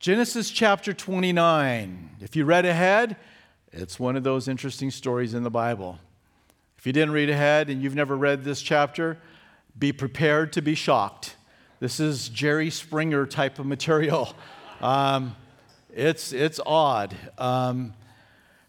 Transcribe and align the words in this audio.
Genesis 0.00 0.50
chapter 0.50 0.94
29. 0.94 2.08
If 2.22 2.34
you 2.34 2.46
read 2.46 2.64
ahead, 2.64 3.16
it's 3.70 4.00
one 4.00 4.16
of 4.16 4.24
those 4.24 4.48
interesting 4.48 4.90
stories 4.90 5.34
in 5.34 5.42
the 5.42 5.50
Bible. 5.50 5.98
If 6.78 6.86
you 6.86 6.92
didn't 6.94 7.10
read 7.10 7.28
ahead 7.28 7.68
and 7.68 7.82
you've 7.82 7.94
never 7.94 8.16
read 8.16 8.42
this 8.42 8.62
chapter, 8.62 9.18
be 9.78 9.92
prepared 9.92 10.54
to 10.54 10.62
be 10.62 10.74
shocked. 10.74 11.36
This 11.80 12.00
is 12.00 12.30
Jerry 12.30 12.70
Springer 12.70 13.26
type 13.26 13.58
of 13.58 13.66
material. 13.66 14.34
Um, 14.80 15.36
it's, 15.94 16.32
it's 16.32 16.58
odd. 16.64 17.14
Um, 17.36 17.92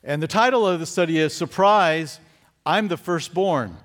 and 0.03 0.21
the 0.21 0.27
title 0.27 0.67
of 0.67 0.81
the 0.81 0.85
study 0.85 1.19
is 1.19 1.33
Surprise, 1.33 2.19
I'm 2.65 2.89
the 2.89 2.97
Firstborn. 2.97 3.77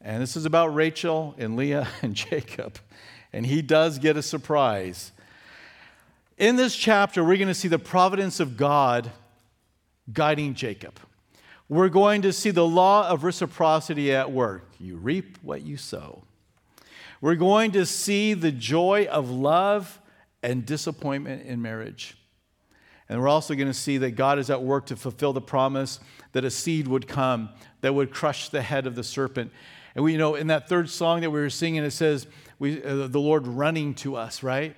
And 0.00 0.22
this 0.22 0.36
is 0.36 0.44
about 0.44 0.72
Rachel 0.72 1.34
and 1.36 1.56
Leah 1.56 1.88
and 2.02 2.14
Jacob. 2.14 2.78
And 3.32 3.44
he 3.44 3.60
does 3.60 3.98
get 3.98 4.16
a 4.16 4.22
surprise. 4.22 5.10
In 6.38 6.54
this 6.54 6.76
chapter, 6.76 7.24
we're 7.24 7.36
going 7.36 7.48
to 7.48 7.54
see 7.54 7.66
the 7.66 7.80
providence 7.80 8.38
of 8.38 8.56
God 8.56 9.10
guiding 10.12 10.54
Jacob. 10.54 11.00
We're 11.68 11.88
going 11.88 12.22
to 12.22 12.32
see 12.32 12.52
the 12.52 12.64
law 12.64 13.08
of 13.08 13.24
reciprocity 13.24 14.12
at 14.12 14.30
work. 14.30 14.70
You 14.78 14.98
reap 14.98 15.36
what 15.42 15.62
you 15.62 15.76
sow. 15.76 16.22
We're 17.20 17.34
going 17.34 17.72
to 17.72 17.84
see 17.84 18.34
the 18.34 18.52
joy 18.52 19.08
of 19.10 19.28
love 19.28 20.00
and 20.40 20.64
disappointment 20.64 21.44
in 21.44 21.60
marriage. 21.60 22.16
And 23.08 23.20
we're 23.20 23.26
also 23.26 23.56
going 23.56 23.66
to 23.66 23.74
see 23.74 23.98
that 23.98 24.12
God 24.12 24.38
is 24.38 24.48
at 24.48 24.62
work 24.62 24.86
to 24.86 24.96
fulfill 24.96 25.32
the 25.32 25.40
promise 25.40 25.98
that 26.32 26.44
a 26.44 26.52
seed 26.52 26.86
would 26.86 27.08
come 27.08 27.48
that 27.80 27.96
would 27.96 28.12
crush 28.12 28.48
the 28.48 28.62
head 28.62 28.86
of 28.86 28.94
the 28.94 29.02
serpent. 29.02 29.50
And 29.96 30.04
we 30.04 30.12
you 30.12 30.18
know 30.18 30.36
in 30.36 30.46
that 30.46 30.68
third 30.68 30.88
song 30.88 31.22
that 31.22 31.30
we 31.30 31.40
were 31.40 31.50
singing, 31.50 31.82
it 31.82 31.90
says, 31.90 32.28
we, 32.60 32.80
uh, 32.80 33.08
the 33.08 33.18
Lord 33.18 33.48
running 33.48 33.94
to 33.94 34.14
us, 34.14 34.44
right? 34.44 34.76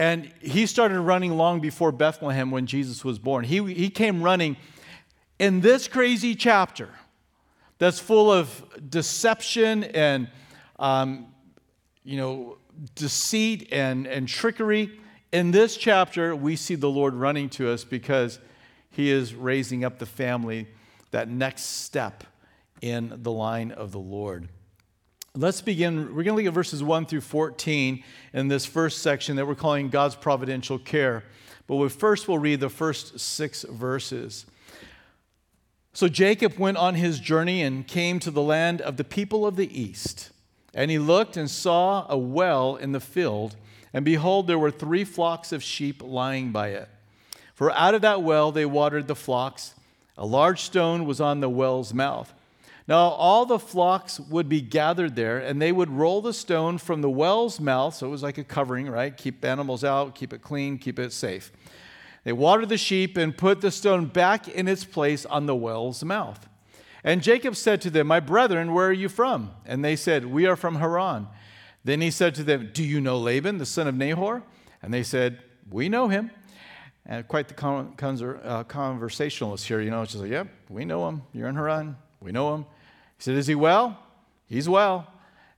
And 0.00 0.32
he 0.40 0.64
started 0.64 0.98
running 0.98 1.36
long 1.36 1.60
before 1.60 1.92
Bethlehem 1.92 2.50
when 2.50 2.64
Jesus 2.64 3.04
was 3.04 3.18
born. 3.18 3.44
He, 3.44 3.62
he 3.74 3.90
came 3.90 4.22
running 4.22 4.56
in 5.38 5.60
this 5.60 5.88
crazy 5.88 6.34
chapter 6.34 6.88
that's 7.76 7.98
full 7.98 8.32
of 8.32 8.64
deception 8.88 9.84
and, 9.84 10.30
um, 10.78 11.26
you 12.02 12.16
know, 12.16 12.56
deceit 12.94 13.68
and, 13.72 14.06
and 14.06 14.26
trickery. 14.26 14.98
In 15.32 15.50
this 15.50 15.76
chapter, 15.76 16.34
we 16.34 16.56
see 16.56 16.76
the 16.76 16.88
Lord 16.88 17.12
running 17.12 17.50
to 17.50 17.70
us 17.70 17.84
because 17.84 18.38
he 18.90 19.10
is 19.10 19.34
raising 19.34 19.84
up 19.84 19.98
the 19.98 20.06
family, 20.06 20.66
that 21.10 21.28
next 21.28 21.82
step 21.82 22.24
in 22.80 23.12
the 23.18 23.30
line 23.30 23.70
of 23.70 23.92
the 23.92 23.98
Lord. 23.98 24.48
Let's 25.36 25.62
begin. 25.62 26.08
We're 26.08 26.24
going 26.24 26.36
to 26.36 26.42
look 26.42 26.46
at 26.46 26.52
verses 26.52 26.82
1 26.82 27.06
through 27.06 27.20
14 27.20 28.02
in 28.32 28.48
this 28.48 28.66
first 28.66 28.98
section 28.98 29.36
that 29.36 29.46
we're 29.46 29.54
calling 29.54 29.88
God's 29.88 30.16
providential 30.16 30.76
care. 30.76 31.22
But 31.68 31.76
we 31.76 31.88
first 31.88 32.26
we'll 32.26 32.38
read 32.38 32.58
the 32.58 32.68
first 32.68 33.20
six 33.20 33.62
verses. 33.62 34.44
So 35.92 36.08
Jacob 36.08 36.58
went 36.58 36.78
on 36.78 36.96
his 36.96 37.20
journey 37.20 37.62
and 37.62 37.86
came 37.86 38.18
to 38.18 38.32
the 38.32 38.42
land 38.42 38.80
of 38.80 38.96
the 38.96 39.04
people 39.04 39.46
of 39.46 39.54
the 39.54 39.80
east. 39.80 40.32
And 40.74 40.90
he 40.90 40.98
looked 40.98 41.36
and 41.36 41.48
saw 41.48 42.06
a 42.08 42.18
well 42.18 42.74
in 42.74 42.90
the 42.90 42.98
field, 42.98 43.54
and 43.92 44.04
behold, 44.04 44.48
there 44.48 44.58
were 44.58 44.70
three 44.72 45.04
flocks 45.04 45.52
of 45.52 45.62
sheep 45.62 46.02
lying 46.02 46.50
by 46.50 46.68
it. 46.68 46.88
For 47.54 47.70
out 47.70 47.94
of 47.94 48.02
that 48.02 48.22
well 48.22 48.50
they 48.50 48.66
watered 48.66 49.06
the 49.06 49.14
flocks. 49.14 49.74
A 50.18 50.26
large 50.26 50.62
stone 50.62 51.04
was 51.04 51.20
on 51.20 51.38
the 51.38 51.48
well's 51.48 51.94
mouth. 51.94 52.32
Now, 52.90 53.10
all 53.10 53.46
the 53.46 53.60
flocks 53.60 54.18
would 54.18 54.48
be 54.48 54.60
gathered 54.60 55.14
there, 55.14 55.38
and 55.38 55.62
they 55.62 55.70
would 55.70 55.88
roll 55.88 56.20
the 56.20 56.32
stone 56.32 56.76
from 56.76 57.02
the 57.02 57.08
well's 57.08 57.60
mouth. 57.60 57.94
So 57.94 58.08
it 58.08 58.10
was 58.10 58.24
like 58.24 58.36
a 58.36 58.42
covering, 58.42 58.90
right? 58.90 59.16
Keep 59.16 59.44
animals 59.44 59.84
out, 59.84 60.16
keep 60.16 60.32
it 60.32 60.42
clean, 60.42 60.76
keep 60.76 60.98
it 60.98 61.12
safe. 61.12 61.52
They 62.24 62.32
watered 62.32 62.68
the 62.68 62.76
sheep 62.76 63.16
and 63.16 63.38
put 63.38 63.60
the 63.60 63.70
stone 63.70 64.06
back 64.06 64.48
in 64.48 64.66
its 64.66 64.84
place 64.84 65.24
on 65.24 65.46
the 65.46 65.54
well's 65.54 66.02
mouth. 66.02 66.48
And 67.04 67.22
Jacob 67.22 67.54
said 67.54 67.80
to 67.82 67.90
them, 67.90 68.08
My 68.08 68.18
brethren, 68.18 68.74
where 68.74 68.88
are 68.88 68.92
you 68.92 69.08
from? 69.08 69.52
And 69.64 69.84
they 69.84 69.94
said, 69.94 70.24
We 70.24 70.46
are 70.46 70.56
from 70.56 70.74
Haran. 70.74 71.28
Then 71.84 72.00
he 72.00 72.10
said 72.10 72.34
to 72.34 72.42
them, 72.42 72.70
Do 72.74 72.82
you 72.82 73.00
know 73.00 73.18
Laban, 73.18 73.58
the 73.58 73.66
son 73.66 73.86
of 73.86 73.94
Nahor? 73.94 74.42
And 74.82 74.92
they 74.92 75.04
said, 75.04 75.38
We 75.70 75.88
know 75.88 76.08
him. 76.08 76.32
And 77.06 77.28
quite 77.28 77.46
the 77.46 78.40
uh, 78.42 78.64
conversationalist 78.64 79.68
here, 79.68 79.80
you 79.80 79.92
know, 79.92 80.04
just 80.04 80.16
like, 80.16 80.32
Yep, 80.32 80.48
we 80.68 80.84
know 80.84 81.08
him. 81.08 81.22
You're 81.32 81.46
in 81.46 81.54
Haran. 81.54 81.96
We 82.20 82.32
know 82.32 82.52
him. 82.56 82.66
He 83.20 83.24
said, 83.24 83.36
Is 83.36 83.48
he 83.48 83.54
well? 83.54 83.98
He's 84.46 84.66
well. 84.66 85.06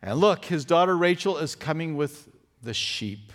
And 0.03 0.19
look, 0.19 0.47
his 0.47 0.65
daughter 0.65 0.97
Rachel 0.97 1.39
is 1.39 1.55
coming 1.55 1.97
with 1.97 2.29
the 2.61 2.75
sheep. 2.75 3.33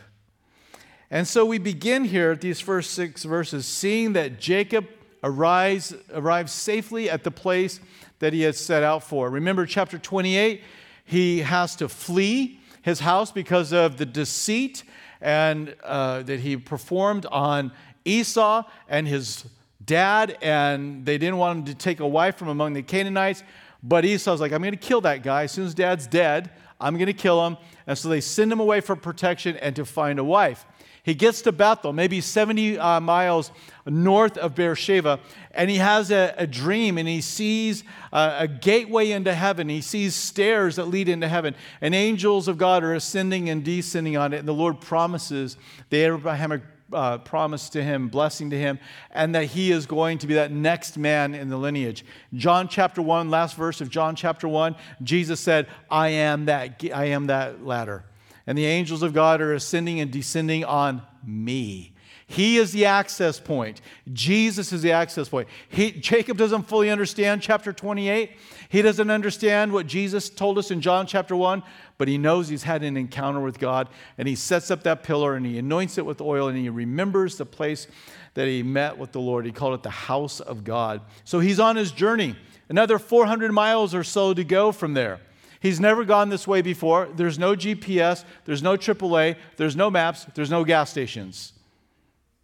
And 1.09 1.25
so 1.25 1.45
we 1.45 1.59
begin 1.59 2.03
here 2.03 2.31
at 2.31 2.41
these 2.41 2.59
first 2.59 2.91
six 2.91 3.23
verses, 3.23 3.65
seeing 3.65 4.11
that 4.13 4.38
Jacob 4.38 4.85
arrives, 5.23 5.95
arrives 6.13 6.51
safely 6.51 7.09
at 7.09 7.23
the 7.23 7.31
place 7.31 7.79
that 8.19 8.33
he 8.33 8.41
had 8.41 8.55
set 8.55 8.83
out 8.83 9.01
for. 9.01 9.29
Remember, 9.29 9.65
chapter 9.65 9.97
28, 9.97 10.61
he 11.05 11.39
has 11.39 11.77
to 11.77 11.88
flee 11.88 12.59
his 12.81 12.99
house 12.99 13.31
because 13.31 13.71
of 13.71 13.95
the 13.95 14.05
deceit 14.05 14.83
and 15.21 15.73
uh, 15.85 16.23
that 16.23 16.41
he 16.41 16.57
performed 16.57 17.25
on 17.27 17.71
Esau 18.03 18.63
and 18.89 19.07
his 19.07 19.45
dad, 19.85 20.38
and 20.41 21.05
they 21.05 21.17
didn't 21.17 21.38
want 21.38 21.59
him 21.59 21.65
to 21.65 21.75
take 21.75 22.01
a 22.01 22.07
wife 22.07 22.35
from 22.35 22.49
among 22.49 22.73
the 22.73 22.83
Canaanites. 22.83 23.41
But 23.83 24.05
Esau's 24.05 24.41
like, 24.41 24.51
I'm 24.51 24.61
going 24.61 24.71
to 24.71 24.77
kill 24.77 25.01
that 25.01 25.23
guy. 25.23 25.43
As 25.43 25.51
soon 25.51 25.65
as 25.65 25.73
dad's 25.73 26.07
dead, 26.07 26.51
I'm 26.79 26.95
going 26.95 27.07
to 27.07 27.13
kill 27.13 27.45
him. 27.45 27.57
And 27.85 27.97
so 27.97 28.09
they 28.09 28.21
send 28.21 28.51
him 28.51 28.59
away 28.59 28.81
for 28.81 28.95
protection 28.95 29.55
and 29.57 29.75
to 29.75 29.85
find 29.85 30.19
a 30.19 30.23
wife. 30.23 30.65
He 31.07 31.13
gets 31.13 31.41
to 31.43 31.53
Bethel, 31.53 31.93
maybe 31.93 32.19
70 32.19 32.77
uh, 32.77 32.99
miles 32.99 33.51
north 33.85 34.38
of 34.38 34.55
Beersheba, 34.55 35.21
and 35.51 35.69
he 35.69 35.77
has 35.77 36.11
a, 36.11 36.35
a 36.38 36.45
dream 36.45 36.97
and 36.97 37.07
he 37.07 37.21
sees 37.21 37.85
uh, 38.11 38.35
a 38.39 38.47
gateway 38.49 39.11
into 39.11 39.33
heaven. 39.33 39.69
He 39.69 39.79
sees 39.79 40.15
stairs 40.15 40.75
that 40.75 40.89
lead 40.89 41.07
into 41.07 41.29
heaven, 41.29 41.55
and 41.79 41.95
angels 41.95 42.49
of 42.49 42.57
God 42.57 42.83
are 42.83 42.94
ascending 42.94 43.49
and 43.49 43.63
descending 43.63 44.17
on 44.17 44.33
it. 44.33 44.39
And 44.39 44.47
the 44.49 44.53
Lord 44.53 44.81
promises 44.81 45.55
the 45.89 45.99
Abrahamic 45.99 46.61
uh, 46.93 47.17
promise 47.19 47.69
to 47.69 47.83
him, 47.83 48.07
blessing 48.07 48.49
to 48.51 48.57
him, 48.57 48.79
and 49.11 49.35
that 49.35 49.45
he 49.45 49.71
is 49.71 49.85
going 49.85 50.17
to 50.19 50.27
be 50.27 50.35
that 50.35 50.51
next 50.51 50.97
man 50.97 51.33
in 51.33 51.49
the 51.49 51.57
lineage. 51.57 52.05
John 52.33 52.67
chapter 52.67 53.01
1, 53.01 53.29
last 53.29 53.55
verse 53.55 53.81
of 53.81 53.89
John 53.89 54.15
chapter 54.15 54.47
1, 54.47 54.75
Jesus 55.03 55.39
said, 55.39 55.67
I 55.89 56.09
am 56.09 56.45
that, 56.45 56.83
I 56.93 57.05
am 57.05 57.27
that 57.27 57.65
ladder. 57.65 58.05
And 58.45 58.57
the 58.57 58.65
angels 58.65 59.03
of 59.03 59.13
God 59.13 59.41
are 59.41 59.53
ascending 59.53 59.99
and 59.99 60.09
descending 60.09 60.63
on 60.63 61.01
me. 61.25 61.93
He 62.29 62.57
is 62.57 62.73
the 62.73 62.85
access 62.85 63.39
point. 63.39 63.79
Jesus 64.11 64.73
is 64.73 64.81
the 64.81 64.91
access 64.91 65.29
point. 65.29 65.47
He, 65.69 65.91
Jacob 65.91 66.38
doesn't 66.38 66.63
fully 66.63 66.89
understand 66.89 67.41
chapter 67.41 67.71
28. 67.71 68.31
He 68.67 68.81
doesn't 68.81 69.09
understand 69.09 69.71
what 69.71 69.88
Jesus 69.88 70.29
told 70.29 70.57
us 70.57 70.69
in 70.69 70.81
John 70.81 71.07
chapter 71.07 71.38
1, 71.38 71.63
but 71.97 72.09
he 72.09 72.17
knows 72.17 72.49
he's 72.49 72.63
had 72.63 72.83
an 72.83 72.97
encounter 72.97 73.39
with 73.39 73.59
God. 73.59 73.88
And 74.17 74.27
he 74.27 74.35
sets 74.35 74.69
up 74.71 74.83
that 74.83 75.03
pillar 75.03 75.35
and 75.35 75.45
he 75.45 75.57
anoints 75.57 75.97
it 75.97 76.05
with 76.05 76.19
oil 76.19 76.49
and 76.49 76.57
he 76.57 76.67
remembers 76.67 77.38
the 77.38 77.45
place 77.45 77.88
that 78.33 78.45
he 78.45 78.61
met 78.61 78.97
with 78.97 79.13
the 79.13 79.21
Lord. 79.21 79.45
He 79.45 79.53
called 79.53 79.75
it 79.75 79.83
the 79.83 79.89
house 79.89 80.41
of 80.41 80.65
God. 80.65 80.99
So 81.23 81.39
he's 81.39 81.61
on 81.61 81.77
his 81.77 81.94
journey. 81.94 82.35
Another 82.67 82.99
400 82.99 83.53
miles 83.53 83.95
or 83.95 84.03
so 84.03 84.33
to 84.33 84.44
go 84.44 84.73
from 84.73 84.94
there. 84.94 85.21
He's 85.61 85.79
never 85.79 86.03
gone 86.03 86.27
this 86.27 86.45
way 86.45 86.61
before. 86.61 87.07
There's 87.15 87.39
no 87.39 87.55
GPS, 87.55 88.25
there's 88.44 88.61
no 88.61 88.75
AAA, 88.75 89.38
there's 89.55 89.77
no 89.77 89.89
maps, 89.89 90.27
there's 90.35 90.51
no 90.51 90.65
gas 90.65 90.91
stations. 90.91 91.53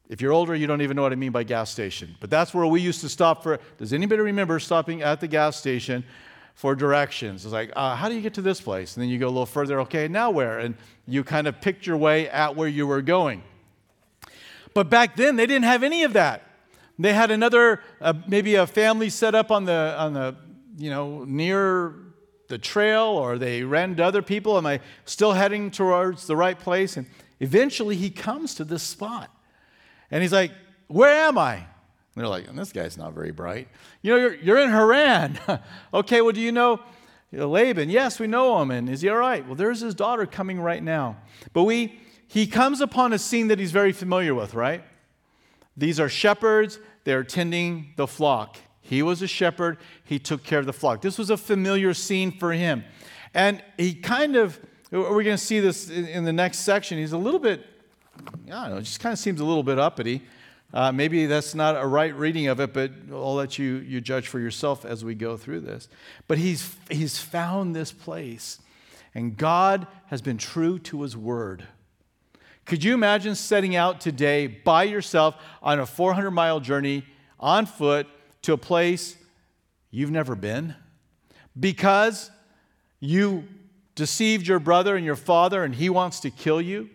If 0.10 0.22
you're 0.22 0.34
older, 0.34 0.54
you 0.54 0.68
don't 0.68 0.82
even 0.82 0.96
know 0.96 1.02
what 1.02 1.14
I 1.14 1.16
mean 1.16 1.32
by 1.32 1.44
gas 1.44 1.70
station. 1.70 2.16
But 2.20 2.30
that's 2.30 2.54
where 2.54 2.66
we 2.66 2.82
used 2.82 3.02
to 3.02 3.10
stop 3.10 3.42
for. 3.42 3.60
Does 3.78 3.94
anybody 3.94 4.22
remember 4.22 4.60
stopping 4.60 5.02
at 5.02 5.22
the 5.22 5.28
gas 5.28 5.58
station 5.58 6.04
for 6.56 6.76
directions? 6.76 7.46
It's 7.46 7.54
like, 7.54 7.72
uh, 7.76 7.96
how 7.96 8.10
do 8.10 8.16
you 8.16 8.22
get 8.22 8.34
to 8.36 8.42
this 8.42 8.60
place? 8.60 8.96
And 8.96 9.02
then 9.02 9.10
you 9.10 9.18
go 9.18 9.28
a 9.28 9.30
little 9.30 9.46
further, 9.46 9.80
okay, 9.82 10.08
now 10.08 10.30
where? 10.30 10.60
And 10.60 10.76
you 11.08 11.24
kind 11.24 11.48
of 11.48 11.62
picked 11.62 11.88
your 11.88 11.98
way 11.98 12.30
at 12.30 12.56
where 12.56 12.68
you 12.68 12.86
were 12.86 13.02
going. 13.02 13.44
But 14.74 14.90
back 14.90 15.16
then, 15.16 15.36
they 15.36 15.46
didn't 15.46 15.66
have 15.66 15.84
any 15.84 16.04
of 16.04 16.14
that. 16.14 16.44
They 17.00 17.14
had 17.14 17.32
another, 17.32 17.82
uh, 18.02 18.14
maybe 18.28 18.56
a 18.56 18.68
family 18.68 19.10
set 19.10 19.34
up 19.34 19.52
on 19.52 19.66
the, 19.66 19.96
on 19.98 20.14
the, 20.14 20.36
you 20.78 20.90
know, 20.90 21.24
near 21.24 21.96
the 22.50 22.58
trail, 22.58 23.04
or 23.04 23.38
they 23.38 23.64
ran 23.64 23.96
to 23.96 24.04
other 24.04 24.22
people. 24.22 24.58
Am 24.58 24.66
I 24.66 24.80
still 25.06 25.34
heading 25.34 25.72
towards 25.72 26.28
the 26.28 26.36
right 26.36 26.60
place? 26.60 26.98
And 26.98 27.08
eventually, 27.40 27.96
he 27.96 28.10
comes 28.10 28.54
to 28.56 28.64
this 28.64 28.84
spot. 28.84 29.33
And 30.14 30.22
he's 30.22 30.32
like, 30.32 30.52
Where 30.88 31.12
am 31.28 31.40
I? 31.40 31.56
And 31.56 31.66
they're 32.16 32.28
like, 32.28 32.56
This 32.56 32.72
guy's 32.72 32.98
not 33.00 33.14
very 33.14 33.32
bright. 33.32 33.68
You 34.04 34.12
know, 34.12 34.18
you're, 34.18 34.36
you're 34.36 34.60
in 34.60 34.70
Haran. 34.70 35.40
okay, 35.94 36.22
well, 36.22 36.32
do 36.32 36.40
you 36.40 36.52
know 36.52 36.80
Laban? 37.32 37.90
Yes, 37.90 38.20
we 38.20 38.28
know 38.28 38.62
him. 38.62 38.70
And 38.70 38.88
is 38.88 39.02
he 39.02 39.10
all 39.10 39.18
right? 39.18 39.44
Well, 39.44 39.56
there's 39.56 39.80
his 39.80 39.96
daughter 39.96 40.28
coming 40.28 40.62
right 40.62 40.84
now. 40.84 41.18
But 41.52 41.64
we, 41.64 42.00
he 42.28 42.46
comes 42.46 42.80
upon 42.80 43.12
a 43.12 43.18
scene 43.18 43.48
that 43.48 43.58
he's 43.58 43.72
very 43.72 43.92
familiar 43.92 44.36
with, 44.36 44.54
right? 44.54 44.84
These 45.76 46.00
are 46.00 46.10
shepherds, 46.10 46.78
they're 47.06 47.24
tending 47.24 47.94
the 47.96 48.06
flock. 48.06 48.58
He 48.82 49.02
was 49.02 49.24
a 49.24 49.28
shepherd, 49.28 49.80
he 50.04 50.20
took 50.20 50.44
care 50.44 50.60
of 50.60 50.68
the 50.68 50.74
flock. 50.74 51.02
This 51.02 51.18
was 51.18 51.32
a 51.32 51.38
familiar 51.38 51.96
scene 51.96 52.32
for 52.32 52.54
him. 52.54 52.84
And 53.34 53.64
he 53.78 53.96
kind 53.96 54.36
of, 54.36 54.60
we're 54.92 55.24
going 55.24 55.26
to 55.26 55.38
see 55.40 55.60
this 55.60 55.90
in 55.90 56.24
the 56.24 56.34
next 56.34 56.60
section, 56.60 57.00
he's 57.00 57.14
a 57.14 57.18
little 57.18 57.40
bit 57.40 57.66
I 58.18 58.22
don't 58.50 58.70
know, 58.70 58.78
it 58.78 58.84
just 58.84 59.00
kind 59.00 59.14
of 59.14 59.20
seems 59.20 59.40
a 59.40 59.46
little 59.46 59.64
bit 59.64 59.80
uppity. 59.80 60.22
Uh, 60.74 60.92
maybe 60.92 61.28
that's 61.28 61.54
not 61.54 61.76
a 61.82 61.86
right 61.86 62.16
reading 62.16 62.48
of 62.48 62.60
it, 62.60 62.74
but 62.74 62.92
I'll 63.12 63.36
let 63.36 63.60
you, 63.60 63.76
you 63.76 64.02
judge 64.02 64.28
for 64.28 64.40
yourself 64.40 64.86
as 64.86 65.06
we 65.06 65.14
go 65.14 65.38
through 65.38 65.62
this. 65.62 65.88
But 66.28 66.40
he's, 66.40 66.76
he's 66.90 67.20
found 67.20 67.76
this 67.76 67.92
place, 67.92 68.60
and 69.14 69.38
God 69.38 69.86
has 70.08 70.22
been 70.22 70.38
true 70.38 70.80
to 70.80 71.04
his 71.04 71.16
word. 71.16 71.68
Could 72.66 72.84
you 72.84 72.94
imagine 72.94 73.36
setting 73.36 73.76
out 73.76 74.02
today 74.02 74.48
by 74.48 74.84
yourself 74.84 75.36
on 75.62 75.80
a 75.80 75.86
400 75.86 76.32
mile 76.32 76.60
journey 76.60 77.06
on 77.40 77.66
foot 77.66 78.08
to 78.44 78.54
a 78.54 78.58
place 78.58 79.18
you've 79.92 80.12
never 80.12 80.34
been? 80.34 80.74
Because 81.60 82.32
you 83.00 83.44
deceived 83.96 84.48
your 84.48 84.60
brother 84.60 84.96
and 84.96 85.06
your 85.06 85.16
father 85.16 85.64
and 85.64 85.76
he 85.76 85.90
wants 85.90 86.22
to 86.22 86.32
kill 86.32 86.62
you? 86.62 86.90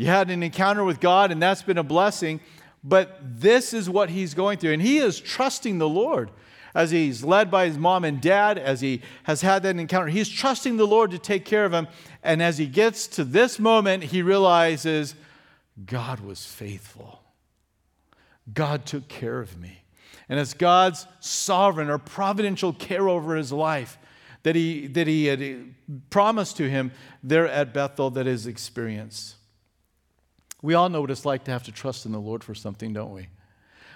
You 0.00 0.06
had 0.06 0.30
an 0.30 0.42
encounter 0.42 0.82
with 0.82 0.98
God 0.98 1.30
and 1.30 1.42
that's 1.42 1.60
been 1.60 1.76
a 1.76 1.82
blessing, 1.82 2.40
but 2.82 3.18
this 3.22 3.74
is 3.74 3.90
what 3.90 4.08
he's 4.08 4.32
going 4.32 4.56
through. 4.56 4.72
And 4.72 4.80
he 4.80 4.96
is 4.96 5.20
trusting 5.20 5.76
the 5.76 5.90
Lord 5.90 6.30
as 6.74 6.90
he's 6.90 7.22
led 7.22 7.50
by 7.50 7.66
his 7.66 7.76
mom 7.76 8.04
and 8.04 8.18
dad, 8.18 8.56
as 8.56 8.80
he 8.80 9.02
has 9.24 9.42
had 9.42 9.62
that 9.64 9.76
encounter. 9.76 10.06
He's 10.06 10.30
trusting 10.30 10.78
the 10.78 10.86
Lord 10.86 11.10
to 11.10 11.18
take 11.18 11.44
care 11.44 11.66
of 11.66 11.74
him. 11.74 11.86
And 12.22 12.42
as 12.42 12.56
he 12.56 12.64
gets 12.64 13.08
to 13.08 13.24
this 13.24 13.58
moment, 13.58 14.04
he 14.04 14.22
realizes 14.22 15.14
God 15.84 16.20
was 16.20 16.46
faithful. 16.46 17.20
God 18.54 18.86
took 18.86 19.06
care 19.06 19.38
of 19.38 19.60
me. 19.60 19.82
And 20.30 20.40
it's 20.40 20.54
God's 20.54 21.06
sovereign 21.20 21.90
or 21.90 21.98
providential 21.98 22.72
care 22.72 23.06
over 23.06 23.36
his 23.36 23.52
life 23.52 23.98
that 24.44 24.56
he, 24.56 24.86
that 24.86 25.06
he 25.06 25.26
had 25.26 25.74
promised 26.08 26.56
to 26.56 26.70
him 26.70 26.90
there 27.22 27.46
at 27.46 27.74
Bethel 27.74 28.08
that 28.12 28.26
is 28.26 28.46
experienced. 28.46 29.36
We 30.62 30.74
all 30.74 30.88
know 30.88 31.00
what 31.00 31.10
it's 31.10 31.24
like 31.24 31.44
to 31.44 31.50
have 31.50 31.62
to 31.64 31.72
trust 31.72 32.06
in 32.06 32.12
the 32.12 32.20
Lord 32.20 32.44
for 32.44 32.54
something, 32.54 32.92
don't 32.92 33.12
we? 33.12 33.28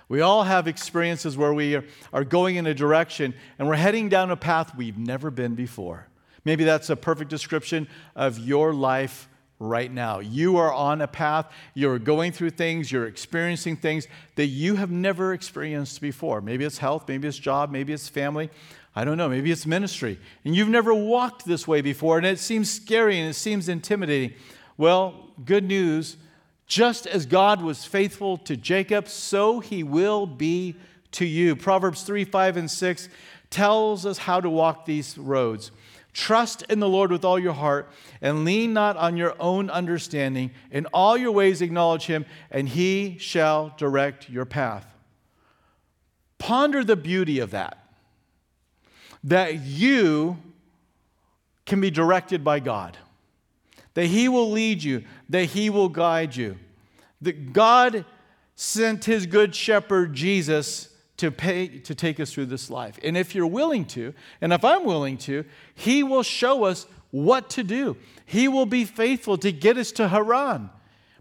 We 0.09 0.21
all 0.21 0.45
have 0.45 0.69
experiences 0.69 1.37
where 1.37 1.55
we 1.55 1.81
are 2.13 2.25
going 2.25 2.57
in 2.57 2.67
a 2.67 2.75
direction 2.75 3.35
and 3.59 3.67
we're 3.67 3.77
heading 3.77 4.09
down 4.09 4.31
a 4.31 4.37
path 4.37 4.77
we've 4.77 4.99
never 4.99 5.31
been 5.31 5.55
before. 5.55 6.09
Maybe 6.45 6.65
that's 6.65 6.91
a 6.91 6.97
perfect 6.97 7.31
description 7.31 7.89
of 8.15 8.39
your 8.39 8.75
life 8.75 9.29
right 9.59 9.91
now. 9.91 10.19
You 10.19 10.59
are 10.59 10.73
on 10.73 11.01
a 11.01 11.07
path, 11.07 11.51
you're 11.73 11.99
going 11.99 12.33
through 12.33 12.51
things, 12.51 12.93
you're 12.93 13.07
experiencing 13.07 13.77
things 13.77 14.07
that 14.35 14.47
you 14.47 14.77
have 14.77 14.91
never 14.91 15.33
experienced 15.33 16.01
before. 16.03 16.43
Maybe 16.43 16.65
it's 16.65 16.79
health, 16.79 17.09
maybe 17.09 17.29
it's 17.29 17.39
job, 17.39 17.71
maybe 17.71 17.93
it's 17.93 18.09
family. 18.09 18.51
I 18.95 19.05
don't 19.05 19.17
know, 19.17 19.29
maybe 19.29 19.51
it's 19.51 19.65
ministry. 19.65 20.21
And 20.45 20.55
you've 20.55 20.69
never 20.69 20.93
walked 20.93 21.47
this 21.47 21.67
way 21.67 21.81
before 21.81 22.19
and 22.19 22.27
it 22.27 22.39
seems 22.39 22.71
scary 22.71 23.19
and 23.19 23.29
it 23.29 23.35
seems 23.35 23.69
intimidating. 23.69 24.37
Well, 24.77 25.31
good 25.45 25.65
news 25.65 26.17
just 26.67 27.07
as 27.07 27.27
God 27.27 27.63
was 27.63 27.85
faithful 27.85 28.39
to 28.39 28.57
Jacob, 28.57 29.09
so 29.09 29.61
he 29.61 29.83
will 29.83 30.27
be 30.27 30.77
to 31.13 31.25
you. 31.25 31.57
Proverbs 31.57 32.03
3 32.03 32.25
5 32.25 32.57
and 32.57 32.71
6 32.71 33.09
tells 33.51 34.05
us 34.05 34.19
how 34.19 34.41
to 34.41 34.51
walk 34.51 34.85
these 34.85 35.17
roads. 35.17 35.71
Trust 36.13 36.63
in 36.69 36.79
the 36.79 36.89
Lord 36.89 37.11
with 37.11 37.25
all 37.25 37.39
your 37.39 37.53
heart 37.53 37.91
and 38.23 38.45
lean 38.45 38.73
not 38.73 38.97
on 38.97 39.17
your 39.17 39.35
own 39.41 39.69
understanding. 39.69 40.53
In 40.71 40.87
all 40.87 41.17
your 41.17 41.33
ways, 41.33 41.61
acknowledge 41.61 42.07
him, 42.07 42.25
and 42.51 42.69
he 42.69 43.19
shall 43.19 43.75
direct 43.77 44.31
your 44.31 44.45
path. 44.45 44.87
Ponder 46.39 46.85
the 46.85 46.97
beauty 46.97 47.41
of 47.41 47.51
that. 47.51 47.79
That 49.25 49.61
you 49.61 50.39
can 51.67 51.81
be 51.81 51.91
directed 51.91 52.45
by 52.45 52.61
God 52.61 52.97
that 53.95 54.07
He 54.07 54.29
will 54.29 54.51
lead 54.51 54.83
you, 54.83 55.05
that 55.29 55.47
He 55.47 55.71
will 55.71 55.89
guide 55.89 56.37
you. 56.37 56.57
That 57.23 57.53
God 57.53 58.05
sent 58.55 59.05
His 59.05 59.27
good 59.27 59.55
shepherd, 59.55 60.15
Jesus, 60.15 60.91
to, 61.17 61.31
pay, 61.31 61.69
to 61.79 61.95
take 61.95 62.21
us 62.21 62.33
through 62.33 62.47
this 62.47 62.71
life. 62.71 62.99
And 63.03 63.17
if 63.17 63.35
you're 63.35 63.47
willing 63.47 63.85
to, 63.87 64.15
and 64.41 64.53
if 64.53 64.65
I'm 64.65 64.85
willing 64.85 65.17
to, 65.19 65.45
He 65.75 66.03
will 66.03 66.23
show 66.23 66.65
us 66.65 66.87
what 67.11 67.51
to 67.51 67.63
do. 67.63 67.97
He 68.27 68.49
will 68.49 68.67
be 68.67 68.85
faithful 68.85 69.39
to 69.39 69.53
get 69.53 69.79
us 69.79 69.93
to 69.93 70.09
Haran. 70.09 70.71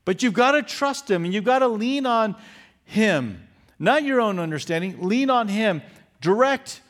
But 0.06 0.24
you've 0.24 0.34
got 0.34 0.54
to 0.54 0.64
trust 0.64 1.10
Him 1.10 1.24
and 1.26 1.34
you've 1.34 1.44
got 1.44 1.60
to 1.60 1.68
lean 1.68 2.06
on 2.06 2.36
Him, 2.86 3.48
not 3.80 4.04
your 4.04 4.20
own 4.20 4.40
understanding. 4.40 4.98
Lean 5.02 5.30
on 5.30 5.48
Him. 5.48 5.82
Direct 6.22 6.82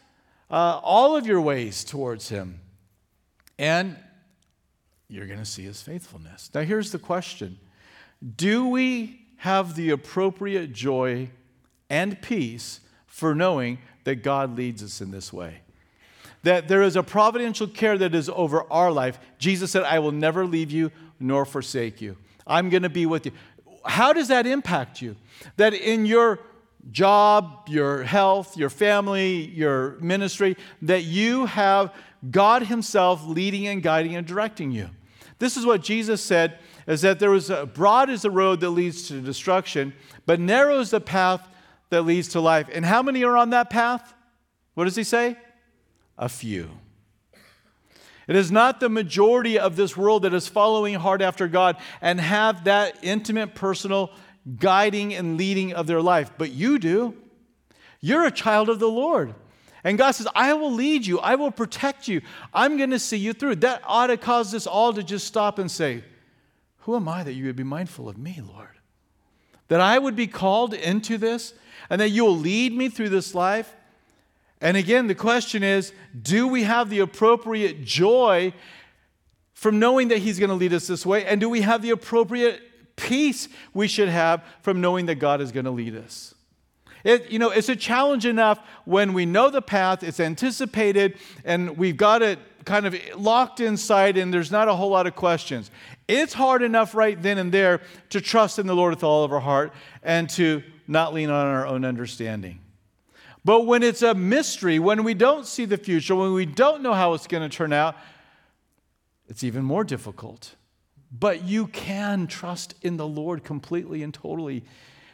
uh, 0.50 0.80
all 0.84 1.16
of 1.16 1.28
your 1.28 1.42
ways 1.42 1.84
towards 1.84 2.30
Him. 2.30 2.60
And 3.60 3.98
you're 5.08 5.28
going 5.28 5.40
to 5.40 5.46
see 5.46 5.64
his 5.64 5.82
faithfulness. 5.82 6.50
Now, 6.54 6.62
here's 6.62 6.92
the 6.92 7.00
question 7.00 7.60
Do 8.36 8.68
we 8.68 9.28
have 9.38 9.76
the 9.76 9.90
appropriate 9.90 10.74
joy 10.74 11.30
and 11.90 12.22
peace 12.22 12.80
for 13.06 13.36
knowing 13.36 13.80
that 14.06 14.16
God 14.24 14.56
leads 14.58 14.84
us 14.84 15.02
in 15.02 15.12
this 15.12 15.32
way? 15.32 15.62
That 16.44 16.68
there 16.68 16.82
is 16.82 16.96
a 16.96 17.04
providential 17.04 17.68
care 17.68 17.98
that 17.98 18.14
is 18.14 18.30
over 18.30 18.64
our 18.72 18.92
life. 18.92 19.20
Jesus 19.38 19.72
said, 19.72 19.84
I 19.84 20.00
will 20.00 20.12
never 20.12 20.46
leave 20.46 20.72
you 20.72 20.92
nor 21.20 21.46
forsake 21.46 22.02
you. 22.02 22.18
I'm 22.46 22.70
going 22.70 22.84
to 22.84 22.90
be 22.90 23.06
with 23.06 23.26
you. 23.26 23.32
How 23.86 24.14
does 24.14 24.28
that 24.28 24.46
impact 24.46 25.02
you? 25.02 25.16
That 25.58 25.74
in 25.74 26.06
your 26.06 26.40
job, 26.92 27.68
your 27.70 28.04
health, 28.04 28.58
your 28.58 28.70
family, 28.70 29.46
your 29.48 29.92
ministry, 30.00 30.58
that 30.82 31.04
you 31.04 31.46
have 31.46 31.94
God 32.30 32.64
Himself 32.64 33.26
leading 33.26 33.68
and 33.68 33.82
guiding 33.82 34.16
and 34.16 34.26
directing 34.26 34.72
you. 34.72 34.90
This 35.40 35.58
is 35.58 35.66
what 35.66 35.82
Jesus 35.82 36.22
said 36.22 36.60
is 36.88 37.02
that 37.02 37.20
there 37.20 37.32
was 37.32 37.50
a 37.50 37.66
broad 37.66 38.10
is 38.10 38.22
the 38.22 38.32
road 38.32 38.60
that 38.62 38.70
leads 38.70 39.08
to 39.08 39.22
destruction, 39.22 39.94
but 40.26 40.40
narrow 40.40 40.80
is 40.80 40.90
the 40.92 41.02
path 41.02 41.48
that 41.90 42.04
leads 42.04 42.30
to 42.30 42.40
life. 42.40 42.70
And 42.74 42.86
how 42.86 43.02
many 43.02 43.24
are 43.24 43.38
on 43.38 43.52
that 43.52 43.70
path? 43.70 44.14
What 44.74 44.86
does 44.86 44.96
he 44.96 45.04
say? 45.04 45.38
A 46.18 46.30
few. 46.30 46.70
It 48.28 48.36
is 48.36 48.52
not 48.52 48.80
the 48.80 48.90
majority 48.90 49.60
of 49.60 49.76
this 49.76 49.98
world 49.98 50.24
that 50.24 50.34
is 50.34 50.48
following 50.48 50.96
hard 50.96 51.22
after 51.22 51.48
God 51.48 51.78
and 52.02 52.20
have 52.20 52.64
that 52.64 52.98
intimate, 53.02 53.54
personal 53.54 54.12
guiding 54.60 55.14
and 55.14 55.38
leading 55.38 55.74
of 55.74 55.88
their 55.88 56.02
life, 56.02 56.32
but 56.38 56.52
you 56.52 56.80
do. 56.80 57.16
You're 58.00 58.26
a 58.26 58.32
child 58.32 58.70
of 58.70 58.80
the 58.80 58.90
Lord. 58.90 59.36
And 59.84 59.98
God 59.98 60.12
says, 60.12 60.28
I 60.34 60.54
will 60.54 60.72
lead 60.72 61.06
you, 61.06 61.20
I 61.20 61.36
will 61.36 61.52
protect 61.52 62.08
you, 62.08 62.22
I'm 62.54 62.78
going 62.78 62.92
to 62.92 63.00
see 63.00 63.18
you 63.18 63.34
through. 63.34 63.58
That 63.58 63.82
ought 63.86 64.08
to 64.08 64.18
cause 64.18 64.54
us 64.54 64.66
all 64.66 64.94
to 64.94 65.04
just 65.04 65.28
stop 65.28 65.60
and 65.60 65.70
say, 65.70 66.04
Who 66.80 66.96
am 66.96 67.08
I 67.10 67.24
that 67.24 67.34
you 67.34 67.46
would 67.46 67.56
be 67.56 67.64
mindful 67.64 68.08
of 68.08 68.18
me, 68.18 68.42
Lord? 68.46 68.70
That 69.68 69.82
I 69.82 70.00
would 70.00 70.16
be 70.16 70.28
called 70.28 70.74
into 70.74 71.18
this 71.18 71.54
and 71.90 72.00
that 72.00 72.10
you 72.10 72.24
will 72.24 72.38
lead 72.38 72.74
me 72.74 72.90
through 72.90 73.10
this 73.10 73.36
life. 73.36 73.76
And 74.62 74.78
again, 74.78 75.08
the 75.08 75.16
question 75.16 75.64
is 75.64 75.92
do 76.22 76.48
we 76.48 76.64
have 76.64 76.90
the 76.90 77.00
appropriate 77.00 77.84
joy 77.84 78.54
from 79.54 79.80
knowing 79.80 80.08
that 80.10 80.20
He's 80.20 80.40
going 80.40 80.50
to 80.50 80.56
lead 80.56 80.74
us 80.74 80.88
this 80.88 81.06
way? 81.06 81.26
And 81.26 81.42
do 81.42 81.50
we 81.50 81.62
have 81.62 81.82
the 81.82 81.90
appropriate 81.90 82.62
peace 82.96 83.50
we 83.74 83.90
should 83.90 84.08
have 84.08 84.44
from 84.62 84.80
knowing 84.80 85.08
that 85.08 85.16
God 85.16 85.42
is 85.42 85.52
going 85.52 85.66
to 85.66 85.72
lead 85.72 85.96
us? 85.96 86.34
It, 87.04 87.30
you 87.30 87.40
know, 87.40 87.50
it's 87.50 87.70
a 87.70 87.76
challenge 87.76 88.26
enough 88.26 88.60
when 88.86 89.14
we 89.14 89.26
know 89.26 89.50
the 89.50 89.62
path, 89.62 90.04
it's 90.04 90.20
anticipated, 90.20 91.18
and 91.44 91.78
we've 91.78 91.98
got 91.98 92.22
it 92.22 92.40
kind 92.66 92.86
of 92.86 92.96
locked 93.18 93.60
inside, 93.60 94.18
and 94.18 94.34
there's 94.34 94.52
not 94.52 94.68
a 94.70 94.74
whole 94.74 94.90
lot 94.90 95.06
of 95.06 95.16
questions. 95.16 95.70
It's 96.08 96.34
hard 96.34 96.62
enough 96.62 96.96
right 96.96 97.22
then 97.22 97.38
and 97.38 97.52
there 97.52 97.82
to 98.10 98.22
trust 98.22 98.58
in 98.60 98.68
the 98.68 98.76
Lord 98.76 98.94
with 98.94 99.04
all 99.04 99.24
of 99.24 99.34
our 99.34 99.40
heart 99.40 99.74
and 100.02 100.30
to 100.32 100.64
not 100.88 101.14
lean 101.14 101.30
on 101.30 101.46
our 101.46 101.66
own 101.66 101.84
understanding. 101.86 102.60
But 103.46 103.66
when 103.66 103.84
it's 103.84 104.02
a 104.02 104.14
mystery, 104.14 104.80
when 104.80 105.04
we 105.04 105.14
don't 105.14 105.46
see 105.46 105.66
the 105.66 105.78
future, 105.78 106.16
when 106.16 106.34
we 106.34 106.46
don't 106.46 106.82
know 106.82 106.94
how 106.94 107.14
it's 107.14 107.28
going 107.28 107.50
to 107.50 107.56
turn 107.56 107.74
out, 107.74 107.96
it's 109.28 109.44
even 109.44 109.66
more 109.66 109.84
difficult. 109.84 110.56
But 111.12 111.44
you 111.44 111.68
can 111.68 112.28
trust 112.28 112.76
in 112.82 112.98
the 112.98 113.08
Lord 113.08 113.44
completely 113.44 114.02
and 114.02 114.14
totally 114.14 114.64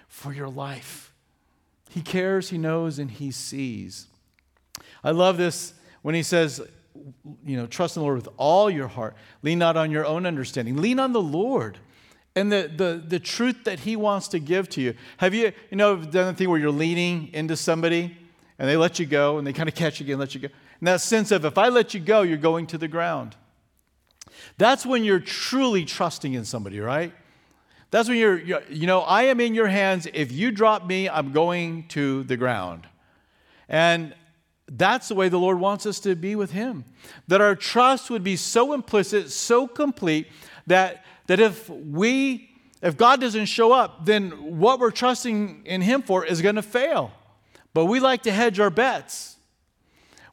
for 0.08 0.32
your 0.32 0.48
life. 0.48 1.09
He 1.90 2.02
cares, 2.02 2.50
He 2.50 2.58
knows, 2.58 3.00
and 3.00 3.12
He 3.12 3.32
sees. 3.32 4.08
I 5.04 5.12
love 5.12 5.38
this 5.38 5.74
when 6.02 6.16
He 6.16 6.24
says, 6.24 6.62
you 7.46 7.58
know, 7.58 7.66
trust 7.66 7.98
in 7.98 8.02
the 8.02 8.06
Lord 8.06 8.18
with 8.18 8.30
all 8.38 8.70
your 8.70 8.88
heart. 8.88 9.16
Lean 9.42 9.60
not 9.60 9.76
on 9.76 9.92
your 9.92 10.06
own 10.06 10.26
understanding. 10.26 10.78
Lean 10.78 11.00
on 11.00 11.12
the 11.12 11.22
Lord 11.22 11.78
and 12.36 12.52
the, 12.52 12.72
the, 12.74 13.04
the 13.06 13.20
truth 13.20 13.64
that 13.66 13.80
He 13.82 13.96
wants 13.96 14.30
to 14.30 14.40
give 14.40 14.70
to 14.70 14.82
you. 14.82 14.94
Have 15.18 15.34
you, 15.34 15.52
you 15.72 15.78
know, 15.78 15.98
done 15.98 16.28
the 16.28 16.34
thing 16.34 16.50
where 16.50 16.60
you're 16.60 16.72
leaning 16.72 17.30
into 17.34 17.58
somebody 17.58 18.16
and 18.58 18.70
they 18.70 18.78
let 18.78 19.00
you 19.00 19.06
go 19.06 19.38
and 19.38 19.48
they 19.48 19.54
kind 19.54 19.68
of 19.68 19.76
catch 19.76 20.00
you 20.00 20.06
again, 20.06 20.20
let 20.20 20.36
you 20.36 20.42
go? 20.42 20.48
And 20.80 20.88
that 20.88 21.02
sense 21.02 21.32
of 21.32 21.44
if 21.44 21.58
I 21.58 21.70
let 21.70 21.94
you 21.94 22.00
go, 22.00 22.22
you're 22.22 22.38
going 22.38 22.68
to 22.68 22.78
the 22.78 22.88
ground. 22.88 23.36
That's 24.58 24.86
when 24.86 25.04
you're 25.04 25.20
truly 25.20 25.86
trusting 25.86 26.34
in 26.34 26.46
somebody, 26.46 26.80
right? 26.80 27.14
That's 27.92 28.08
when 28.08 28.18
you're, 28.18 28.40
you're, 28.40 28.64
you 28.70 28.88
know, 28.88 29.02
I 29.02 29.24
am 29.24 29.40
in 29.40 29.54
your 29.56 29.68
hands. 29.68 30.08
If 30.14 30.32
you 30.32 30.52
drop 30.52 30.86
me, 30.86 31.10
I'm 31.10 31.32
going 31.32 31.88
to 31.90 32.24
the 32.24 32.38
ground. 32.38 32.88
And 33.68 34.14
that's 34.68 35.08
the 35.08 35.16
way 35.16 35.30
the 35.30 35.40
Lord 35.40 35.60
wants 35.60 35.86
us 35.86 36.00
to 36.02 36.16
be 36.16 36.36
with 36.36 36.52
Him. 36.52 36.86
That 37.28 37.42
our 37.42 37.56
trust 37.56 38.10
would 38.10 38.24
be 38.24 38.36
so 38.36 38.74
implicit, 38.74 39.32
so 39.32 39.68
complete, 39.68 40.28
that, 40.68 41.04
that 41.28 41.40
if 41.40 41.70
we 41.70 42.50
If 42.82 42.96
God 42.96 43.20
doesn't 43.20 43.48
show 43.48 43.74
up, 43.74 44.06
then 44.06 44.32
what 44.60 44.80
we're 44.80 44.92
trusting 44.92 45.66
in 45.66 45.82
Him 45.82 46.02
for 46.02 46.26
is 46.26 46.42
going 46.42 46.56
to 46.56 46.62
fail. 46.62 47.12
But 47.74 47.86
we 47.86 48.00
like 48.00 48.24
to 48.24 48.32
hedge 48.32 48.58
our 48.60 48.70
bets. 48.70 49.36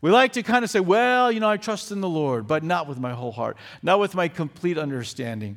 We 0.00 0.10
like 0.10 0.32
to 0.34 0.42
kind 0.42 0.62
of 0.64 0.70
say, 0.70 0.80
well, 0.80 1.32
you 1.32 1.40
know, 1.40 1.50
I 1.50 1.56
trust 1.56 1.90
in 1.90 2.00
the 2.00 2.08
Lord, 2.08 2.46
but 2.46 2.62
not 2.62 2.86
with 2.86 3.00
my 3.00 3.14
whole 3.14 3.32
heart, 3.32 3.56
not 3.82 3.98
with 3.98 4.14
my 4.14 4.28
complete 4.28 4.78
understanding. 4.78 5.56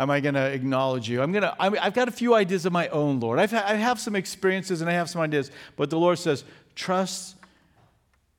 Am 0.00 0.08
I 0.08 0.20
going 0.20 0.34
to 0.34 0.46
acknowledge 0.46 1.10
you? 1.10 1.20
I'm 1.20 1.30
going 1.30 1.42
to, 1.42 1.54
I've 1.60 1.92
got 1.92 2.08
a 2.08 2.10
few 2.10 2.34
ideas 2.34 2.64
of 2.64 2.72
my 2.72 2.88
own, 2.88 3.20
Lord. 3.20 3.38
I've, 3.38 3.52
I 3.52 3.74
have 3.74 4.00
some 4.00 4.16
experiences 4.16 4.80
and 4.80 4.88
I 4.88 4.94
have 4.94 5.10
some 5.10 5.20
ideas, 5.20 5.50
but 5.76 5.90
the 5.90 5.98
Lord 5.98 6.18
says, 6.18 6.42
trust 6.74 7.36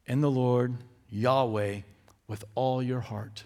in 0.07 0.21
the 0.21 0.31
Lord, 0.31 0.75
Yahweh, 1.11 1.81
with 2.27 2.43
all 2.55 2.81
your 2.81 3.01
heart. 3.01 3.43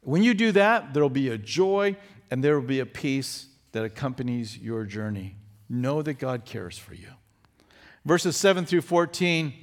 When 0.00 0.24
you 0.24 0.34
do 0.34 0.50
that, 0.50 0.92
there 0.92 1.04
will 1.04 1.10
be 1.10 1.28
a 1.28 1.38
joy 1.38 1.96
and 2.28 2.42
there 2.42 2.58
will 2.58 2.66
be 2.66 2.80
a 2.80 2.86
peace 2.86 3.46
that 3.70 3.84
accompanies 3.84 4.58
your 4.58 4.84
journey. 4.84 5.36
Know 5.68 6.02
that 6.02 6.14
God 6.14 6.44
cares 6.44 6.76
for 6.76 6.94
you. 6.94 7.10
Verses 8.04 8.36
7 8.36 8.66
through 8.66 8.80
14, 8.80 9.54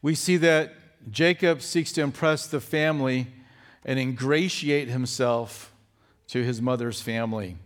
we 0.00 0.14
see 0.14 0.38
that 0.38 0.72
Jacob 1.10 1.60
seeks 1.60 1.92
to 1.92 2.00
impress 2.00 2.46
the 2.46 2.60
family 2.62 3.26
and 3.84 3.98
ingratiate 3.98 4.88
himself 4.88 5.74
to 6.28 6.42
his 6.42 6.60
mother's 6.60 7.00
family. 7.00 7.56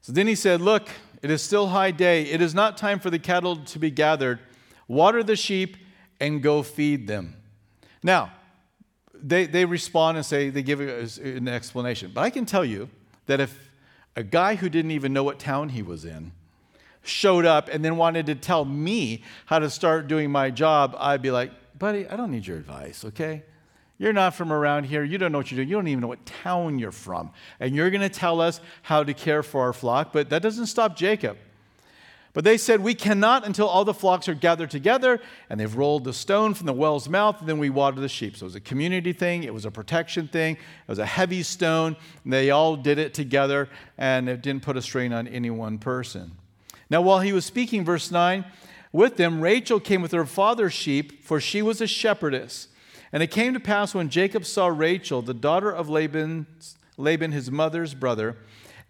So 0.00 0.12
then 0.12 0.26
he 0.26 0.34
said, 0.34 0.60
Look, 0.60 0.88
it 1.22 1.30
is 1.30 1.42
still 1.42 1.68
high 1.68 1.90
day. 1.90 2.22
It 2.24 2.40
is 2.40 2.54
not 2.54 2.76
time 2.76 2.98
for 2.98 3.10
the 3.10 3.18
cattle 3.18 3.56
to 3.56 3.78
be 3.78 3.90
gathered. 3.90 4.38
Water 4.88 5.22
the 5.22 5.36
sheep 5.36 5.76
and 6.18 6.42
go 6.42 6.62
feed 6.62 7.06
them. 7.06 7.36
Now, 8.02 8.32
they, 9.22 9.46
they 9.46 9.64
respond 9.64 10.16
and 10.16 10.24
say, 10.24 10.50
they 10.50 10.62
give 10.62 10.80
an 10.80 11.48
explanation. 11.48 12.12
But 12.14 12.22
I 12.22 12.30
can 12.30 12.46
tell 12.46 12.64
you 12.64 12.88
that 13.26 13.40
if 13.40 13.70
a 14.16 14.22
guy 14.22 14.54
who 14.54 14.68
didn't 14.68 14.90
even 14.92 15.12
know 15.12 15.22
what 15.22 15.38
town 15.38 15.70
he 15.70 15.82
was 15.82 16.04
in 16.04 16.32
showed 17.02 17.44
up 17.44 17.68
and 17.68 17.84
then 17.84 17.96
wanted 17.96 18.26
to 18.26 18.34
tell 18.34 18.64
me 18.64 19.22
how 19.46 19.58
to 19.58 19.70
start 19.70 20.08
doing 20.08 20.30
my 20.30 20.50
job, 20.50 20.94
I'd 20.98 21.22
be 21.22 21.30
like, 21.30 21.50
buddy, 21.78 22.08
I 22.08 22.16
don't 22.16 22.30
need 22.30 22.46
your 22.46 22.56
advice, 22.56 23.04
okay? 23.04 23.44
You're 24.00 24.14
not 24.14 24.34
from 24.34 24.50
around 24.50 24.84
here. 24.84 25.04
You 25.04 25.18
don't 25.18 25.30
know 25.30 25.36
what 25.36 25.50
you're 25.50 25.56
doing. 25.56 25.68
You 25.68 25.74
don't 25.74 25.88
even 25.88 26.00
know 26.00 26.06
what 26.06 26.24
town 26.24 26.78
you're 26.78 26.90
from. 26.90 27.32
And 27.60 27.76
you're 27.76 27.90
going 27.90 28.00
to 28.00 28.08
tell 28.08 28.40
us 28.40 28.62
how 28.80 29.04
to 29.04 29.12
care 29.12 29.42
for 29.42 29.60
our 29.60 29.74
flock. 29.74 30.10
But 30.10 30.30
that 30.30 30.40
doesn't 30.40 30.68
stop 30.68 30.96
Jacob. 30.96 31.36
But 32.32 32.44
they 32.44 32.56
said, 32.56 32.80
We 32.80 32.94
cannot 32.94 33.44
until 33.44 33.68
all 33.68 33.84
the 33.84 33.92
flocks 33.92 34.26
are 34.26 34.34
gathered 34.34 34.70
together, 34.70 35.20
and 35.50 35.60
they've 35.60 35.76
rolled 35.76 36.04
the 36.04 36.14
stone 36.14 36.54
from 36.54 36.66
the 36.66 36.72
well's 36.72 37.10
mouth, 37.10 37.40
and 37.40 37.48
then 37.48 37.58
we 37.58 37.68
water 37.68 38.00
the 38.00 38.08
sheep. 38.08 38.38
So 38.38 38.44
it 38.44 38.46
was 38.46 38.54
a 38.54 38.60
community 38.60 39.12
thing, 39.12 39.44
it 39.44 39.52
was 39.52 39.66
a 39.66 39.70
protection 39.70 40.28
thing, 40.28 40.54
it 40.54 40.88
was 40.88 40.98
a 40.98 41.04
heavy 41.04 41.42
stone. 41.42 41.94
and 42.24 42.32
they 42.32 42.48
all 42.48 42.76
did 42.76 42.98
it 42.98 43.12
together, 43.12 43.68
and 43.98 44.30
it 44.30 44.40
didn't 44.40 44.62
put 44.62 44.78
a 44.78 44.82
strain 44.82 45.12
on 45.12 45.28
any 45.28 45.50
one 45.50 45.76
person. 45.76 46.32
Now, 46.88 47.02
while 47.02 47.20
he 47.20 47.34
was 47.34 47.44
speaking, 47.44 47.84
verse 47.84 48.10
9, 48.10 48.46
with 48.92 49.18
them, 49.18 49.42
Rachel 49.42 49.78
came 49.78 50.00
with 50.00 50.12
her 50.12 50.24
father's 50.24 50.72
sheep, 50.72 51.22
for 51.22 51.38
she 51.38 51.60
was 51.60 51.82
a 51.82 51.86
shepherdess. 51.86 52.68
And 53.12 53.22
it 53.22 53.30
came 53.30 53.54
to 53.54 53.60
pass 53.60 53.94
when 53.94 54.08
Jacob 54.08 54.44
saw 54.44 54.68
Rachel, 54.68 55.22
the 55.22 55.34
daughter 55.34 55.70
of 55.70 55.88
Laban, 55.88 56.46
Laban 56.96 57.32
his 57.32 57.50
mother's 57.50 57.94
brother, 57.94 58.36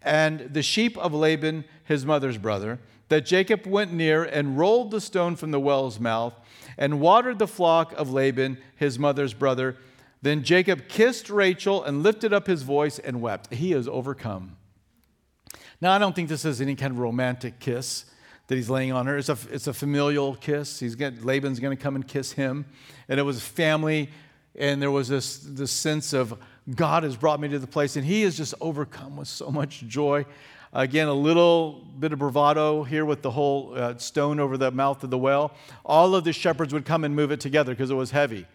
and 0.02 0.40
the 0.52 0.62
sheep 0.62 0.96
of 0.98 1.14
Laban, 1.14 1.64
his 1.84 2.04
mother's 2.04 2.38
brother, 2.38 2.78
that 3.08 3.26
Jacob 3.26 3.66
went 3.66 3.92
near 3.92 4.24
and 4.24 4.58
rolled 4.58 4.90
the 4.90 5.00
stone 5.00 5.36
from 5.36 5.50
the 5.50 5.60
well's 5.60 5.98
mouth 5.98 6.34
and 6.78 7.00
watered 7.00 7.38
the 7.38 7.46
flock 7.46 7.92
of 7.92 8.10
Laban, 8.10 8.58
his 8.76 8.98
mother's 8.98 9.34
brother. 9.34 9.76
Then 10.22 10.42
Jacob 10.42 10.88
kissed 10.88 11.28
Rachel 11.28 11.82
and 11.82 12.02
lifted 12.02 12.32
up 12.32 12.46
his 12.46 12.62
voice 12.62 12.98
and 12.98 13.20
wept. 13.20 13.52
He 13.52 13.72
is 13.72 13.88
overcome. 13.88 14.56
Now, 15.80 15.92
I 15.92 15.98
don't 15.98 16.14
think 16.14 16.28
this 16.28 16.44
is 16.44 16.60
any 16.60 16.76
kind 16.76 16.92
of 16.92 16.98
romantic 16.98 17.58
kiss 17.58 18.04
that 18.50 18.56
he's 18.56 18.68
laying 18.68 18.90
on 18.90 19.06
her. 19.06 19.16
It's 19.16 19.28
a, 19.28 19.38
it's 19.52 19.68
a 19.68 19.72
familial 19.72 20.34
kiss. 20.34 20.80
He's 20.80 20.98
Laban's 20.98 21.60
going 21.60 21.76
to 21.76 21.80
come 21.80 21.94
and 21.94 22.04
kiss 22.04 22.32
him. 22.32 22.66
And 23.08 23.20
it 23.20 23.22
was 23.22 23.40
family, 23.40 24.10
and 24.56 24.82
there 24.82 24.90
was 24.90 25.06
this, 25.06 25.38
this 25.38 25.70
sense 25.70 26.12
of 26.12 26.36
God 26.74 27.04
has 27.04 27.16
brought 27.16 27.38
me 27.38 27.46
to 27.46 27.60
the 27.60 27.68
place, 27.68 27.94
and 27.94 28.04
he 28.04 28.24
is 28.24 28.36
just 28.36 28.54
overcome 28.60 29.16
with 29.16 29.28
so 29.28 29.52
much 29.52 29.82
joy. 29.86 30.26
Again, 30.72 31.06
a 31.06 31.14
little 31.14 31.86
bit 32.00 32.12
of 32.12 32.18
bravado 32.18 32.82
here 32.82 33.04
with 33.04 33.22
the 33.22 33.30
whole 33.30 33.72
uh, 33.76 33.96
stone 33.98 34.40
over 34.40 34.56
the 34.56 34.72
mouth 34.72 35.04
of 35.04 35.10
the 35.10 35.18
well. 35.18 35.54
All 35.84 36.16
of 36.16 36.24
the 36.24 36.32
shepherds 36.32 36.72
would 36.72 36.84
come 36.84 37.04
and 37.04 37.14
move 37.14 37.30
it 37.30 37.38
together 37.38 37.72
because 37.72 37.92
it 37.92 37.94
was 37.94 38.10
heavy. 38.10 38.48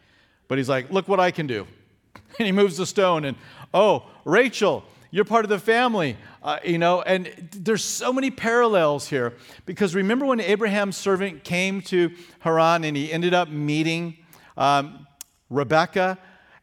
But 0.50 0.58
he's 0.58 0.68
like, 0.68 0.92
Look 0.92 1.08
what 1.08 1.22
I 1.22 1.32
can 1.32 1.48
do. 1.48 1.66
And 2.38 2.46
he 2.46 2.52
moves 2.52 2.76
the 2.76 2.86
stone, 2.86 3.24
and 3.24 3.38
oh, 3.74 4.04
Rachel, 4.26 4.84
you're 5.16 5.24
part 5.24 5.46
of 5.46 5.50
the 5.50 5.60
family. 5.60 6.18
Uh, 6.44 6.60
you 6.66 6.78
know, 6.78 7.02
and 7.02 7.32
there's 7.54 7.86
so 7.86 8.12
many 8.12 8.30
parallels 8.30 9.08
here 9.08 9.32
because 9.66 9.96
remember 9.96 10.26
when 10.26 10.42
Abraham's 10.42 10.98
servant 10.98 11.46
came 11.46 11.80
to 11.84 12.12
Haran 12.40 12.84
and 12.84 12.98
he 12.98 13.14
ended 13.14 13.34
up 13.34 13.48
meeting 13.48 14.18
um, 14.58 15.08
Rebecca? 15.50 16.18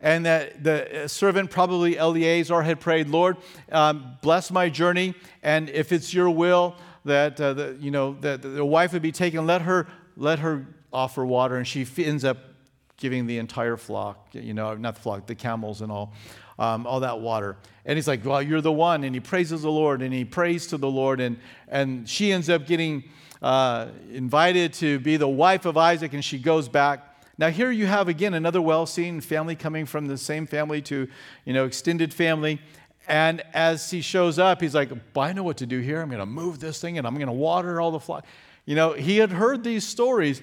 and 0.05 0.27
that 0.27 0.65
the 0.65 1.05
servant, 1.07 1.49
probably 1.49 1.97
Eleazar, 1.97 2.61
had 2.61 2.81
prayed, 2.81 3.07
Lord, 3.07 3.37
um, 3.71 4.19
bless 4.21 4.51
my 4.51 4.69
journey, 4.69 5.15
and 5.45 5.71
if 5.71 5.93
it's 5.93 6.13
your 6.13 6.29
will 6.29 6.75
that 7.05 7.41
uh, 7.41 7.53
the, 7.53 7.77
you 7.81 7.93
know 7.93 8.17
that 8.21 8.43
the 8.43 8.65
wife 8.65 8.93
would 8.95 9.03
be 9.03 9.13
taken, 9.13 9.47
let 9.47 9.63
her 9.63 9.87
let 10.17 10.41
her 10.41 10.67
offer 10.93 11.25
water, 11.25 11.57
and 11.57 11.69
she 11.69 11.87
ends 11.99 12.25
up 12.25 12.39
giving 12.97 13.27
the 13.27 13.39
entire 13.39 13.77
flock, 13.77 14.29
you 14.33 14.55
know, 14.55 14.75
not 14.75 14.95
the 14.95 15.01
flock, 15.01 15.27
the 15.27 15.35
camels 15.35 15.83
and 15.83 15.91
all, 15.91 16.13
um, 16.63 16.87
all 16.87 17.01
that 17.01 17.21
water. 17.21 17.57
And 17.85 17.97
he's 17.97 18.07
like, 18.07 18.25
well, 18.25 18.41
you're 18.41 18.61
the 18.61 18.73
one, 18.73 19.05
and 19.05 19.15
he 19.15 19.21
praises 19.21 19.63
the 19.63 19.71
Lord, 19.71 20.03
and 20.03 20.15
he 20.15 20.25
prays 20.25 20.69
to 20.69 20.79
the 20.79 20.91
Lord, 20.91 21.21
and 21.21 21.37
and 21.69 22.09
she 22.09 22.33
ends 22.33 22.49
up 22.49 22.67
getting 22.67 23.05
uh, 23.43 23.89
invited 24.11 24.73
to 24.75 24.99
be 25.01 25.17
the 25.17 25.29
wife 25.29 25.65
of 25.67 25.77
Isaac, 25.77 26.13
and 26.13 26.25
she 26.25 26.39
goes 26.39 26.69
back 26.69 27.13
now 27.39 27.49
here 27.51 27.71
you 27.71 27.87
have 27.87 28.09
again 28.09 28.35
another 28.35 28.61
well-seen 28.61 29.21
family 29.21 29.57
coming 29.57 29.87
from 29.87 30.07
the 30.07 30.19
same 30.19 30.47
family 30.47 30.83
to, 30.83 31.09
you 31.45 31.53
know, 31.53 31.65
extended 31.65 32.13
family. 32.13 32.61
And 33.09 33.43
as 33.53 33.91
he 33.91 34.01
shows 34.01 34.39
up, 34.39 34.61
he's 34.61 34.75
like, 34.75 34.91
I 35.17 35.33
know 35.33 35.43
what 35.43 35.57
to 35.57 35.67
do 35.67 35.81
here. 35.81 36.01
I'm 36.01 36.09
going 36.09 36.21
to 36.21 36.27
move 36.27 36.61
this 36.61 36.81
thing 36.81 36.99
and 36.99 37.07
I'm 37.07 37.15
going 37.15 37.27
to 37.27 37.33
water 37.33 37.81
all 37.81 37.91
the 37.91 38.01
flock. 38.01 38.27
You 38.65 38.77
know, 38.77 38.93
he 38.93 39.17
had 39.17 39.33
heard 39.33 39.65
these 39.65 39.85
stories, 39.85 40.41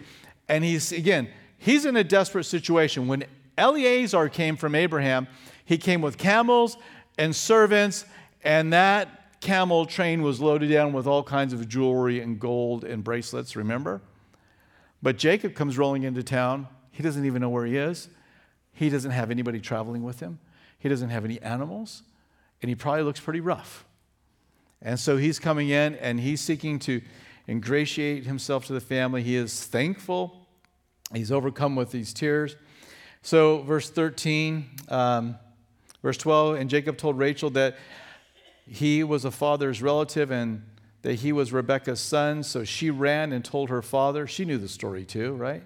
and 0.49 0.61
he's, 0.61 0.91
again, 0.91 1.29
he's 1.57 1.85
in 1.85 1.95
a 1.95 2.03
desperate 2.03 2.43
situation. 2.43 3.07
When 3.07 3.23
Eleazar 3.57 4.27
came 4.27 4.57
from 4.57 4.75
Abraham, 4.75 5.27
he 5.69 5.77
came 5.77 6.01
with 6.01 6.17
camels 6.17 6.75
and 7.17 7.35
servants, 7.35 8.03
and 8.43 8.73
that 8.73 9.39
camel 9.39 9.85
train 9.85 10.21
was 10.21 10.41
loaded 10.41 10.69
down 10.69 10.91
with 10.91 11.07
all 11.07 11.23
kinds 11.23 11.53
of 11.53 11.69
jewelry 11.69 12.19
and 12.19 12.39
gold 12.39 12.83
and 12.83 13.03
bracelets, 13.03 13.55
remember? 13.55 14.01
But 15.01 15.17
Jacob 15.17 15.55
comes 15.55 15.77
rolling 15.77 16.03
into 16.03 16.23
town 16.23 16.67
he 16.99 17.03
doesn't 17.03 17.23
even 17.23 17.41
know 17.41 17.47
where 17.47 17.65
he 17.65 17.77
is. 17.77 18.09
He 18.73 18.89
doesn't 18.89 19.11
have 19.11 19.31
anybody 19.31 19.61
traveling 19.61 20.03
with 20.03 20.19
him. 20.19 20.37
He 20.79 20.89
doesn't 20.89 21.07
have 21.07 21.23
any 21.23 21.41
animals. 21.41 22.03
And 22.61 22.67
he 22.67 22.75
probably 22.75 23.03
looks 23.03 23.21
pretty 23.21 23.39
rough. 23.39 23.85
And 24.81 24.99
so 24.99 25.15
he's 25.15 25.39
coming 25.39 25.69
in 25.69 25.95
and 25.95 26.19
he's 26.19 26.41
seeking 26.41 26.77
to 26.79 27.01
ingratiate 27.47 28.25
himself 28.25 28.65
to 28.65 28.73
the 28.73 28.81
family. 28.81 29.23
He 29.23 29.37
is 29.37 29.65
thankful. 29.65 30.45
He's 31.13 31.31
overcome 31.31 31.77
with 31.77 31.91
these 31.91 32.13
tears. 32.13 32.57
So, 33.21 33.61
verse 33.61 33.89
13, 33.89 34.69
um, 34.89 35.37
verse 36.01 36.17
12, 36.17 36.55
and 36.55 36.69
Jacob 36.69 36.97
told 36.97 37.17
Rachel 37.17 37.49
that 37.51 37.77
he 38.67 39.03
was 39.03 39.25
a 39.25 39.31
father's 39.31 39.81
relative 39.81 40.31
and 40.31 40.63
that 41.01 41.15
he 41.15 41.31
was 41.31 41.51
Rebekah's 41.51 41.99
son. 41.99 42.43
So 42.43 42.63
she 42.63 42.89
ran 42.89 43.31
and 43.31 43.43
told 43.43 43.69
her 43.69 43.81
father. 43.81 44.27
She 44.27 44.45
knew 44.45 44.57
the 44.57 44.67
story 44.67 45.05
too, 45.05 45.33
right? 45.33 45.63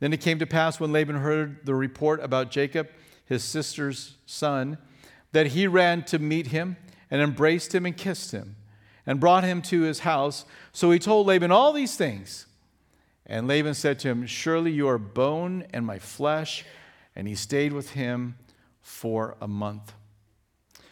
Then 0.00 0.12
it 0.12 0.20
came 0.20 0.38
to 0.38 0.46
pass 0.46 0.78
when 0.78 0.92
Laban 0.92 1.16
heard 1.16 1.64
the 1.64 1.74
report 1.74 2.22
about 2.22 2.50
Jacob, 2.50 2.88
his 3.24 3.42
sister's 3.42 4.16
son, 4.26 4.78
that 5.32 5.48
he 5.48 5.66
ran 5.66 6.02
to 6.04 6.18
meet 6.18 6.48
him 6.48 6.76
and 7.10 7.22
embraced 7.22 7.74
him 7.74 7.86
and 7.86 7.96
kissed 7.96 8.32
him 8.32 8.56
and 9.06 9.20
brought 9.20 9.44
him 9.44 9.62
to 9.62 9.82
his 9.82 10.00
house. 10.00 10.44
So 10.72 10.90
he 10.90 10.98
told 10.98 11.26
Laban 11.26 11.50
all 11.50 11.72
these 11.72 11.96
things. 11.96 12.46
And 13.24 13.48
Laban 13.48 13.74
said 13.74 13.98
to 14.00 14.08
him, 14.08 14.26
Surely 14.26 14.70
you 14.70 14.88
are 14.88 14.98
bone 14.98 15.64
and 15.72 15.86
my 15.86 15.98
flesh. 15.98 16.64
And 17.14 17.26
he 17.26 17.34
stayed 17.34 17.72
with 17.72 17.90
him 17.90 18.36
for 18.86 19.36
a 19.40 19.48
month. 19.48 19.92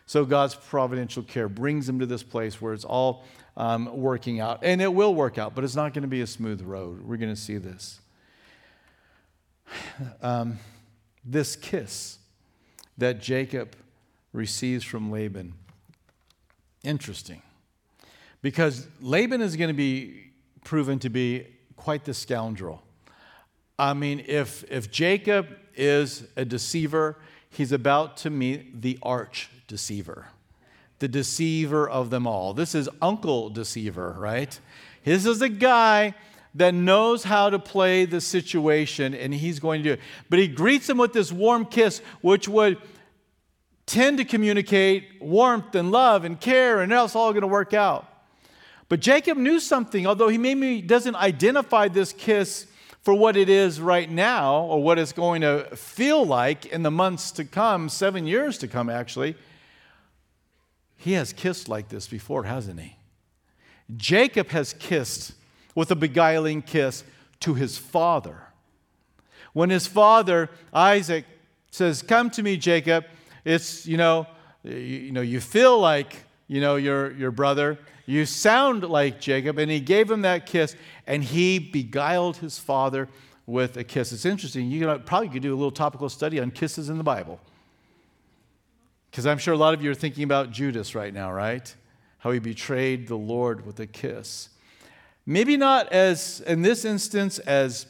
So 0.05 0.25
God's 0.25 0.57
providential 0.57 1.23
care 1.23 1.49
brings 1.49 1.89
him 1.89 2.01
to 2.01 2.07
this 2.07 2.25
place 2.25 2.61
where 2.61 2.75
it's 2.75 2.85
all 2.85 3.25
um, 3.57 3.89
working 3.97 4.41
out. 4.41 4.59
And 4.63 4.83
it 4.83 4.93
will 4.93 5.15
work 5.15 5.39
out, 5.39 5.55
but 5.55 5.63
it's 5.63 5.77
not 5.77 5.95
going 5.95 6.03
to 6.03 6.09
be 6.09 6.21
a 6.21 6.27
smooth 6.27 6.61
road. 6.61 7.07
We're 7.07 7.19
going 7.19 7.33
to 7.33 7.41
see 7.41 7.57
this 7.57 8.01
um, 10.23 10.59
this 11.25 11.55
kiss 11.55 12.19
that 12.99 13.23
Jacob 13.23 13.77
receives 14.33 14.83
from 14.85 15.13
Laban. 15.13 15.55
Interesting. 16.83 17.43
Because 18.43 18.89
Laban 19.01 19.41
is 19.41 19.55
going 19.55 19.69
to 19.69 19.73
be 19.73 20.33
proven 20.65 20.99
to 20.99 21.11
be 21.11 21.47
quite 21.77 22.05
the 22.05 22.13
scoundrel. 22.13 22.83
I 23.79 23.95
mean, 23.95 24.25
if, 24.27 24.65
if 24.71 24.91
Jacob 24.91 25.47
is 25.77 26.27
a 26.37 26.45
deceiver, 26.45 27.17
he's 27.55 27.73
about 27.73 28.17
to 28.19 28.31
meet 28.31 28.83
the 28.83 28.99
arch 29.03 29.49
deceiver. 29.67 30.27
the 30.99 31.09
deceiver 31.09 31.89
of 31.89 32.11
them 32.11 32.27
all. 32.27 32.55
This 32.55 32.75
is 32.75 32.89
Uncle 33.03 33.51
Deceiver, 33.51 34.17
right? 34.19 34.59
This 35.05 35.27
is 35.27 35.43
a 35.43 35.49
guy 35.51 36.15
that 36.55 36.73
knows 36.73 37.25
how 37.25 37.51
to 37.51 37.59
play 37.59 38.05
the 38.05 38.21
situation, 38.21 39.13
and 39.13 39.35
he's 39.35 39.59
going 39.59 39.83
to 39.83 39.89
do 39.91 39.93
it. 39.95 40.01
But 40.31 40.39
he 40.39 40.49
greets 40.49 40.89
him 40.89 40.99
with 40.99 41.13
this 41.13 41.33
warm 41.33 41.67
kiss, 41.67 42.01
which 42.23 42.49
would 42.49 42.79
tend 43.85 44.19
to 44.19 44.25
communicate 44.25 45.21
warmth 45.21 45.75
and 45.75 45.91
love 45.91 46.25
and 46.25 46.41
care, 46.41 46.81
and 46.81 46.91
it's 46.91 47.15
all 47.17 47.33
going 47.33 47.43
to 47.43 47.49
work 47.49 47.75
out. 47.75 48.09
But 48.89 49.01
Jacob 49.01 49.37
knew 49.37 49.61
something, 49.61 50.07
although 50.07 50.29
he 50.29 50.39
maybe 50.39 50.81
doesn't 50.81 51.17
identify 51.17 51.89
this 51.89 52.13
kiss 52.13 52.67
for 53.05 53.13
what 53.13 53.37
it 53.37 53.51
is 53.51 53.83
right 53.83 54.11
now 54.11 54.63
or 54.63 54.83
what 54.83 54.99
it's 54.99 55.13
going 55.13 55.43
to 55.43 55.65
feel 55.77 56.25
like 56.25 56.65
in 56.65 56.83
the 56.83 56.91
months 56.91 57.31
to 57.33 57.45
come, 57.45 57.91
seven 57.91 58.27
years 58.27 58.57
to 58.59 58.67
come, 58.67 58.89
actually. 58.89 59.37
He 60.97 61.13
has 61.13 61.35
kissed 61.35 61.69
like 61.69 61.91
this 61.91 62.09
before, 62.09 62.45
hasn't 62.45 62.81
he? 62.81 62.97
Jacob 63.95 64.49
has 64.49 64.73
kissed 64.73 65.35
with 65.75 65.91
a 65.91 65.95
beguiling 65.95 66.63
kiss 66.63 67.05
to 67.41 67.53
his 67.53 67.77
father. 67.77 68.41
When 69.53 69.69
his 69.69 69.87
father, 69.87 70.49
Isaac, 70.73 71.27
says, 71.71 72.01
Come 72.01 72.31
to 72.31 72.43
me, 72.43 72.57
Jacob, 72.57 73.05
it's, 73.45 73.87
you 73.87 73.99
know, 73.99 74.27
you, 74.63 74.77
you 74.77 75.13
know, 75.13 75.21
you 75.21 75.41
feel 75.41 75.79
like, 75.79 76.25
you 76.49 76.63
know, 76.63 76.77
your, 76.77 77.13
your 77.13 77.31
brother. 77.31 77.79
You 78.07 78.27
sound 78.27 78.83
like 78.83 79.21
Jacob. 79.21 79.59
And 79.59 79.71
he 79.71 79.81
gave 79.81 80.11
him 80.11 80.23
that 80.23 80.47
kiss, 80.47 80.77
and 81.07 81.25
he 81.25 81.59
beguiled 81.59 82.39
his 82.39 82.59
father 82.59 83.09
with 83.47 83.77
a 83.77 83.85
kiss. 83.85 84.13
It's 84.13 84.25
interesting. 84.25 84.71
You 84.71 84.99
probably 85.05 85.29
could 85.29 85.43
do 85.43 85.53
a 85.53 85.57
little 85.57 85.71
topical 85.71 86.09
study 86.09 86.41
on 86.41 86.51
kisses 86.51 86.89
in 86.89 86.99
the 86.99 87.05
Bible. 87.05 87.41
Because 89.11 89.27
I'm 89.27 89.39
sure 89.39 89.55
a 89.55 89.57
lot 89.57 89.75
of 89.75 89.83
you 89.83 89.91
are 89.91 89.95
thinking 89.95 90.25
about 90.25 90.51
Judas 90.51 90.95
right 90.95 91.15
now, 91.15 91.33
right? 91.33 91.75
How 92.19 92.33
he 92.33 92.39
betrayed 92.39 93.07
the 93.07 93.17
Lord 93.17 93.65
with 93.65 93.79
a 93.81 93.87
kiss. 93.87 94.49
Maybe 95.27 95.57
not 95.57 95.93
as, 95.93 96.41
in 96.41 96.63
this 96.63 96.85
instance, 96.85 97.39
as, 97.39 97.87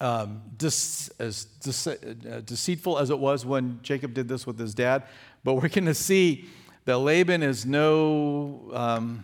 um, 0.00 0.42
as 0.62 1.46
uh, 1.66 2.40
deceitful 2.44 2.98
as 2.98 3.10
it 3.10 3.18
was 3.18 3.44
when 3.44 3.80
Jacob 3.82 4.14
did 4.14 4.28
this 4.28 4.46
with 4.46 4.58
his 4.58 4.74
dad, 4.74 5.04
but 5.44 5.54
we're 5.54 5.68
going 5.68 5.86
to 5.86 5.94
see 5.94 6.46
that 6.88 6.96
Laban 6.96 7.42
is 7.42 7.66
no 7.66 8.70
um, 8.72 9.22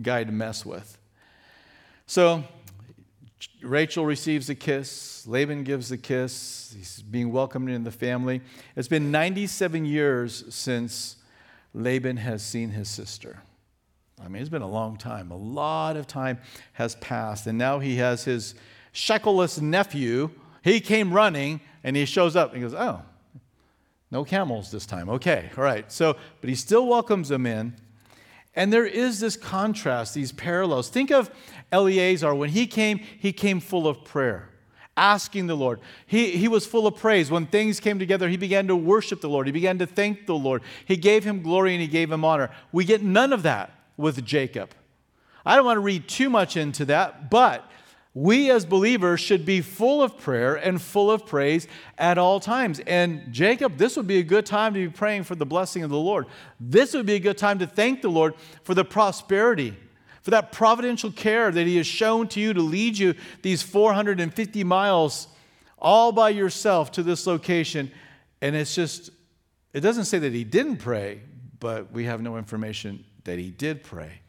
guy 0.00 0.22
to 0.22 0.30
mess 0.30 0.64
with. 0.64 0.96
So 2.06 2.44
Rachel 3.62 4.06
receives 4.06 4.48
a 4.48 4.54
kiss. 4.54 5.26
Laban 5.26 5.64
gives 5.64 5.90
a 5.90 5.98
kiss. 5.98 6.72
He's 6.76 7.02
being 7.02 7.32
welcomed 7.32 7.68
in 7.70 7.82
the 7.82 7.90
family. 7.90 8.42
It's 8.76 8.86
been 8.86 9.10
97 9.10 9.84
years 9.86 10.44
since 10.54 11.16
Laban 11.74 12.18
has 12.18 12.44
seen 12.44 12.70
his 12.70 12.88
sister. 12.88 13.42
I 14.24 14.28
mean, 14.28 14.40
it's 14.40 14.50
been 14.50 14.62
a 14.62 14.70
long 14.70 14.98
time. 14.98 15.32
A 15.32 15.36
lot 15.36 15.96
of 15.96 16.06
time 16.06 16.38
has 16.74 16.94
passed. 16.94 17.48
And 17.48 17.58
now 17.58 17.80
he 17.80 17.96
has 17.96 18.22
his 18.22 18.54
sheckless 18.92 19.60
nephew. 19.60 20.30
He 20.62 20.78
came 20.78 21.12
running 21.12 21.60
and 21.82 21.96
he 21.96 22.04
shows 22.04 22.36
up 22.36 22.54
and 22.54 22.62
he 22.62 22.70
goes, 22.70 22.80
Oh, 22.80 23.02
no 24.10 24.24
camels 24.24 24.70
this 24.70 24.86
time. 24.86 25.08
Okay, 25.08 25.50
all 25.56 25.64
right. 25.64 25.90
So, 25.92 26.16
but 26.40 26.48
he 26.48 26.56
still 26.56 26.86
welcomes 26.86 27.28
them 27.28 27.46
in. 27.46 27.74
And 28.54 28.72
there 28.72 28.86
is 28.86 29.20
this 29.20 29.36
contrast, 29.36 30.14
these 30.14 30.32
parallels. 30.32 30.88
Think 30.88 31.10
of 31.10 31.30
Eleazar. 31.70 32.34
When 32.34 32.50
he 32.50 32.66
came, 32.66 32.98
he 32.98 33.32
came 33.32 33.60
full 33.60 33.86
of 33.86 34.04
prayer, 34.04 34.48
asking 34.96 35.46
the 35.46 35.54
Lord. 35.54 35.80
He, 36.06 36.32
he 36.32 36.48
was 36.48 36.66
full 36.66 36.86
of 36.86 36.96
praise. 36.96 37.30
When 37.30 37.46
things 37.46 37.78
came 37.78 37.98
together, 37.98 38.28
he 38.28 38.36
began 38.36 38.66
to 38.66 38.74
worship 38.74 39.20
the 39.20 39.28
Lord. 39.28 39.46
He 39.46 39.52
began 39.52 39.78
to 39.78 39.86
thank 39.86 40.26
the 40.26 40.34
Lord. 40.34 40.62
He 40.84 40.96
gave 40.96 41.22
him 41.22 41.42
glory 41.42 41.74
and 41.74 41.80
he 41.80 41.86
gave 41.86 42.10
him 42.10 42.24
honor. 42.24 42.50
We 42.72 42.84
get 42.84 43.02
none 43.02 43.32
of 43.32 43.42
that 43.44 43.70
with 43.96 44.24
Jacob. 44.24 44.70
I 45.44 45.54
don't 45.54 45.64
want 45.64 45.76
to 45.76 45.80
read 45.80 46.08
too 46.08 46.28
much 46.28 46.56
into 46.56 46.84
that, 46.86 47.30
but 47.30 47.70
we 48.18 48.50
as 48.50 48.66
believers 48.66 49.20
should 49.20 49.46
be 49.46 49.60
full 49.60 50.02
of 50.02 50.18
prayer 50.18 50.56
and 50.56 50.82
full 50.82 51.08
of 51.08 51.24
praise 51.24 51.68
at 51.96 52.18
all 52.18 52.40
times. 52.40 52.80
And 52.80 53.32
Jacob, 53.32 53.76
this 53.76 53.96
would 53.96 54.08
be 54.08 54.18
a 54.18 54.24
good 54.24 54.44
time 54.44 54.74
to 54.74 54.80
be 54.80 54.92
praying 54.92 55.22
for 55.22 55.36
the 55.36 55.46
blessing 55.46 55.84
of 55.84 55.90
the 55.90 55.98
Lord. 55.98 56.26
This 56.58 56.94
would 56.94 57.06
be 57.06 57.14
a 57.14 57.20
good 57.20 57.38
time 57.38 57.60
to 57.60 57.66
thank 57.66 58.02
the 58.02 58.08
Lord 58.08 58.34
for 58.64 58.74
the 58.74 58.84
prosperity, 58.84 59.76
for 60.22 60.32
that 60.32 60.50
providential 60.50 61.12
care 61.12 61.52
that 61.52 61.64
He 61.68 61.76
has 61.76 61.86
shown 61.86 62.26
to 62.28 62.40
you 62.40 62.52
to 62.52 62.60
lead 62.60 62.98
you 62.98 63.14
these 63.42 63.62
450 63.62 64.64
miles 64.64 65.28
all 65.78 66.10
by 66.10 66.30
yourself 66.30 66.90
to 66.92 67.04
this 67.04 67.24
location. 67.24 67.88
And 68.42 68.56
it's 68.56 68.74
just, 68.74 69.10
it 69.72 69.80
doesn't 69.80 70.06
say 70.06 70.18
that 70.18 70.32
He 70.32 70.42
didn't 70.42 70.78
pray, 70.78 71.20
but 71.60 71.92
we 71.92 72.06
have 72.06 72.20
no 72.20 72.36
information 72.36 73.04
that 73.22 73.38
He 73.38 73.52
did 73.52 73.84
pray 73.84 74.22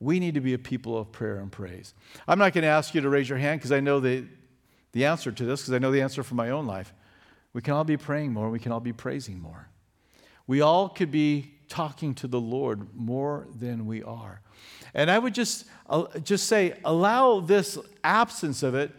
we 0.00 0.20
need 0.20 0.34
to 0.34 0.40
be 0.40 0.54
a 0.54 0.58
people 0.58 0.98
of 0.98 1.12
prayer 1.12 1.36
and 1.36 1.50
praise. 1.50 1.94
I'm 2.26 2.38
not 2.38 2.52
going 2.52 2.62
to 2.62 2.68
ask 2.68 2.94
you 2.94 3.00
to 3.00 3.08
raise 3.08 3.28
your 3.28 3.38
hand 3.38 3.60
because 3.60 3.72
I 3.72 3.80
know 3.80 4.00
the, 4.00 4.24
the 4.92 5.06
answer 5.06 5.32
to 5.32 5.44
this, 5.44 5.62
because 5.62 5.74
I 5.74 5.78
know 5.78 5.90
the 5.90 6.02
answer 6.02 6.22
for 6.22 6.34
my 6.34 6.50
own 6.50 6.66
life. 6.66 6.92
We 7.52 7.62
can 7.62 7.74
all 7.74 7.84
be 7.84 7.96
praying 7.96 8.32
more, 8.32 8.50
we 8.50 8.58
can 8.58 8.72
all 8.72 8.80
be 8.80 8.92
praising 8.92 9.40
more. 9.40 9.68
We 10.46 10.60
all 10.60 10.88
could 10.88 11.10
be 11.10 11.54
talking 11.68 12.14
to 12.16 12.26
the 12.26 12.40
Lord 12.40 12.94
more 12.94 13.46
than 13.58 13.86
we 13.86 14.02
are. 14.02 14.40
And 14.92 15.10
I 15.10 15.18
would 15.18 15.34
just, 15.34 15.64
uh, 15.88 16.06
just 16.20 16.46
say, 16.46 16.78
allow 16.84 17.40
this 17.40 17.78
absence 18.02 18.62
of 18.62 18.74
it 18.74 18.92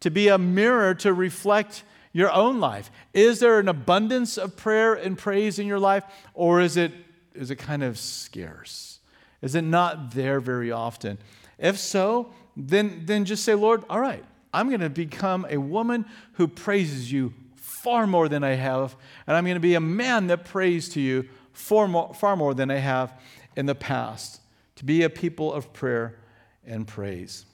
to 0.00 0.10
be 0.10 0.28
a 0.28 0.38
mirror 0.38 0.94
to 0.96 1.12
reflect 1.12 1.84
your 2.12 2.32
own 2.32 2.58
life. 2.60 2.90
Is 3.14 3.40
there 3.40 3.58
an 3.58 3.68
abundance 3.68 4.38
of 4.38 4.56
prayer 4.56 4.94
and 4.94 5.16
praise 5.16 5.58
in 5.58 5.66
your 5.66 5.78
life, 5.78 6.04
or 6.34 6.60
is 6.60 6.76
it, 6.76 6.92
is 7.34 7.50
it 7.50 7.56
kind 7.56 7.82
of 7.82 7.98
scarce? 7.98 8.97
Is 9.42 9.54
it 9.54 9.62
not 9.62 10.12
there 10.12 10.40
very 10.40 10.70
often? 10.70 11.18
If 11.58 11.78
so, 11.78 12.32
then, 12.56 13.02
then 13.04 13.24
just 13.24 13.44
say, 13.44 13.54
Lord, 13.54 13.84
all 13.88 14.00
right, 14.00 14.24
I'm 14.52 14.68
going 14.68 14.80
to 14.80 14.90
become 14.90 15.46
a 15.48 15.58
woman 15.58 16.06
who 16.32 16.48
praises 16.48 17.12
you 17.12 17.34
far 17.56 18.06
more 18.06 18.28
than 18.28 18.42
I 18.42 18.54
have, 18.54 18.96
and 19.26 19.36
I'm 19.36 19.44
going 19.44 19.54
to 19.54 19.60
be 19.60 19.74
a 19.74 19.80
man 19.80 20.26
that 20.28 20.44
prays 20.44 20.88
to 20.90 21.00
you 21.00 21.28
far 21.52 21.86
more, 21.86 22.12
far 22.14 22.36
more 22.36 22.54
than 22.54 22.70
I 22.70 22.76
have 22.76 23.12
in 23.56 23.66
the 23.66 23.74
past. 23.74 24.40
To 24.76 24.84
be 24.84 25.02
a 25.02 25.10
people 25.10 25.52
of 25.52 25.72
prayer 25.72 26.18
and 26.64 26.86
praise. 26.86 27.44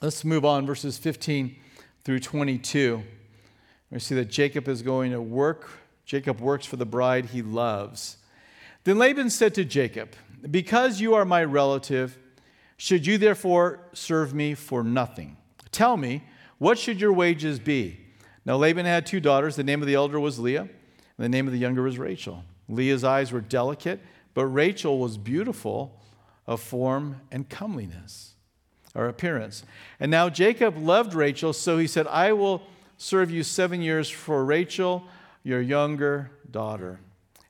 Let's 0.00 0.24
move 0.24 0.44
on, 0.44 0.66
verses 0.66 0.96
15 0.98 1.56
through 2.04 2.20
22. 2.20 3.02
We 3.90 3.98
see 3.98 4.14
that 4.14 4.26
Jacob 4.26 4.68
is 4.68 4.82
going 4.82 5.10
to 5.10 5.20
work. 5.20 5.68
Jacob 6.04 6.40
works 6.40 6.64
for 6.64 6.76
the 6.76 6.86
bride 6.86 7.26
he 7.26 7.42
loves. 7.42 8.18
Then 8.84 8.98
Laban 8.98 9.30
said 9.30 9.54
to 9.56 9.64
Jacob, 9.64 10.10
because 10.50 11.00
you 11.00 11.14
are 11.14 11.24
my 11.24 11.44
relative, 11.44 12.18
should 12.76 13.06
you 13.06 13.18
therefore 13.18 13.80
serve 13.92 14.34
me 14.34 14.54
for 14.54 14.82
nothing? 14.82 15.36
Tell 15.72 15.96
me, 15.96 16.24
what 16.58 16.78
should 16.78 17.00
your 17.00 17.12
wages 17.12 17.58
be? 17.58 18.00
Now 18.44 18.56
Laban 18.56 18.86
had 18.86 19.06
two 19.06 19.20
daughters. 19.20 19.56
The 19.56 19.64
name 19.64 19.82
of 19.82 19.86
the 19.88 19.94
elder 19.94 20.18
was 20.18 20.38
Leah, 20.38 20.62
and 20.62 20.70
the 21.18 21.28
name 21.28 21.46
of 21.46 21.52
the 21.52 21.58
younger 21.58 21.82
was 21.82 21.98
Rachel. 21.98 22.44
Leah's 22.68 23.04
eyes 23.04 23.32
were 23.32 23.40
delicate, 23.40 24.00
but 24.34 24.46
Rachel 24.46 24.98
was 24.98 25.18
beautiful 25.18 26.00
of 26.46 26.60
form 26.60 27.20
and 27.30 27.48
comeliness, 27.48 28.34
or 28.94 29.06
appearance. 29.06 29.64
And 30.00 30.10
now 30.10 30.28
Jacob 30.28 30.78
loved 30.78 31.14
Rachel, 31.14 31.52
so 31.52 31.78
he 31.78 31.86
said, 31.86 32.06
I 32.06 32.32
will 32.32 32.62
serve 32.96 33.30
you 33.30 33.42
seven 33.42 33.82
years 33.82 34.08
for 34.08 34.44
Rachel, 34.44 35.04
your 35.42 35.60
younger 35.60 36.30
daughter. 36.50 37.00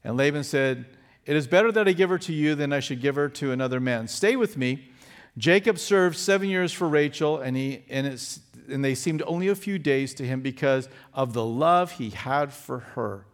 And 0.04 0.16
Laban 0.16 0.44
said, 0.44 0.86
it 1.28 1.36
is 1.36 1.46
better 1.46 1.70
that 1.70 1.86
I 1.86 1.92
give 1.92 2.08
her 2.08 2.18
to 2.20 2.32
you 2.32 2.54
than 2.54 2.72
I 2.72 2.80
should 2.80 3.02
give 3.02 3.16
her 3.16 3.28
to 3.28 3.52
another 3.52 3.80
man. 3.80 4.08
Stay 4.08 4.34
with 4.34 4.56
me. 4.56 4.88
Jacob 5.36 5.78
served 5.78 6.16
seven 6.16 6.48
years 6.48 6.72
for 6.72 6.88
Rachel, 6.88 7.36
and, 7.36 7.54
he, 7.54 7.84
and, 7.90 8.06
it's 8.06 8.40
and 8.66 8.82
they 8.82 8.94
seemed 8.94 9.22
only 9.26 9.48
a 9.48 9.54
few 9.54 9.78
days 9.78 10.14
to 10.14 10.24
him 10.24 10.40
because 10.40 10.88
of 11.12 11.34
the 11.34 11.44
love 11.44 11.92
he 11.92 12.08
had 12.08 12.50
for 12.50 12.78
her. 12.78 13.26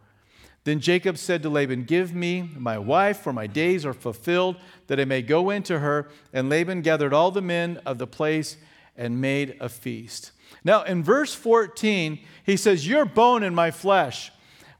Then 0.65 0.81
Jacob 0.81 1.19
said 1.19 1.45
to 1.45 1.49
Laban, 1.49 1.85
Give 1.85 2.13
me 2.13 2.51
my 2.57 2.79
wife, 2.79 3.19
for 3.19 3.33
my 3.33 3.47
days 3.47 3.87
are 3.87 3.95
fulfilled, 3.95 4.57
that 4.89 4.99
I 4.99 5.05
may 5.05 5.23
go 5.23 5.51
into 5.51 5.79
her. 5.79 6.09
And 6.33 6.49
Laban 6.49 6.83
gathered 6.83 7.13
all 7.13 7.31
the 7.31 7.43
men 7.43 7.81
of 7.87 7.99
the 7.99 8.09
place 8.09 8.57
and 8.97 9.21
made 9.21 9.57
a 9.61 9.69
feast. 9.69 10.33
Now, 10.65 10.83
in 10.83 11.05
verse 11.05 11.33
14, 11.33 12.19
he 12.45 12.57
says, 12.57 12.89
You're 12.89 13.05
bone 13.05 13.45
in 13.45 13.55
my 13.55 13.71
flesh 13.71 14.33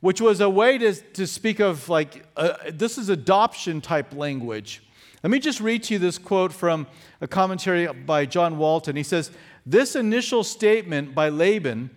which 0.05 0.21
was 0.21 0.43
a 0.43 0.51
way 0.51 0.77
to, 0.77 0.93
to 0.93 1.27
speak 1.27 1.61
of 1.61 1.89
like, 1.89 2.27
uh, 2.37 2.53
this 2.71 2.99
is 2.99 3.09
adoption 3.09 3.81
type 3.81 4.15
language. 4.15 4.83
Let 5.23 5.31
me 5.31 5.39
just 5.39 5.63
read 5.63 5.83
to 5.85 5.95
you 5.95 5.99
this 5.99 6.19
quote 6.19 6.53
from 6.53 6.87
a 7.23 7.27
commentary 7.27 7.87
by 7.87 8.27
John 8.27 8.59
Walton. 8.59 8.97
He 8.97 9.03
says, 9.03 9.31
This 9.65 9.97
initial 9.97 10.45
statement 10.45 11.15
by 11.15 11.31
Laban, 11.31 11.89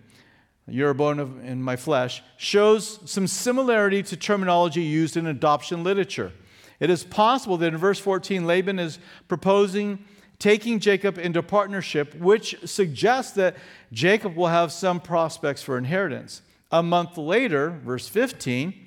you're 0.66 0.88
a 0.88 0.94
bone 0.94 1.18
of, 1.18 1.44
in 1.44 1.62
my 1.62 1.76
flesh, 1.76 2.22
shows 2.38 2.98
some 3.04 3.26
similarity 3.26 4.02
to 4.04 4.16
terminology 4.16 4.80
used 4.80 5.18
in 5.18 5.26
adoption 5.26 5.84
literature. 5.84 6.32
It 6.80 6.88
is 6.88 7.04
possible 7.04 7.58
that 7.58 7.74
in 7.74 7.76
verse 7.76 7.98
14, 7.98 8.46
Laban 8.46 8.78
is 8.78 8.98
proposing 9.28 10.02
taking 10.38 10.80
Jacob 10.80 11.18
into 11.18 11.42
partnership, 11.42 12.14
which 12.14 12.56
suggests 12.64 13.32
that 13.32 13.54
Jacob 13.92 14.34
will 14.34 14.46
have 14.46 14.72
some 14.72 14.98
prospects 14.98 15.62
for 15.62 15.76
inheritance. 15.76 16.40
A 16.70 16.82
month 16.82 17.16
later, 17.16 17.70
verse 17.84 18.08
15, 18.08 18.86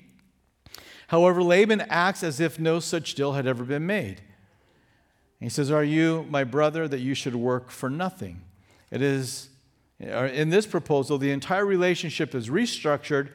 However, 1.12 1.42
Laban 1.42 1.82
acts 1.90 2.22
as 2.22 2.40
if 2.40 2.58
no 2.58 2.80
such 2.80 3.14
deal 3.14 3.34
had 3.34 3.46
ever 3.46 3.64
been 3.64 3.84
made. 3.84 4.22
He 5.40 5.50
says, 5.50 5.70
Are 5.70 5.84
you 5.84 6.24
my 6.30 6.42
brother 6.42 6.88
that 6.88 7.00
you 7.00 7.12
should 7.14 7.36
work 7.36 7.70
for 7.70 7.90
nothing? 7.90 8.40
It 8.90 9.02
is, 9.02 9.50
uh, 10.02 10.30
in 10.32 10.48
this 10.48 10.66
proposal, 10.66 11.18
the 11.18 11.30
entire 11.30 11.66
relationship 11.66 12.34
is 12.34 12.48
restructured 12.48 13.28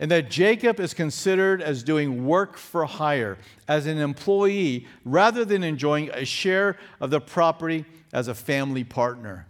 and 0.00 0.10
that 0.10 0.28
Jacob 0.28 0.80
is 0.80 0.92
considered 0.92 1.62
as 1.62 1.84
doing 1.84 2.26
work 2.26 2.56
for 2.56 2.84
hire, 2.84 3.38
as 3.68 3.86
an 3.86 3.98
employee, 3.98 4.88
rather 5.04 5.44
than 5.44 5.62
enjoying 5.62 6.10
a 6.10 6.24
share 6.24 6.78
of 7.00 7.10
the 7.10 7.20
property 7.20 7.84
as 8.12 8.26
a 8.26 8.34
family 8.34 8.82
partner. 8.82 9.46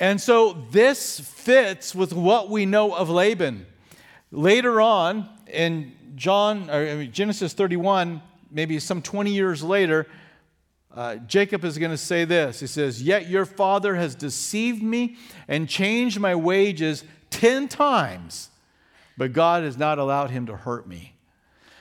And 0.00 0.20
so 0.20 0.52
this 0.70 1.20
fits 1.20 1.94
with 1.94 2.12
what 2.12 2.50
we 2.50 2.66
know 2.66 2.94
of 2.94 3.08
Laban. 3.08 3.66
Later 4.30 4.80
on 4.80 5.28
in 5.46 5.92
John 6.16 6.68
or 6.70 7.06
Genesis 7.06 7.52
31, 7.52 8.20
maybe 8.50 8.78
some 8.78 9.02
20 9.02 9.30
years 9.30 9.62
later, 9.62 10.06
uh, 10.94 11.16
Jacob 11.16 11.64
is 11.64 11.78
going 11.78 11.90
to 11.90 11.96
say 11.96 12.24
this. 12.24 12.60
He 12.60 12.66
says, 12.66 13.02
Yet 13.02 13.28
your 13.28 13.44
father 13.44 13.94
has 13.96 14.14
deceived 14.14 14.82
me 14.82 15.16
and 15.48 15.68
changed 15.68 16.20
my 16.20 16.34
wages 16.34 17.04
10 17.30 17.68
times 17.68 18.50
but 19.16 19.32
God 19.32 19.62
has 19.62 19.76
not 19.76 19.98
allowed 19.98 20.30
him 20.30 20.46
to 20.46 20.56
hurt 20.56 20.86
me. 20.86 21.14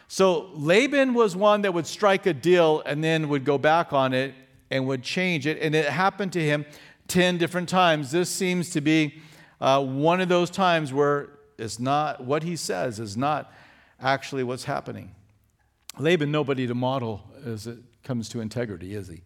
So 0.08 0.50
Laban 0.54 1.14
was 1.14 1.36
one 1.36 1.64
that 1.64 1.74
would 1.74 1.88
strike 1.88 2.26
a 2.26 2.34
deal 2.34 2.82
and 2.86 3.04
then 3.04 3.30
would 3.30 3.46
go 3.46 3.58
back 3.58 3.94
on 3.94 4.14
it 4.14 4.36
and 4.70 4.88
would 4.88 5.02
change 5.02 5.48
it. 5.48 5.60
And 5.60 5.74
it 5.74 5.86
happened 5.86 6.34
to 6.34 6.42
him 6.42 6.66
10 7.08 7.38
different 7.38 7.70
times. 7.70 8.12
This 8.12 8.30
seems 8.30 8.70
to 8.72 8.82
be 8.82 9.22
uh, 9.62 9.84
one 9.84 10.22
of 10.22 10.30
those 10.30 10.50
times 10.50 10.92
where 10.94 11.30
it's 11.58 11.80
not 11.80 12.24
what 12.24 12.44
he 12.44 12.56
says 12.56 13.00
is 13.00 13.16
not 13.16 13.52
actually 14.02 14.44
what's 14.44 14.66
happening. 14.66 15.14
Laban, 16.00 16.32
nobody 16.32 16.68
to 16.68 16.74
model 16.74 17.24
as 17.46 17.68
it 17.68 17.78
comes 18.04 18.28
to 18.30 18.42
integrity, 18.42 18.96
is 18.96 19.08
he? 19.08 19.22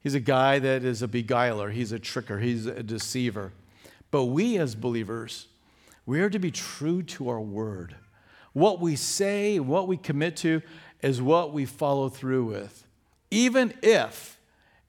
He's 0.00 0.14
a 0.14 0.20
guy 0.20 0.58
that 0.58 0.84
is 0.84 1.00
a 1.00 1.08
beguiler, 1.08 1.70
he's 1.70 1.92
a 1.92 1.98
tricker, 1.98 2.42
he's 2.42 2.66
a 2.66 2.82
deceiver. 2.82 3.52
But 4.10 4.24
we 4.24 4.58
as 4.58 4.74
believers, 4.74 5.46
we 6.04 6.20
are 6.20 6.28
to 6.28 6.38
be 6.38 6.50
true 6.50 7.02
to 7.02 7.28
our 7.30 7.40
word. 7.40 7.96
What 8.52 8.80
we 8.80 8.96
say, 8.96 9.58
what 9.58 9.88
we 9.88 9.96
commit 9.96 10.36
to, 10.38 10.62
is 11.02 11.22
what 11.22 11.52
we 11.52 11.64
follow 11.64 12.08
through 12.08 12.44
with, 12.44 12.86
even 13.30 13.72
if 13.82 14.33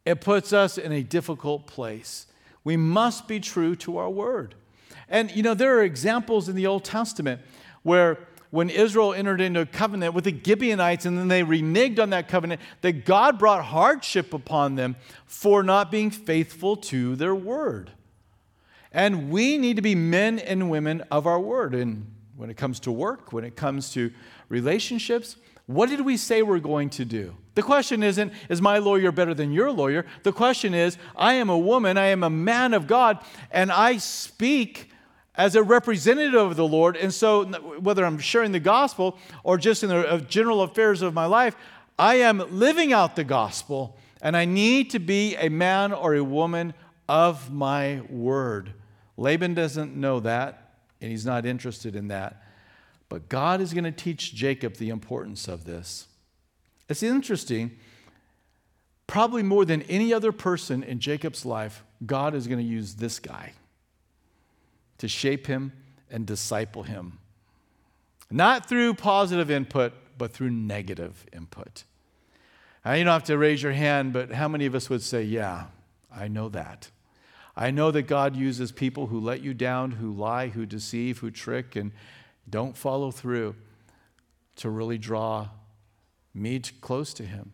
it 0.05 0.21
puts 0.21 0.53
us 0.53 0.77
in 0.77 0.91
a 0.91 1.03
difficult 1.03 1.67
place. 1.67 2.27
We 2.63 2.77
must 2.77 3.27
be 3.27 3.39
true 3.39 3.75
to 3.77 3.97
our 3.97 4.09
word. 4.09 4.55
And 5.09 5.31
you 5.35 5.43
know, 5.43 5.53
there 5.53 5.77
are 5.77 5.83
examples 5.83 6.47
in 6.47 6.55
the 6.55 6.67
Old 6.67 6.83
Testament 6.83 7.41
where 7.83 8.19
when 8.51 8.69
Israel 8.69 9.13
entered 9.13 9.41
into 9.41 9.61
a 9.61 9.65
covenant 9.65 10.13
with 10.13 10.23
the 10.23 10.41
Gibeonites 10.43 11.05
and 11.05 11.17
then 11.17 11.27
they 11.27 11.43
reneged 11.43 11.99
on 11.99 12.11
that 12.11 12.29
covenant, 12.29 12.61
that 12.81 13.05
God 13.05 13.37
brought 13.37 13.65
hardship 13.65 14.33
upon 14.33 14.75
them 14.75 14.95
for 15.25 15.61
not 15.61 15.91
being 15.91 16.09
faithful 16.09 16.77
to 16.77 17.15
their 17.15 17.35
word. 17.35 17.91
And 18.91 19.29
we 19.29 19.57
need 19.57 19.75
to 19.75 19.81
be 19.81 19.93
men 19.93 20.39
and 20.39 20.69
women 20.69 21.03
of 21.11 21.27
our 21.27 21.39
word. 21.39 21.75
And 21.75 22.13
when 22.37 22.49
it 22.49 22.55
comes 22.55 22.79
to 22.81 22.91
work, 22.91 23.33
when 23.33 23.43
it 23.43 23.57
comes 23.57 23.91
to 23.91 24.11
relationships, 24.47 25.35
what 25.65 25.89
did 25.89 26.01
we 26.01 26.15
say 26.15 26.41
we're 26.41 26.59
going 26.59 26.89
to 26.91 27.03
do? 27.03 27.35
The 27.55 27.63
question 27.63 28.03
isn't, 28.03 28.33
is 28.49 28.61
my 28.61 28.77
lawyer 28.77 29.11
better 29.11 29.33
than 29.33 29.51
your 29.51 29.71
lawyer? 29.71 30.05
The 30.23 30.33
question 30.33 30.73
is, 30.73 30.97
I 31.15 31.33
am 31.33 31.49
a 31.49 31.57
woman, 31.57 31.97
I 31.97 32.07
am 32.07 32.23
a 32.23 32.29
man 32.29 32.73
of 32.73 32.85
God, 32.85 33.19
and 33.49 33.71
I 33.71 33.97
speak 33.97 34.91
as 35.35 35.55
a 35.55 35.63
representative 35.63 36.35
of 36.35 36.55
the 36.55 36.67
Lord. 36.67 36.95
And 36.97 37.13
so, 37.13 37.45
whether 37.79 38.05
I'm 38.05 38.19
sharing 38.19 38.51
the 38.51 38.59
gospel 38.59 39.17
or 39.43 39.57
just 39.57 39.83
in 39.83 39.89
the 39.89 40.25
general 40.27 40.61
affairs 40.61 41.01
of 41.01 41.13
my 41.13 41.25
life, 41.25 41.55
I 41.97 42.15
am 42.15 42.39
living 42.51 42.91
out 42.91 43.15
the 43.15 43.23
gospel, 43.23 43.97
and 44.21 44.35
I 44.35 44.43
need 44.43 44.89
to 44.91 44.99
be 44.99 45.35
a 45.37 45.49
man 45.49 45.93
or 45.93 46.13
a 46.13 46.23
woman 46.23 46.73
of 47.07 47.51
my 47.51 48.01
word. 48.09 48.73
Laban 49.17 49.53
doesn't 49.53 49.95
know 49.95 50.19
that, 50.19 50.73
and 50.99 51.09
he's 51.09 51.25
not 51.25 51.45
interested 51.45 51.95
in 51.95 52.09
that. 52.09 52.43
But 53.07 53.29
God 53.29 53.61
is 53.61 53.73
going 53.73 53.85
to 53.85 53.91
teach 53.91 54.33
Jacob 54.33 54.75
the 54.75 54.89
importance 54.89 55.47
of 55.47 55.63
this. 55.63 56.07
It's 56.89 57.03
interesting. 57.03 57.77
Probably 59.07 59.43
more 59.43 59.65
than 59.65 59.83
any 59.83 60.13
other 60.13 60.31
person 60.31 60.83
in 60.83 60.99
Jacob's 60.99 61.45
life, 61.45 61.83
God 62.05 62.33
is 62.33 62.47
going 62.47 62.59
to 62.59 62.65
use 62.65 62.95
this 62.95 63.19
guy 63.19 63.53
to 64.97 65.07
shape 65.07 65.47
him 65.47 65.73
and 66.09 66.25
disciple 66.25 66.83
him. 66.83 67.19
Not 68.31 68.67
through 68.67 68.95
positive 68.95 69.51
input, 69.51 69.93
but 70.17 70.31
through 70.31 70.49
negative 70.49 71.25
input. 71.33 71.83
Now, 72.83 72.93
you 72.93 73.03
don't 73.03 73.13
have 73.13 73.23
to 73.25 73.37
raise 73.37 73.61
your 73.61 73.71
hand, 73.73 74.13
but 74.13 74.31
how 74.31 74.47
many 74.47 74.65
of 74.65 74.75
us 74.75 74.89
would 74.89 75.01
say, 75.01 75.23
Yeah, 75.23 75.65
I 76.15 76.27
know 76.27 76.49
that? 76.49 76.89
I 77.55 77.71
know 77.71 77.89
that 77.91 78.03
God 78.03 78.35
uses 78.35 78.71
people 78.71 79.07
who 79.07 79.19
let 79.19 79.41
you 79.41 79.53
down, 79.53 79.91
who 79.91 80.11
lie, 80.11 80.49
who 80.49 80.65
deceive, 80.65 81.19
who 81.19 81.31
trick, 81.31 81.75
and 81.75 81.91
don't 82.49 82.75
follow 82.75 83.11
through 83.11 83.55
to 84.57 84.69
really 84.69 84.97
draw 84.97 85.49
me 86.35 86.59
close 86.59 87.13
to 87.15 87.23
Him. 87.23 87.53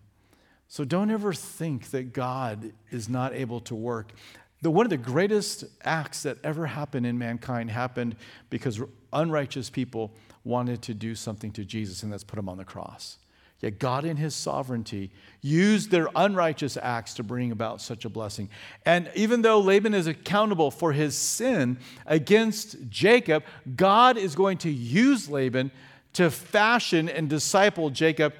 So 0.68 0.84
don't 0.86 1.12
ever 1.12 1.34
think 1.34 1.92
that 1.92 2.14
God 2.14 2.72
is 2.92 3.10
not 3.10 3.34
able 3.34 3.60
to 3.62 3.76
work. 3.76 4.14
The, 4.62 4.72
one 4.72 4.86
of 4.86 4.90
the 4.90 4.98
greatest 4.98 5.66
acts 5.84 6.24
that 6.24 6.38
ever 6.44 6.66
happened 6.66 7.06
in 7.06 7.18
mankind 7.18 7.72
happened 7.72 8.16
because 8.50 8.82
unrighteous 9.12 9.70
people 9.70 10.14
wanted 10.44 10.82
to 10.84 10.94
do 10.94 11.16
something 11.16 11.52
to 11.52 11.66
Jesus, 11.66 12.04
and 12.04 12.12
that's 12.12 12.24
put 12.24 12.40
him 12.40 12.48
on 12.48 12.58
the 12.58 12.66
cross. 12.66 13.18
Yet 13.62 13.78
God, 13.78 14.06
in 14.06 14.18
His 14.18 14.34
sovereignty, 14.34 15.12
used 15.42 15.92
their 15.92 16.10
unrighteous 16.16 16.78
acts 16.82 17.14
to 17.16 17.24
bring 17.24 17.52
about 17.52 17.80
such 17.80 18.06
a 18.06 18.10
blessing. 18.10 18.50
And 18.86 19.12
even 19.14 19.44
though 19.44 19.60
Laban 19.60 19.94
is 19.94 20.08
accountable 20.08 20.72
for 20.72 20.94
his 20.94 21.16
sin 21.16 21.78
against 22.08 22.90
Jacob, 22.90 23.44
God 23.76 24.18
is 24.18 24.36
going 24.36 24.58
to 24.60 24.72
use 24.72 25.30
Laban 25.30 25.72
to 26.14 26.32
fashion 26.32 27.08
and 27.08 27.30
disciple 27.30 27.92
Jacob 27.92 28.34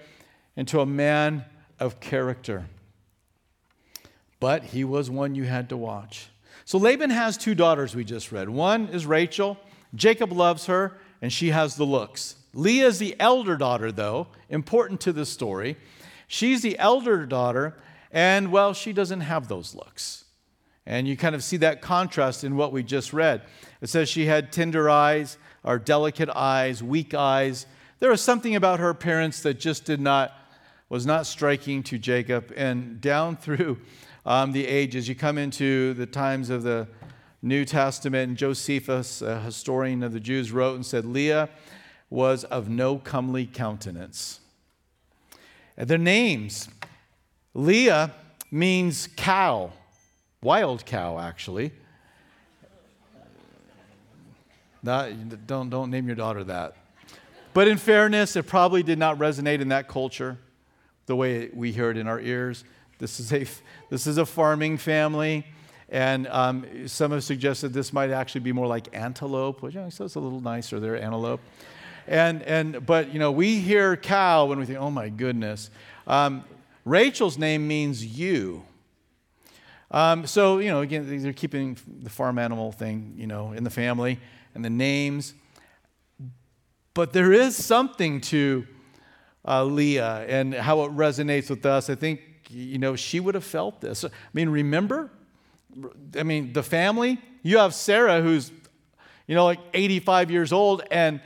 into 0.56 0.80
a 0.80 0.86
man 0.86 1.46
of 1.80 2.00
character. 2.00 2.66
But 4.40 4.66
he 4.66 4.84
was 4.84 5.10
one 5.10 5.36
you 5.36 5.44
had 5.44 5.70
to 5.70 5.78
watch. 5.78 6.30
So 6.66 6.78
Laban 6.78 7.10
has 7.10 7.38
two 7.38 7.56
daughters 7.56 7.96
we 7.96 8.04
just 8.04 8.32
read. 8.32 8.50
One 8.50 8.88
is 8.90 9.06
Rachel. 9.06 9.58
Jacob 9.94 10.32
loves 10.32 10.68
her, 10.68 10.98
and 11.22 11.32
she 11.32 11.50
has 11.50 11.76
the 11.76 11.86
looks. 11.86 12.36
Leah 12.54 12.88
is 12.88 13.00
the 13.00 13.16
elder 13.20 13.56
daughter, 13.56 13.92
though, 13.92 14.28
important 14.50 15.02
to 15.02 15.14
the 15.14 15.26
story. 15.26 15.78
She's 16.28 16.62
the 16.62 16.78
elder 16.80 17.26
daughter, 17.26 17.76
and 18.12 18.52
well, 18.52 18.74
she 18.74 18.94
doesn't 18.94 19.22
have 19.22 19.48
those 19.48 19.76
looks. 19.76 20.26
And 20.86 21.08
you 21.08 21.16
kind 21.16 21.36
of 21.36 21.44
see 21.44 21.58
that 21.58 21.82
contrast 21.82 22.44
in 22.44 22.56
what 22.56 22.72
we 22.72 22.84
just 22.84 23.14
read. 23.14 23.44
It 23.82 23.88
says 23.88 24.10
she 24.10 24.26
had 24.26 24.52
tender 24.52 24.90
eyes, 24.90 25.38
or 25.64 25.78
delicate 25.78 26.30
eyes, 26.30 26.82
weak 26.82 27.14
eyes. 27.14 27.66
There 28.00 28.10
was 28.10 28.22
something 28.22 28.56
about 28.56 28.80
her 28.80 28.90
appearance 28.90 29.42
that 29.44 29.60
just 29.60 29.86
did 29.86 30.02
not, 30.02 30.34
was 30.92 31.06
not 31.06 31.26
striking 31.26 31.82
to 31.82 31.98
Jacob. 31.98 32.52
And 32.58 33.00
down 33.00 33.38
through 33.38 33.80
um, 34.26 34.52
the 34.52 34.68
ages, 34.68 35.08
you 35.08 35.16
come 35.16 35.38
into 35.38 35.94
the 35.94 36.06
times 36.06 36.50
of 36.50 36.64
the 36.64 36.86
New 37.42 37.64
Testament, 37.64 38.28
and 38.28 38.38
Josephus, 38.38 39.22
a 39.22 39.40
historian 39.40 40.04
of 40.04 40.12
the 40.12 40.20
Jews, 40.20 40.52
wrote 40.52 40.76
and 40.76 40.86
said, 40.86 41.06
Leah 41.06 41.48
was 42.10 42.44
of 42.44 42.68
no 42.68 42.98
comely 42.98 43.46
countenance. 43.46 44.42
And 45.78 45.88
their 45.88 45.98
names 45.98 46.68
Leah 47.54 48.14
means 48.52 49.08
cow, 49.16 49.72
wild 50.44 50.86
cow, 50.86 51.18
actually. 51.18 51.72
Not, 54.84 55.48
don't, 55.48 55.70
don't 55.70 55.90
name 55.90 56.08
your 56.08 56.18
daughter 56.18 56.44
that. 56.44 56.76
But 57.54 57.70
in 57.70 57.78
fairness, 57.78 58.36
it 58.36 58.46
probably 58.46 58.84
did 58.84 59.00
not 59.00 59.18
resonate 59.18 59.62
in 59.62 59.70
that 59.70 59.88
culture 59.88 60.38
the 61.06 61.16
way 61.16 61.50
we 61.54 61.72
hear 61.72 61.90
it 61.90 61.98
in 61.98 62.08
our 62.08 62.20
ears. 62.20 62.64
This 62.98 63.20
is 63.20 63.34
a, 63.34 63.46
this 63.90 64.08
is 64.08 64.18
a 64.18 64.26
farming 64.26 64.78
family. 64.78 65.46
And 65.90 66.28
um, 66.28 66.88
some 66.88 67.12
have 67.12 67.24
suggested 67.24 67.74
this 67.74 67.92
might 67.92 68.12
actually 68.12 68.42
be 68.42 68.54
more 68.54 68.68
like 68.68 68.88
antelope, 68.94 69.62
which 69.62 69.76
know, 69.76 69.90
so 69.90 70.06
it's 70.06 70.16
a 70.16 70.20
little 70.20 70.40
nicer 70.40 70.80
there, 70.80 70.96
antelope. 70.96 71.42
And, 72.08 72.42
and, 72.44 72.86
but, 72.86 73.14
you 73.14 73.20
know, 73.20 73.32
we 73.32 73.60
hear 73.60 73.98
cow 73.98 74.46
when 74.46 74.58
we 74.58 74.66
think, 74.66 74.80
oh 74.80 74.90
my 74.90 75.10
goodness. 75.10 75.70
Um, 76.08 76.46
Rachel's 76.86 77.38
name 77.38 77.68
means 77.68 78.06
ewe. 78.06 78.64
Um, 79.92 80.26
so, 80.26 80.60
you 80.60 80.70
know, 80.70 80.80
again, 80.80 81.22
they're 81.22 81.34
keeping 81.34 81.78
the 82.02 82.10
farm 82.10 82.40
animal 82.40 82.72
thing, 82.72 83.14
you 83.18 83.28
know, 83.28 83.52
in 83.52 83.66
the 83.66 83.70
family 83.70 84.20
and 84.56 84.64
the 84.64 84.70
names. 84.70 85.34
But 86.94 87.12
there 87.12 87.34
is 87.34 87.56
something 87.56 88.22
to 88.22 88.66
uh, 89.48 89.64
Leah 89.64 90.26
and 90.28 90.54
how 90.54 90.84
it 90.84 90.92
resonates 90.92 91.50
with 91.50 91.66
us. 91.66 91.90
I 91.90 91.96
think, 91.96 92.22
you 92.50 92.78
know, 92.78 92.96
she 92.96 93.20
would 93.20 93.36
have 93.36 93.44
felt 93.44 93.82
this. 93.82 94.04
I 94.04 94.10
mean, 94.34 94.50
remember? 94.50 95.12
I 96.18 96.24
mean, 96.24 96.54
the 96.54 96.64
family, 96.64 97.20
you 97.44 97.58
have 97.58 97.74
Sarah 97.74 98.22
who's, 98.22 98.52
you 99.28 99.36
know, 99.36 99.46
like 99.46 99.60
85 99.74 100.32
years 100.32 100.52
old, 100.52 100.84
and 100.92 101.22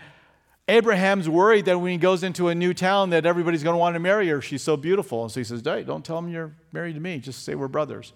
Abraham's 0.67 1.29
worried 1.29 1.65
that 1.65 1.77
when 1.77 1.91
he 1.91 1.97
goes 1.97 2.23
into 2.23 2.47
a 2.47 2.55
new 2.55 2.73
town 2.73 3.11
that 3.11 3.25
everybody's 3.25 3.63
going 3.63 3.75
to 3.75 3.79
want 3.79 3.93
to 3.93 3.99
marry 3.99 4.27
her. 4.29 4.41
She's 4.41 4.63
so 4.63 4.75
beautiful. 4.75 5.23
And 5.23 5.31
so 5.31 5.39
he 5.39 5.43
says, 5.43 5.61
hey, 5.63 5.83
don't 5.83 6.03
tell 6.03 6.15
them 6.15 6.29
you're 6.29 6.53
married 6.71 6.93
to 6.95 6.99
me. 6.99 7.19
Just 7.19 7.43
say 7.43 7.53
we're 7.53 7.67
brothers. 7.67 8.13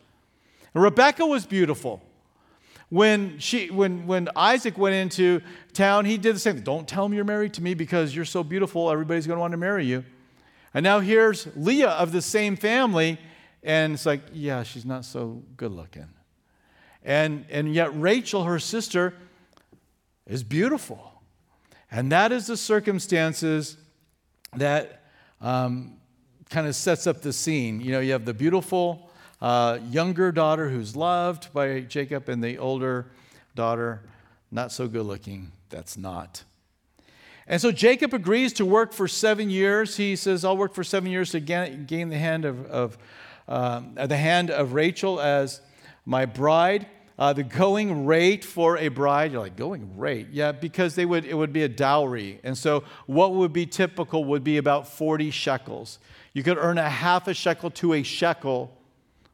And 0.74 0.84
Rebecca 0.84 1.26
was 1.26 1.46
beautiful. 1.46 2.02
When, 2.90 3.38
she, 3.38 3.70
when, 3.70 4.08
when 4.08 4.30
Isaac 4.36 4.80
went 4.80 4.96
into 4.96 5.42
town, 5.80 6.06
he 6.06 6.18
did 6.18 6.36
the 6.36 6.40
same 6.40 6.56
thing. 6.56 6.64
Don't 6.64 6.88
tell 6.88 7.04
them 7.04 7.14
you're 7.14 7.24
married 7.24 7.54
to 7.54 7.64
me 7.64 7.74
because 7.74 8.14
you're 8.16 8.26
so 8.26 8.44
beautiful. 8.44 8.92
Everybody's 8.92 9.26
going 9.26 9.38
to 9.38 9.42
want 9.42 9.52
to 9.52 9.58
marry 9.58 9.86
you. 9.86 10.04
And 10.74 10.84
now 10.84 11.00
here's 11.00 11.48
Leah 11.56 11.92
of 11.92 12.12
the 12.12 12.22
same 12.22 12.58
family. 12.58 13.18
And 13.64 13.94
it's 13.94 14.06
like, 14.06 14.22
yeah, 14.34 14.64
she's 14.64 14.86
not 14.86 15.06
so 15.06 15.42
good 15.56 15.72
looking. 15.72 16.10
And, 17.04 17.46
and 17.50 17.74
yet 17.74 17.98
Rachel, 18.00 18.44
her 18.44 18.60
sister, 18.60 19.14
is 20.28 20.44
beautiful. 20.44 21.24
And 21.90 22.12
that 22.12 22.34
is 22.34 22.48
the 22.48 22.58
circumstances 22.58 23.78
that 24.56 25.06
um, 25.40 25.96
kind 26.50 26.68
of 26.68 26.76
sets 26.76 27.08
up 27.08 27.22
the 27.22 27.32
scene. 27.32 27.80
You 27.80 27.94
know, 27.94 28.00
you 28.02 28.12
have 28.12 28.26
the 28.26 28.34
beautiful 28.34 29.10
uh, 29.42 29.80
younger 29.90 30.34
daughter 30.34 30.70
who's 30.70 30.96
loved 30.96 31.54
by 31.54 31.80
Jacob, 31.82 32.28
and 32.28 32.44
the 32.44 32.58
older 32.58 33.08
daughter, 33.56 34.02
not 34.52 34.72
so 34.72 34.88
good 34.88 35.06
looking, 35.06 35.52
that's 35.70 35.98
not. 35.98 36.44
And 37.48 37.60
so 37.60 37.72
Jacob 37.72 38.14
agrees 38.14 38.54
to 38.54 38.66
work 38.66 38.94
for 38.94 39.08
seven 39.08 39.50
years. 39.50 39.98
He 39.98 40.16
says, 40.16 40.46
I'll 40.46 40.58
work 40.58 40.74
for 40.74 40.84
seven 40.84 41.10
years 41.10 41.32
to 41.32 41.40
gain, 41.40 42.10
the 42.10 42.18
hand 42.18 42.46
of, 42.46 42.66
of 42.68 42.98
um, 43.48 43.96
the 43.96 44.18
hand 44.18 44.52
of 44.52 44.74
Rachel 44.74 45.20
as 45.20 45.62
my 46.06 46.26
bride. 46.26 46.86
Uh, 47.18 47.34
the 47.34 47.44
going 47.44 48.06
rate 48.06 48.46
for 48.46 48.78
a 48.78 48.88
bride, 48.88 49.34
you're 49.34 49.42
like, 49.42 49.58
going 49.58 49.98
rate? 49.98 50.28
Yeah, 50.32 50.54
because 50.54 50.96
they 50.96 51.06
would, 51.06 51.26
it 51.26 51.34
would 51.34 51.52
be 51.52 51.64
a 51.64 51.68
dowry. 51.68 52.40
And 52.46 52.58
so 52.58 52.86
what 53.08 53.34
would 53.34 53.52
be 53.52 53.66
typical 53.66 54.24
would 54.24 54.44
be 54.44 54.56
about 54.56 54.88
40 54.88 55.30
shekels. 55.32 56.00
You 56.32 56.44
could 56.44 56.58
earn 56.58 56.78
a 56.78 56.90
half 56.90 57.28
a 57.28 57.34
shekel 57.34 57.72
to 57.72 57.94
a 57.94 58.04
shekel 58.04 58.78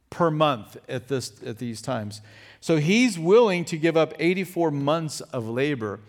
per 0.10 0.32
month 0.32 0.78
at, 0.90 1.10
this, 1.10 1.34
at 1.46 1.60
these 1.60 1.82
times. 1.82 2.22
So 2.60 2.78
he's 2.78 3.20
willing 3.20 3.66
to 3.66 3.78
give 3.78 3.96
up 3.96 4.14
84 4.18 4.72
months 4.72 5.22
of 5.22 5.48
labor, 5.48 6.00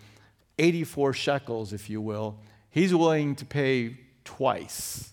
84 0.57 1.13
shekels, 1.13 1.73
if 1.73 1.89
you 1.89 2.01
will. 2.01 2.39
He's 2.69 2.93
willing 2.93 3.35
to 3.35 3.45
pay 3.45 3.97
twice 4.23 5.11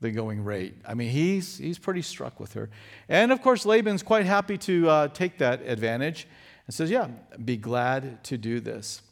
the 0.00 0.10
going 0.10 0.44
rate. 0.44 0.74
I 0.86 0.94
mean, 0.94 1.10
he's, 1.10 1.58
he's 1.58 1.78
pretty 1.78 2.02
struck 2.02 2.40
with 2.40 2.54
her. 2.54 2.68
And 3.08 3.32
of 3.32 3.40
course, 3.40 3.64
Laban's 3.64 4.02
quite 4.02 4.26
happy 4.26 4.58
to 4.58 4.88
uh, 4.88 5.08
take 5.08 5.38
that 5.38 5.62
advantage 5.62 6.26
and 6.66 6.74
says, 6.74 6.90
Yeah, 6.90 7.08
be 7.42 7.56
glad 7.56 8.22
to 8.24 8.36
do 8.36 8.60
this. 8.60 9.02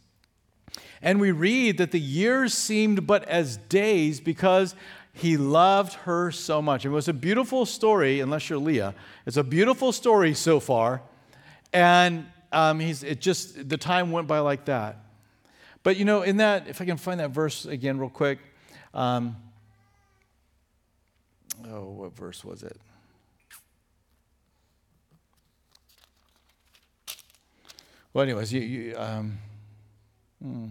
And 1.00 1.20
we 1.20 1.30
read 1.32 1.78
that 1.78 1.92
the 1.92 2.00
years 2.00 2.54
seemed 2.54 3.06
but 3.06 3.26
as 3.28 3.56
days 3.56 4.20
because 4.20 4.74
he 5.12 5.36
loved 5.36 5.94
her 5.94 6.30
so 6.30 6.60
much. 6.60 6.84
It 6.84 6.90
was 6.90 7.08
a 7.08 7.12
beautiful 7.12 7.66
story, 7.66 8.20
unless 8.20 8.48
you're 8.48 8.58
Leah. 8.58 8.94
It's 9.26 9.36
a 9.36 9.44
beautiful 9.44 9.92
story 9.92 10.34
so 10.34 10.60
far. 10.60 11.02
And 11.72 12.26
um, 12.52 12.80
he's, 12.80 13.02
it 13.02 13.20
just, 13.20 13.68
the 13.68 13.76
time 13.76 14.12
went 14.12 14.26
by 14.26 14.40
like 14.40 14.66
that. 14.66 14.98
But 15.82 15.96
you 15.96 16.04
know, 16.04 16.22
in 16.22 16.38
that, 16.38 16.68
if 16.68 16.80
I 16.80 16.84
can 16.84 16.96
find 16.96 17.20
that 17.20 17.30
verse 17.30 17.64
again, 17.64 17.98
real 17.98 18.10
quick. 18.10 18.38
Um, 18.92 19.36
oh, 21.68 21.84
what 21.84 22.16
verse 22.16 22.44
was 22.44 22.62
it? 22.62 22.78
Well, 28.12 28.24
anyways, 28.24 28.52
you, 28.52 28.60
you 28.60 28.96
um, 28.98 29.38
hmm. 30.42 30.66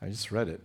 I 0.00 0.08
just 0.08 0.32
read 0.32 0.48
it. 0.48 0.60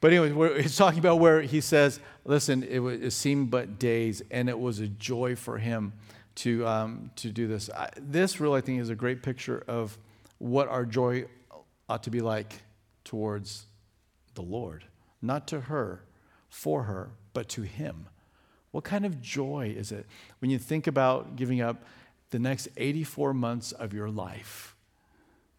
But 0.00 0.12
anyway, 0.12 0.62
he's 0.62 0.76
talking 0.76 0.98
about 0.98 1.18
where 1.18 1.40
he 1.40 1.60
says, 1.60 1.98
listen, 2.24 2.62
it, 2.62 2.78
was, 2.78 3.00
it 3.00 3.10
seemed 3.12 3.50
but 3.50 3.78
days, 3.78 4.22
and 4.30 4.48
it 4.48 4.58
was 4.58 4.78
a 4.78 4.86
joy 4.86 5.34
for 5.34 5.58
him 5.58 5.94
to, 6.36 6.66
um, 6.66 7.10
to 7.16 7.30
do 7.30 7.48
this. 7.48 7.70
I, 7.70 7.88
this 7.96 8.38
really, 8.38 8.58
I 8.58 8.60
think, 8.60 8.80
is 8.80 8.90
a 8.90 8.94
great 8.94 9.22
picture 9.22 9.64
of 9.66 9.98
what 10.38 10.68
our 10.68 10.84
joy 10.84 11.26
ought 11.88 12.02
to 12.04 12.10
be 12.10 12.20
like 12.20 12.62
towards 13.04 13.66
the 14.34 14.42
Lord. 14.42 14.84
Not 15.22 15.48
to 15.48 15.62
her, 15.62 16.02
for 16.48 16.84
her, 16.84 17.10
but 17.32 17.48
to 17.50 17.62
Him. 17.62 18.08
What 18.70 18.84
kind 18.84 19.06
of 19.06 19.20
joy 19.20 19.74
is 19.76 19.92
it 19.92 20.06
when 20.40 20.50
you 20.50 20.58
think 20.58 20.86
about 20.86 21.36
giving 21.36 21.60
up 21.60 21.84
the 22.30 22.38
next 22.38 22.68
84 22.76 23.32
months 23.32 23.72
of 23.72 23.94
your 23.94 24.10
life 24.10 24.76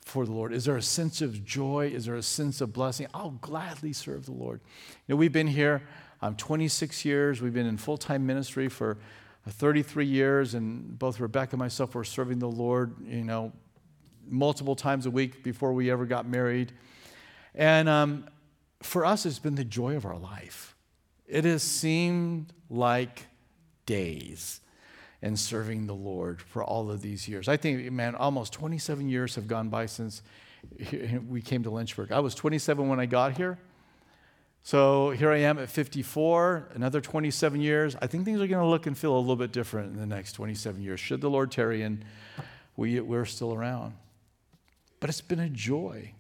for 0.02 0.26
the 0.26 0.32
Lord? 0.32 0.54
Is 0.54 0.66
there 0.66 0.78
a 0.78 0.82
sense 0.82 1.22
of 1.22 1.44
joy? 1.44 1.92
Is 1.94 2.06
there 2.06 2.16
a 2.16 2.22
sense 2.22 2.62
of 2.62 2.74
blessing? 2.74 3.08
I'll 3.14 3.32
gladly 3.42 3.94
serve 3.94 4.26
the 4.26 4.34
Lord. 4.34 4.62
You 5.08 5.14
know, 5.14 5.18
we've 5.18 5.32
been 5.32 5.48
here 5.48 5.88
um, 6.22 6.36
26 6.36 7.06
years. 7.06 7.42
We've 7.42 7.54
been 7.54 7.66
in 7.66 7.78
full 7.78 7.98
time 7.98 8.26
ministry 8.26 8.70
for 8.70 8.98
uh, 9.46 9.52
33 9.52 10.06
years, 10.06 10.54
and 10.54 10.98
both 10.98 11.20
Rebecca 11.20 11.54
and 11.54 11.60
myself 11.60 11.96
were 11.96 12.04
serving 12.04 12.40
the 12.40 12.50
Lord, 12.50 12.96
you 13.04 13.24
know, 13.24 13.52
multiple 14.30 14.76
times 14.76 15.06
a 15.06 15.12
week 15.12 15.44
before 15.44 15.74
we 15.74 15.92
ever 15.92 16.06
got 16.06 16.28
married. 16.28 16.72
And 17.56 17.90
um, 17.90 18.26
for 18.82 19.06
us, 19.06 19.26
it's 19.26 19.40
been 19.40 19.56
the 19.56 19.64
joy 19.64 19.96
of 19.96 20.06
our 20.06 20.18
life. 20.18 20.76
It 21.28 21.46
has 21.46 21.64
seemed 21.64 22.54
like 22.70 23.26
days 23.86 24.62
in 25.22 25.36
serving 25.36 25.88
the 25.88 25.96
Lord 25.96 26.42
for 26.42 26.64
all 26.64 26.92
of 26.92 27.02
these 27.02 27.28
years. 27.28 27.48
I 27.48 27.58
think, 27.58 27.92
man, 27.92 28.16
almost 28.16 28.54
27 28.54 29.10
years 29.10 29.36
have 29.36 29.48
gone 29.48 29.70
by 29.70 29.88
since 29.88 30.22
we 31.28 31.42
came 31.42 31.64
to 31.64 31.70
Lynchburg. 31.70 32.12
I 32.12 32.20
was 32.20 32.36
27 32.36 32.88
when 32.88 33.00
I 33.00 33.06
got 33.06 33.36
here. 33.36 33.58
So 34.64 35.12
here 35.12 35.32
I 35.32 35.38
am 35.38 35.60
at 35.60 35.70
54, 35.70 36.72
another 36.76 37.00
27 37.00 37.62
years. 37.62 37.96
I 38.02 38.08
think 38.08 38.26
things 38.26 38.42
are 38.42 38.48
going 38.48 38.62
to 38.62 38.68
look 38.68 38.86
and 38.86 38.98
feel 38.98 39.16
a 39.16 39.20
little 39.20 39.38
bit 39.38 39.54
different 39.54 39.94
in 39.94 40.00
the 40.00 40.06
next 40.06 40.34
27 40.34 40.82
years. 40.82 41.00
Should 41.00 41.22
the 41.22 41.30
Lord 41.30 41.52
tarry 41.52 41.84
and 41.84 42.04
we, 42.76 43.00
we're 43.00 43.26
still 43.26 43.54
around. 43.54 43.94
But 45.00 45.10
it's 45.10 45.22
been 45.22 45.40
a 45.40 45.50
joy 45.50 46.14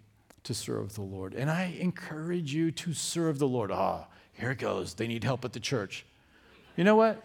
to 0.44 0.54
serve 0.54 0.94
the 0.94 1.02
Lord. 1.02 1.34
And 1.34 1.50
I 1.50 1.76
encourage 1.80 2.54
you 2.54 2.72
to 2.72 2.94
serve 2.94 3.40
the 3.40 3.48
Lord. 3.48 3.72
Ah, 3.72 4.06
here 4.34 4.52
it 4.52 4.60
goes. 4.60 4.94
They 4.94 5.08
need 5.08 5.24
help 5.24 5.44
at 5.44 5.54
the 5.54 5.60
church. 5.60 6.06
You 6.76 6.84
know 6.84 6.96
what? 6.96 7.22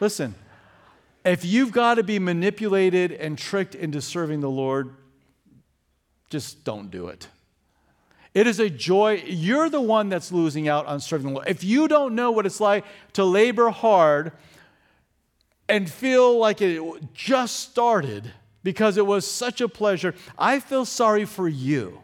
Listen, 0.00 0.34
if 1.24 1.44
you've 1.44 1.72
got 1.72 1.94
to 1.94 2.02
be 2.02 2.18
manipulated 2.18 3.12
and 3.12 3.36
tricked 3.36 3.74
into 3.74 4.00
serving 4.00 4.40
the 4.40 4.50
Lord, 4.50 4.94
just 6.30 6.64
don't 6.64 6.90
do 6.90 7.08
it. 7.08 7.28
It 8.32 8.46
is 8.46 8.60
a 8.60 8.68
joy. 8.68 9.22
You're 9.26 9.70
the 9.70 9.80
one 9.80 10.08
that's 10.08 10.30
losing 10.30 10.68
out 10.68 10.86
on 10.86 11.00
serving 11.00 11.28
the 11.28 11.32
Lord. 11.32 11.48
If 11.48 11.64
you 11.64 11.88
don't 11.88 12.14
know 12.14 12.30
what 12.30 12.46
it's 12.46 12.60
like 12.60 12.84
to 13.14 13.24
labor 13.24 13.70
hard 13.70 14.32
and 15.68 15.90
feel 15.90 16.38
like 16.38 16.60
it 16.60 16.80
just 17.14 17.60
started 17.60 18.30
because 18.66 18.96
it 18.96 19.06
was 19.06 19.24
such 19.24 19.60
a 19.60 19.68
pleasure, 19.68 20.12
I 20.36 20.58
feel 20.58 20.84
sorry 20.84 21.24
for 21.24 21.48
you. 21.48 22.00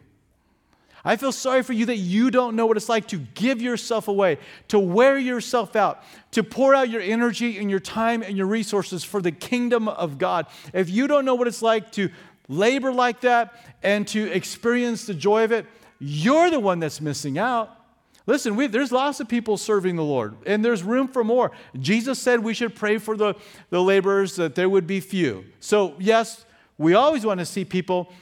I 1.05 1.17
feel 1.17 1.33
sorry 1.33 1.65
for 1.65 1.73
you 1.73 1.87
that 1.87 1.97
you 1.97 2.31
don't 2.31 2.55
know 2.55 2.67
what 2.67 2.77
it's 2.77 2.89
like 2.89 3.09
to 3.09 3.19
give 3.19 3.61
yourself 3.61 4.07
away, 4.07 4.39
to 4.69 4.79
wear 4.79 5.19
yourself 5.19 5.75
out, 5.75 6.05
to 6.31 6.45
pour 6.45 6.73
out 6.73 6.89
your 6.89 7.01
energy 7.01 7.59
and 7.59 7.69
your 7.69 7.81
time 7.81 8.23
and 8.23 8.37
your 8.37 8.47
resources 8.47 9.03
for 9.03 9.21
the 9.21 9.33
kingdom 9.33 9.89
of 9.89 10.19
God. 10.19 10.47
If 10.73 10.89
you 10.89 11.09
don't 11.09 11.25
know 11.25 11.35
what 11.35 11.49
it's 11.49 11.63
like 11.63 11.91
to 11.93 12.11
labor 12.47 12.93
like 12.93 13.23
that 13.23 13.75
and 13.83 14.07
to 14.09 14.31
experience 14.31 15.05
the 15.05 15.15
joy 15.15 15.43
of 15.43 15.51
it, 15.51 15.67
you're 15.99 16.49
the 16.49 16.61
one 16.61 16.79
that's 16.79 17.01
missing 17.01 17.39
out. 17.39 17.77
Listen, 18.25 18.55
we, 18.55 18.69
there's 18.69 18.93
lots 18.93 19.19
of 19.19 19.29
people 19.29 19.57
serving 19.57 19.97
the 19.97 20.05
Lord, 20.05 20.37
and 20.47 20.65
there's 20.65 20.85
room 20.85 21.09
for 21.09 21.25
more. 21.25 21.51
Jesus 21.81 22.21
said 22.21 22.39
we 22.39 22.55
should 22.55 22.77
pray 22.77 22.99
for 22.99 23.17
the, 23.17 23.35
the 23.71 23.83
laborers 23.83 24.37
that 24.37 24.55
there 24.55 24.69
would 24.69 24.87
be 24.87 25.01
few. 25.01 25.45
So, 25.59 25.97
yes, 25.99 26.45
we 26.83 26.95
always 26.95 27.25
want 27.25 27.41
to 27.41 27.47
see 27.47 27.65
people 27.65 28.13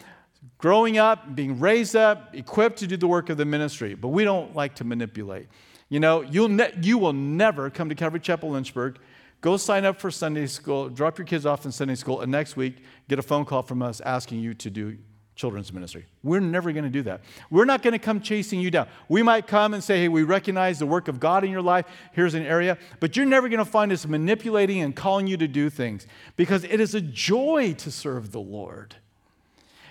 growing 0.58 0.98
up, 0.98 1.34
being 1.34 1.58
raised 1.58 1.96
up, 1.96 2.34
equipped 2.34 2.78
to 2.80 2.86
do 2.86 2.96
the 2.96 3.08
work 3.08 3.30
of 3.30 3.38
the 3.38 3.44
ministry, 3.44 3.94
but 3.94 4.08
we 4.08 4.24
don't 4.24 4.54
like 4.54 4.74
to 4.76 4.84
manipulate. 4.84 5.48
You 5.88 6.00
know, 6.00 6.20
you'll 6.20 6.48
ne- 6.48 6.72
you 6.82 6.98
will 6.98 7.14
never 7.14 7.70
come 7.70 7.88
to 7.88 7.94
Calvary 7.94 8.20
Chapel 8.20 8.50
Lynchburg, 8.50 8.98
go 9.40 9.56
sign 9.56 9.84
up 9.84 9.98
for 9.98 10.10
Sunday 10.10 10.46
school, 10.46 10.88
drop 10.88 11.18
your 11.18 11.24
kids 11.24 11.46
off 11.46 11.64
in 11.64 11.72
Sunday 11.72 11.94
school, 11.94 12.20
and 12.20 12.30
next 12.30 12.56
week 12.56 12.84
get 13.08 13.18
a 13.18 13.22
phone 13.22 13.44
call 13.44 13.62
from 13.62 13.82
us 13.82 14.00
asking 14.02 14.40
you 14.40 14.54
to 14.54 14.70
do 14.70 14.98
children's 15.40 15.72
ministry. 15.72 16.04
We're 16.22 16.40
never 16.40 16.70
going 16.70 16.84
to 16.84 16.90
do 16.90 17.02
that. 17.04 17.22
We're 17.50 17.64
not 17.64 17.82
going 17.82 17.92
to 17.92 17.98
come 17.98 18.20
chasing 18.20 18.60
you 18.60 18.70
down. 18.70 18.88
We 19.08 19.22
might 19.22 19.46
come 19.46 19.72
and 19.72 19.82
say, 19.82 19.98
hey, 19.98 20.08
we 20.08 20.22
recognize 20.22 20.78
the 20.78 20.86
work 20.86 21.08
of 21.08 21.18
God 21.18 21.44
in 21.44 21.50
your 21.50 21.62
life. 21.62 21.86
Here's 22.12 22.34
an 22.34 22.44
area. 22.44 22.76
But 23.00 23.16
you're 23.16 23.24
never 23.24 23.48
going 23.48 23.58
to 23.58 23.64
find 23.64 23.90
us 23.90 24.06
manipulating 24.06 24.82
and 24.82 24.94
calling 24.94 25.26
you 25.26 25.38
to 25.38 25.48
do 25.48 25.70
things 25.70 26.06
because 26.36 26.64
it 26.64 26.78
is 26.78 26.94
a 26.94 27.00
joy 27.00 27.74
to 27.78 27.90
serve 27.90 28.32
the 28.32 28.40
Lord. 28.40 28.96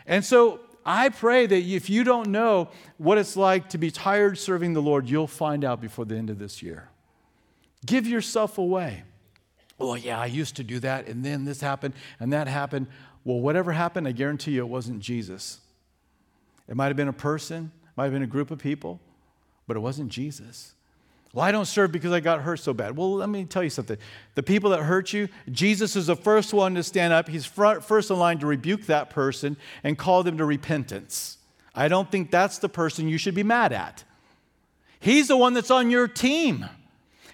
And 0.06 0.24
so 0.24 0.60
I 0.86 1.10
pray 1.10 1.48
that 1.48 1.58
if 1.58 1.90
you 1.90 2.04
don't 2.04 2.30
know 2.30 2.70
what 2.98 3.18
it's 3.18 3.36
like 3.36 3.70
to 3.70 3.80
be 3.80 3.90
tired 3.90 4.38
serving 4.38 4.74
the 4.74 4.82
Lord, 4.82 5.10
you'll 5.10 5.28
find 5.28 5.66
out 5.66 5.82
before 5.82 6.06
the 6.06 6.16
end 6.16 6.30
of 6.30 6.38
this 6.38 6.62
year. 6.62 6.90
Give 7.86 8.06
yourself 8.06 8.60
away. 8.60 9.04
Oh, 9.80 9.96
yeah, 9.96 10.20
I 10.20 10.26
used 10.26 10.58
to 10.58 10.64
do 10.64 10.80
that, 10.82 11.08
and 11.08 11.24
then 11.24 11.46
this 11.46 11.62
happened, 11.62 11.94
and 12.20 12.34
that 12.34 12.48
happened. 12.50 12.88
Well, 13.24 13.40
whatever 13.40 13.72
happened, 13.72 14.08
I 14.08 14.12
guarantee 14.12 14.52
you 14.52 14.62
it 14.62 14.70
wasn't 14.70 15.00
Jesus. 15.02 15.60
It 16.68 16.76
might 16.76 16.88
have 16.88 16.98
been 16.98 17.08
a 17.08 17.14
person, 17.14 17.72
might 17.96 18.06
have 18.06 18.14
been 18.14 18.24
a 18.24 18.28
group 18.28 18.52
of 18.52 18.60
people, 18.60 19.00
but 19.68 19.76
it 19.76 19.82
wasn't 19.82 20.10
Jesus. 20.10 20.74
Well, 21.34 21.46
I 21.46 21.52
don't 21.52 21.66
serve 21.66 21.92
because 21.92 22.12
I 22.12 22.22
got 22.22 22.42
hurt 22.42 22.58
so 22.58 22.74
bad. 22.74 22.98
Well, 22.98 23.14
let 23.16 23.30
me 23.30 23.46
tell 23.46 23.64
you 23.64 23.70
something. 23.70 23.98
The 24.34 24.42
people 24.42 24.72
that 24.72 24.82
hurt 24.82 25.14
you, 25.14 25.30
Jesus 25.52 25.96
is 25.96 26.08
the 26.08 26.16
first 26.16 26.54
one 26.54 26.74
to 26.76 26.82
stand 26.82 27.14
up. 27.14 27.30
He's 27.30 27.46
first 27.46 28.10
in 28.10 28.18
line 28.18 28.40
to 28.40 28.48
rebuke 28.48 28.88
that 28.88 29.12
person 29.12 29.58
and 29.84 29.98
call 29.98 30.24
them 30.24 30.38
to 30.40 30.46
repentance. 30.46 31.38
I 31.76 31.88
don't 31.88 32.12
think 32.12 32.32
that's 32.32 32.58
the 32.58 32.70
person 32.70 33.08
you 33.08 33.20
should 33.20 33.36
be 33.36 33.44
mad 33.44 33.74
at. 33.74 34.04
He's 35.00 35.28
the 35.28 35.38
one 35.38 35.54
that's 35.54 35.70
on 35.70 35.92
your 35.92 36.08
team. 36.08 36.66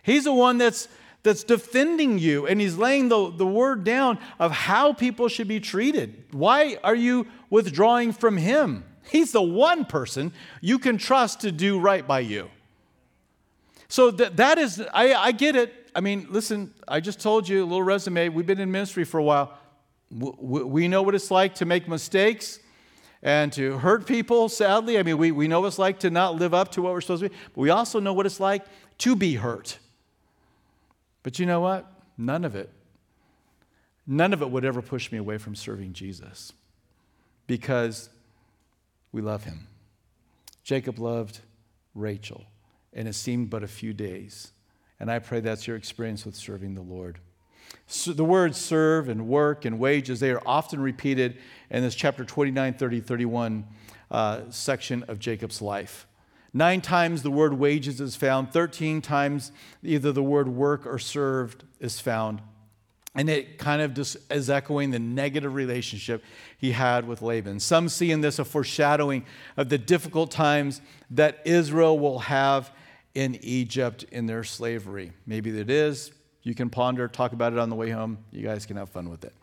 He's 0.04 0.26
the 0.26 0.34
one 0.34 0.58
that's, 0.58 0.90
that's 1.26 1.44
defending 1.44 2.20
you, 2.20 2.46
and 2.46 2.62
he's 2.62 2.78
laying 2.78 3.10
the, 3.10 3.32
the 3.32 3.48
word 3.48 3.84
down 3.84 4.20
of 4.40 4.52
how 4.52 4.94
people 4.94 5.28
should 5.28 5.48
be 5.48 5.60
treated. 5.60 6.24
Why 6.32 6.78
are 6.84 6.96
you 6.96 7.26
withdrawing 7.50 8.14
from 8.14 8.38
him? 8.38 8.86
He's 9.10 9.32
the 9.32 9.42
one 9.42 9.86
person 9.86 10.32
you 10.62 10.78
can 10.78 11.00
trust 11.00 11.42
to 11.42 11.52
do 11.52 11.80
right 11.80 12.08
by 12.08 12.20
you. 12.20 12.52
So 13.88 14.12
that, 14.12 14.38
that 14.38 14.60
is, 14.60 14.82
I, 14.94 15.14
I 15.16 15.32
get 15.32 15.56
it. 15.56 15.74
I 15.96 16.00
mean, 16.00 16.28
listen, 16.30 16.74
I 16.88 17.00
just 17.00 17.20
told 17.20 17.50
you 17.50 17.64
a 17.64 17.66
little 17.66 17.84
resume. 17.84 18.30
We've 18.30 18.46
been 18.46 18.60
in 18.60 18.72
ministry 18.72 19.04
for 19.04 19.20
a 19.20 19.24
while. 19.24 19.58
We 20.12 20.88
know 20.88 21.02
what 21.02 21.16
it's 21.16 21.32
like 21.32 21.56
to 21.56 21.66
make 21.66 21.88
mistakes 21.88 22.60
and 23.24 23.52
to 23.54 23.80
hurt 23.80 24.06
people, 24.06 24.48
sadly. 24.48 25.00
I 25.00 25.04
mean, 25.04 25.18
we, 25.18 25.32
we 25.32 25.48
know 25.48 25.62
what 25.62 25.68
it's 25.68 25.80
like 25.80 26.00
to 26.02 26.12
not 26.12 26.36
live 26.36 26.54
up 26.54 26.72
to 26.74 26.84
what 26.84 26.94
we're 26.94 27.02
supposed 27.02 27.24
to 27.24 27.30
be, 27.30 27.36
but 27.56 27.62
we 27.62 27.72
also 27.72 28.00
know 28.00 28.14
what 28.14 28.28
it's 28.28 28.40
like 28.40 28.64
to 29.00 29.16
be 29.16 29.36
hurt. 29.36 29.80
But 31.26 31.40
you 31.40 31.48
know 31.48 31.60
what? 31.60 31.92
None 32.20 32.46
of 32.46 32.56
it, 32.56 32.70
none 34.06 34.32
of 34.32 34.44
it 34.44 34.52
would 34.52 34.64
ever 34.64 34.84
push 34.84 35.12
me 35.12 35.18
away 35.18 35.40
from 35.40 35.56
serving 35.56 35.94
Jesus 35.94 36.54
because 37.48 38.12
we 39.12 39.24
love 39.24 39.44
him. 39.44 39.68
Jacob 40.64 41.00
loved 41.00 41.40
Rachel 41.96 42.46
and 42.94 43.08
it 43.08 43.14
seemed 43.14 43.50
but 43.50 43.64
a 43.64 43.68
few 43.68 43.92
days. 43.92 44.52
And 45.00 45.10
I 45.10 45.18
pray 45.18 45.40
that's 45.40 45.66
your 45.66 45.78
experience 45.78 46.28
with 46.28 46.36
serving 46.36 46.76
the 46.76 46.82
Lord. 46.82 47.18
So 47.88 48.14
the 48.14 48.24
words 48.24 48.60
serve 48.60 49.10
and 49.10 49.28
work 49.28 49.66
and 49.66 49.80
wages, 49.80 50.20
they 50.20 50.30
are 50.30 50.44
often 50.46 50.80
repeated 50.80 51.40
in 51.72 51.82
this 51.82 51.96
chapter 51.96 52.24
29, 52.24 52.76
30, 52.76 53.02
31 53.02 53.66
uh, 54.12 54.42
section 54.52 55.02
of 55.08 55.18
Jacob's 55.18 55.60
life. 55.60 56.06
Nine 56.56 56.80
times 56.80 57.22
the 57.22 57.32
word 57.32 57.56
wages 57.56 58.00
is 58.00 58.16
found, 58.16 58.54
13 58.54 59.02
times 59.02 59.52
either 59.84 60.14
the 60.14 60.24
word 60.24 60.48
work 60.48 60.88
or 60.88 60.98
served 60.98 61.66
is 61.82 62.00
found. 62.00 62.42
And 63.14 63.30
it 63.30 63.58
kind 63.58 63.82
of 63.82 63.94
just 63.94 64.16
is 64.32 64.50
echoing 64.50 64.92
the 64.92 65.00
negative 65.00 65.54
relationship 65.54 66.24
he 66.58 66.72
had 66.72 67.06
with 67.10 67.22
Laban. 67.22 67.60
Some 67.60 67.90
see 67.90 68.10
in 68.10 68.22
this 68.22 68.40
a 68.40 68.46
foreshadowing 68.46 69.26
of 69.58 69.68
the 69.68 69.78
difficult 69.78 70.32
times 70.32 70.80
that 71.12 71.42
Israel 71.44 72.00
will 72.00 72.20
have 72.20 72.72
in 73.14 73.38
Egypt 73.42 74.06
in 74.14 74.26
their 74.26 74.46
slavery. 74.46 75.12
Maybe 75.28 75.60
it 75.60 75.70
is. 75.70 76.14
You 76.44 76.56
can 76.56 76.70
ponder, 76.70 77.10
talk 77.10 77.34
about 77.34 77.52
it 77.52 77.60
on 77.60 77.70
the 77.70 77.76
way 77.76 77.90
home. 77.90 78.20
You 78.32 78.44
guys 78.44 78.66
can 78.66 78.78
have 78.78 78.88
fun 78.88 79.10
with 79.10 79.26
it. 79.26 79.34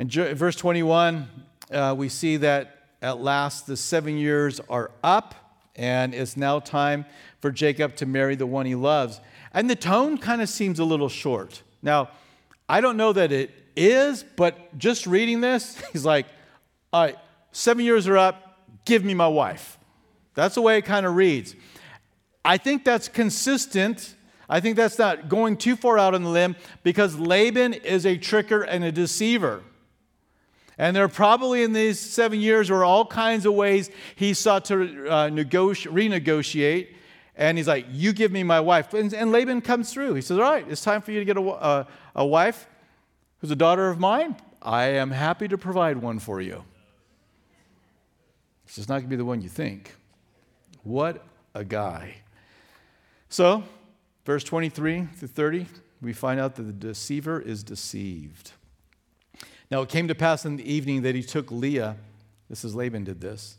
In 0.00 0.08
verse 0.08 0.56
21, 0.56 1.28
uh, 1.70 1.94
we 1.96 2.08
see 2.08 2.38
that 2.38 2.88
at 3.00 3.20
last 3.20 3.68
the 3.68 3.76
seven 3.76 4.16
years 4.16 4.60
are 4.68 4.90
up, 5.04 5.36
and 5.76 6.14
it's 6.14 6.36
now 6.36 6.60
time 6.60 7.06
for 7.40 7.50
Jacob 7.50 7.96
to 7.96 8.06
marry 8.06 8.34
the 8.34 8.46
one 8.46 8.66
he 8.66 8.74
loves. 8.74 9.20
And 9.52 9.68
the 9.68 9.76
tone 9.76 10.18
kind 10.18 10.42
of 10.42 10.48
seems 10.48 10.78
a 10.78 10.84
little 10.84 11.08
short. 11.08 11.62
Now, 11.82 12.10
I 12.68 12.80
don't 12.80 12.96
know 12.96 13.12
that 13.12 13.32
it 13.32 13.50
is, 13.76 14.22
but 14.36 14.76
just 14.78 15.06
reading 15.06 15.40
this, 15.40 15.82
he's 15.92 16.04
like, 16.04 16.26
all 16.92 17.04
right, 17.04 17.16
seven 17.52 17.84
years 17.84 18.06
are 18.08 18.18
up, 18.18 18.58
give 18.84 19.04
me 19.04 19.14
my 19.14 19.28
wife. 19.28 19.78
That's 20.34 20.54
the 20.54 20.62
way 20.62 20.78
it 20.78 20.82
kind 20.82 21.06
of 21.06 21.14
reads. 21.16 21.54
I 22.44 22.56
think 22.56 22.84
that's 22.84 23.08
consistent. 23.08 24.14
I 24.48 24.60
think 24.60 24.76
that's 24.76 24.98
not 24.98 25.28
going 25.28 25.56
too 25.56 25.76
far 25.76 25.98
out 25.98 26.14
on 26.14 26.22
the 26.22 26.28
limb 26.28 26.56
because 26.82 27.18
Laban 27.18 27.74
is 27.74 28.04
a 28.04 28.18
tricker 28.18 28.66
and 28.66 28.84
a 28.84 28.92
deceiver. 28.92 29.62
And 30.78 30.96
there 30.96 31.06
probably 31.08 31.62
in 31.62 31.72
these 31.72 32.00
seven 32.00 32.40
years 32.40 32.70
were 32.70 32.84
all 32.84 33.04
kinds 33.04 33.46
of 33.46 33.54
ways 33.54 33.90
he 34.16 34.34
sought 34.34 34.64
to 34.66 35.08
uh, 35.08 35.28
negotiate, 35.28 35.94
renegotiate. 35.94 36.88
And 37.36 37.58
he's 37.58 37.68
like, 37.68 37.86
You 37.90 38.12
give 38.12 38.32
me 38.32 38.42
my 38.42 38.60
wife. 38.60 38.94
And, 38.94 39.12
and, 39.12 39.32
Laban 39.32 39.60
comes 39.60 39.92
through. 39.92 40.14
He 40.14 40.22
says, 40.22 40.38
All 40.38 40.44
right, 40.44 40.64
it's 40.68 40.82
time 40.82 41.02
for 41.02 41.12
you 41.12 41.18
to 41.18 41.24
get 41.24 41.36
a, 41.36 41.40
a, 41.40 41.86
a 42.16 42.26
wife 42.26 42.66
who's 43.38 43.50
a 43.50 43.56
daughter 43.56 43.88
of 43.88 43.98
mine. 43.98 44.36
I 44.60 44.84
am 44.84 45.10
happy 45.10 45.48
to 45.48 45.58
provide 45.58 45.98
one 45.98 46.18
for 46.18 46.40
you. 46.40 46.64
Just 48.72 48.88
not 48.88 48.94
going 48.96 49.04
to 49.04 49.10
be 49.10 49.16
the 49.16 49.24
one 49.24 49.42
you 49.42 49.50
think. 49.50 49.94
What 50.82 51.24
a 51.54 51.64
guy. 51.64 52.16
So, 53.28 53.64
verse 54.24 54.44
23 54.44 55.08
through 55.16 55.28
30, 55.28 55.66
we 56.00 56.12
find 56.12 56.40
out 56.40 56.54
that 56.54 56.62
the 56.62 56.72
deceiver 56.72 57.40
is 57.40 57.62
deceived. 57.62 58.52
Now, 59.72 59.80
it 59.80 59.88
came 59.88 60.06
to 60.08 60.14
pass 60.14 60.44
in 60.44 60.56
the 60.56 60.70
evening 60.70 61.00
that 61.00 61.14
he 61.14 61.22
took 61.22 61.50
Leah, 61.50 61.96
this 62.50 62.62
is 62.62 62.74
Laban 62.74 63.04
did 63.04 63.22
this, 63.22 63.56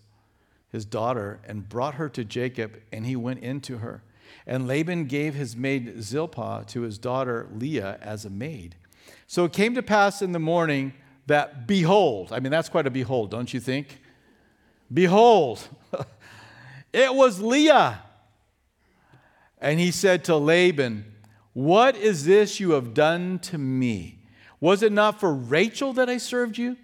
his 0.72 0.86
daughter, 0.86 1.40
and 1.48 1.68
brought 1.68 1.96
her 1.96 2.08
to 2.10 2.24
Jacob, 2.24 2.80
and 2.92 3.08
he 3.08 3.16
went 3.16 3.40
into 3.40 3.80
her. 3.80 4.04
And 4.46 4.68
Laban 4.68 5.06
gave 5.06 5.34
his 5.34 5.56
maid 5.56 6.04
Zilpah 6.04 6.66
to 6.68 6.82
his 6.82 7.00
daughter 7.00 7.50
Leah 7.52 7.98
as 8.00 8.26
a 8.26 8.30
maid. 8.30 8.76
So 9.26 9.46
it 9.46 9.54
came 9.54 9.74
to 9.74 9.82
pass 9.82 10.22
in 10.22 10.34
the 10.34 10.40
morning 10.40 10.94
that, 11.26 11.66
behold, 11.66 12.32
I 12.32 12.40
mean, 12.40 12.52
that's 12.52 12.70
quite 12.70 12.86
a 12.86 12.92
behold, 12.92 13.32
don't 13.32 13.52
you 13.52 13.60
think? 13.60 14.00
Behold, 14.94 15.68
it 16.94 17.16
was 17.16 17.42
Leah 17.42 18.04
and 19.58 19.80
he 19.80 19.90
said 19.90 20.24
to 20.26 20.36
Laban, 20.36 21.12
What 21.54 21.96
is 21.96 22.26
this 22.26 22.60
you 22.60 22.74
have 22.74 22.94
done 22.94 23.40
to 23.40 23.58
me? 23.58 24.20
Was 24.64 24.82
it 24.82 24.94
not 24.94 25.20
for 25.20 25.34
Rachel 25.34 25.92
that 25.92 26.10
I 26.10 26.16
served 26.16 26.58
you? 26.58 26.78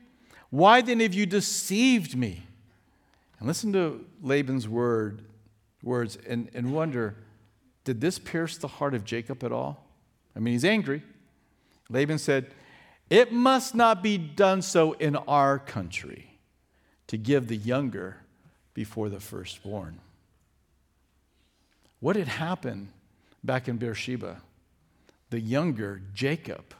Why 0.49 0.81
then 0.81 0.99
have 0.99 1.13
you 1.13 1.25
deceived 1.25 2.13
me? 2.13 2.43
And 3.39 3.47
listen 3.47 3.71
to 3.71 4.05
Laban's 4.21 4.67
word, 4.67 5.21
words 5.81 6.17
and, 6.27 6.49
and 6.53 6.73
wonder 6.73 7.15
did 7.85 8.01
this 8.01 8.19
pierce 8.19 8.57
the 8.57 8.67
heart 8.67 8.93
of 8.93 9.05
Jacob 9.05 9.45
at 9.45 9.53
all? 9.53 9.87
I 10.35 10.39
mean, 10.39 10.55
he's 10.55 10.65
angry. 10.65 11.03
Laban 11.89 12.17
said, 12.17 12.47
It 13.09 13.31
must 13.31 13.73
not 13.73 14.03
be 14.03 14.17
done 14.17 14.61
so 14.61 14.91
in 14.91 15.15
our 15.15 15.57
country 15.57 16.37
to 17.07 17.15
give 17.17 17.47
the 17.47 17.55
younger 17.55 18.17
before 18.73 19.07
the 19.07 19.21
firstborn. 19.21 20.01
What 22.01 22.17
had 22.17 22.27
happened 22.27 22.89
back 23.41 23.69
in 23.69 23.77
Beersheba? 23.77 24.41
The 25.29 25.39
younger 25.39 26.01
Jacob 26.13 26.73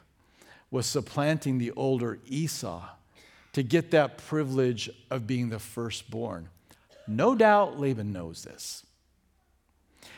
was 0.72 0.86
supplanting 0.86 1.58
the 1.58 1.72
older 1.72 2.20
Esau 2.26 2.88
to 3.54 3.64
get 3.64 3.92
that 3.92 4.18
privilege 4.18 4.90
of 5.10 5.26
being 5.26 5.50
the 5.50 5.60
firstborn. 5.60 6.50
No 7.08 7.36
doubt 7.36 7.80
Laban 7.80 8.12
knows 8.12 8.44
this. 8.44 8.86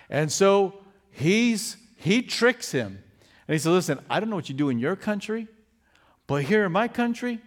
And 0.10 0.32
so 0.32 0.80
he's 1.10 1.78
he 1.96 2.22
tricks 2.22 2.72
him. 2.72 3.02
And 3.48 3.54
he 3.54 3.60
said, 3.60 3.72
Listen, 3.72 4.00
I 4.10 4.20
don't 4.20 4.30
know 4.30 4.36
what 4.36 4.50
you 4.50 4.56
do 4.56 4.70
in 4.70 4.80
your 4.80 4.96
country, 4.96 5.48
but 6.28 6.44
here 6.44 6.66
in 6.66 6.72
my 6.72 6.88
country, 6.88 7.40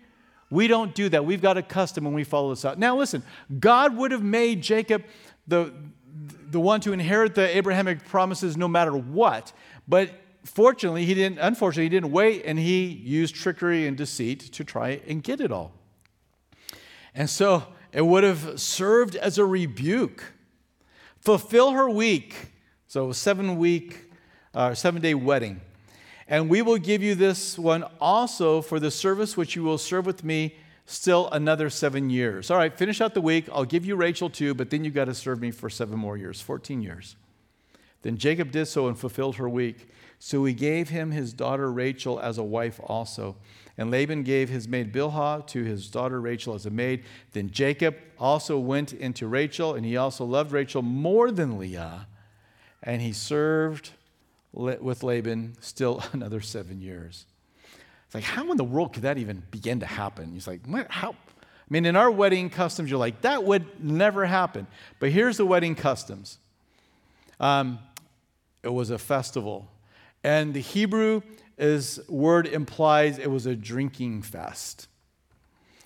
we 0.51 0.69
don't 0.69 0.95
do 0.95 1.09
that. 1.09 1.25
We've 1.25 1.43
got 1.43 1.59
a 1.59 1.63
custom 1.63 2.07
and 2.07 2.15
we 2.15 2.25
follow 2.25 2.51
this 2.51 2.65
out. 2.65 2.79
Now, 2.79 2.97
listen, 2.97 3.23
God 3.59 3.97
would 3.97 4.13
have 4.13 4.23
made 4.23 4.63
Jacob 4.63 5.05
the, 5.47 5.73
the 6.51 6.61
one 6.61 6.81
to 6.83 6.93
inherit 6.93 7.35
the 7.35 7.57
Abrahamic 7.57 8.07
promises 8.07 8.57
no 8.57 8.69
matter 8.69 8.93
what. 8.97 9.53
But 9.89 10.11
fortunately, 10.45 11.05
he 11.05 11.15
didn't, 11.15 11.39
unfortunately, 11.39 11.85
he 11.85 11.89
didn't 11.89 12.13
wait 12.13 12.43
and 12.45 12.59
he 12.59 12.87
used 12.87 13.35
trickery 13.35 13.87
and 13.87 13.97
deceit 13.97 14.41
to 14.53 14.65
try 14.65 15.01
and 15.07 15.23
get 15.23 15.41
it 15.41 15.51
all. 15.51 15.73
And 17.15 17.29
so 17.29 17.65
it 17.93 18.03
would 18.05 18.25
have 18.25 18.61
served 18.61 19.17
as 19.17 19.39
a 19.39 19.45
rebuke. 19.45 20.33
Fulfill 21.21 21.71
her 21.71 21.89
week. 21.89 22.53
So, 22.87 23.13
seven 23.13 23.57
week, 23.59 24.11
uh, 24.53 24.75
seven 24.75 25.01
day 25.01 25.15
wedding. 25.15 25.61
And 26.29 26.49
we 26.49 26.63
will 26.63 26.79
give 26.79 27.03
you 27.03 27.15
this 27.15 27.59
one 27.59 27.85
also 28.01 28.61
for 28.63 28.79
the 28.81 28.91
service 28.91 29.37
which 29.37 29.57
you 29.57 29.63
will 29.63 29.79
serve 29.79 30.07
with 30.07 30.25
me 30.25 30.57
still 30.87 31.29
another 31.31 31.71
seven 31.71 32.11
years. 32.11 32.51
All 32.51 32.57
right, 32.57 32.77
finish 32.77 33.01
out 33.01 33.15
the 33.15 33.21
week. 33.21 33.49
I'll 33.53 33.65
give 33.65 33.85
you 33.85 33.97
Rachel 33.97 34.31
too, 34.31 34.55
but 34.55 34.71
then 34.71 34.85
you've 34.85 34.95
got 34.95 35.07
to 35.07 35.15
serve 35.15 35.41
me 35.41 35.51
for 35.51 35.69
seven 35.71 35.99
more 35.99 36.17
years, 36.17 36.41
14 36.41 36.83
years. 36.83 37.17
Then 38.03 38.19
Jacob 38.19 38.51
did 38.51 38.67
so 38.67 38.87
and 38.89 38.99
fulfilled 38.99 39.37
her 39.37 39.49
week. 39.49 39.89
So 40.25 40.43
he 40.47 40.55
gave 40.55 40.89
him 40.89 41.11
his 41.11 41.35
daughter 41.35 41.71
Rachel 41.71 42.19
as 42.19 42.39
a 42.39 42.43
wife 42.43 42.81
also. 42.83 43.37
And 43.77 43.91
Laban 43.91 44.23
gave 44.23 44.49
his 44.49 44.67
maid 44.67 44.91
Bilhah 44.91 45.47
to 45.49 45.65
his 45.65 45.91
daughter 45.91 46.19
Rachel 46.19 46.55
as 46.55 46.65
a 46.65 46.71
maid. 46.71 47.05
Then 47.35 47.51
Jacob 47.51 47.95
also 48.19 48.59
went 48.59 48.95
into 48.95 49.27
Rachel, 49.27 49.75
and 49.75 49.85
he 49.85 49.99
also 49.99 50.25
loved 50.25 50.51
Rachel 50.51 50.81
more 50.81 51.31
than 51.31 51.59
Leah. 51.59 52.07
And 52.83 53.03
he 53.03 53.13
served 53.13 53.91
with 54.55 55.03
Laban 55.03 55.57
still 55.61 56.03
another 56.15 56.41
seven 56.41 56.81
years. 56.81 57.27
It's 58.07 58.15
like, 58.15 58.25
how 58.25 58.51
in 58.51 58.57
the 58.57 58.65
world 58.65 58.95
could 58.95 59.03
that 59.03 59.19
even 59.19 59.43
begin 59.51 59.81
to 59.81 59.87
happen? 59.87 60.33
He's 60.33 60.47
like, 60.47 60.65
what? 60.65 60.91
How? 60.91 61.11
I 61.11 61.69
mean, 61.69 61.85
in 61.85 61.97
our 61.97 62.11
wedding 62.11 62.49
customs, 62.49 62.89
you're 62.89 62.99
like, 62.99 63.21
that 63.21 63.45
would 63.45 63.85
never 63.85 64.25
happen. 64.25 64.69
But 65.01 65.11
here's 65.11 65.37
the 65.37 65.45
wedding 65.45 65.75
customs 65.75 66.39
um, 67.41 67.79
it 68.63 68.73
was 68.73 68.89
a 68.89 68.97
festival. 68.97 69.69
And 70.25 70.55
the 70.55 70.61
Hebrew 70.61 71.21
is, 71.59 72.01
word 72.09 72.47
implies 72.47 73.19
it 73.19 73.31
was 73.31 73.47
a 73.47 73.55
drinking 73.55 74.23
fest. 74.23 74.89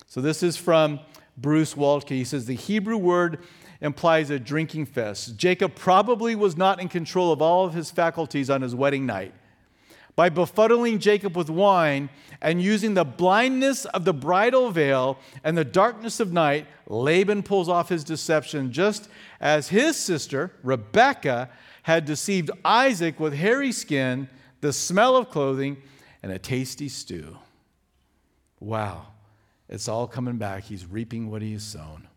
So 0.07 0.21
this 0.21 0.41
is 0.41 0.57
from 0.57 1.01
Bruce 1.37 1.75
Waltke. 1.75 2.09
He 2.09 2.23
says 2.23 2.45
the 2.45 2.55
Hebrew 2.55 2.97
word 2.97 3.39
implies 3.81 4.29
a 4.29 4.39
drinking 4.39 4.87
fest. 4.87 5.37
Jacob 5.37 5.75
probably 5.75 6.35
was 6.35 6.57
not 6.57 6.81
in 6.81 6.89
control 6.89 7.31
of 7.31 7.41
all 7.41 7.65
of 7.65 7.73
his 7.73 7.91
faculties 7.91 8.49
on 8.49 8.61
his 8.61 8.73
wedding 8.73 9.05
night. 9.05 9.33
By 10.15 10.29
befuddling 10.29 10.99
Jacob 10.99 11.37
with 11.37 11.49
wine 11.49 12.09
and 12.41 12.61
using 12.61 12.93
the 12.93 13.05
blindness 13.05 13.85
of 13.85 14.03
the 14.03 14.13
bridal 14.13 14.71
veil 14.71 15.17
and 15.43 15.57
the 15.57 15.63
darkness 15.63 16.19
of 16.19 16.33
night, 16.33 16.65
Laban 16.87 17.43
pulls 17.43 17.69
off 17.69 17.87
his 17.87 18.03
deception 18.03 18.71
just 18.71 19.09
as 19.39 19.69
his 19.69 19.95
sister, 19.95 20.51
Rebekah, 20.63 21.49
had 21.89 22.05
deceived 22.05 22.51
Isaac 22.63 23.19
with 23.19 23.33
hairy 23.33 23.71
skin, 23.71 24.29
the 24.61 24.71
smell 24.71 25.15
of 25.15 25.31
clothing, 25.31 25.75
and 26.21 26.31
a 26.31 26.37
tasty 26.37 26.87
stew. 26.87 27.35
Wow, 28.59 29.07
it's 29.67 29.87
all 29.87 30.05
coming 30.05 30.37
back. 30.37 30.65
He's 30.65 30.85
reaping 30.85 31.31
what 31.31 31.41
he 31.41 31.53
has 31.53 31.63
sown. 31.63 32.07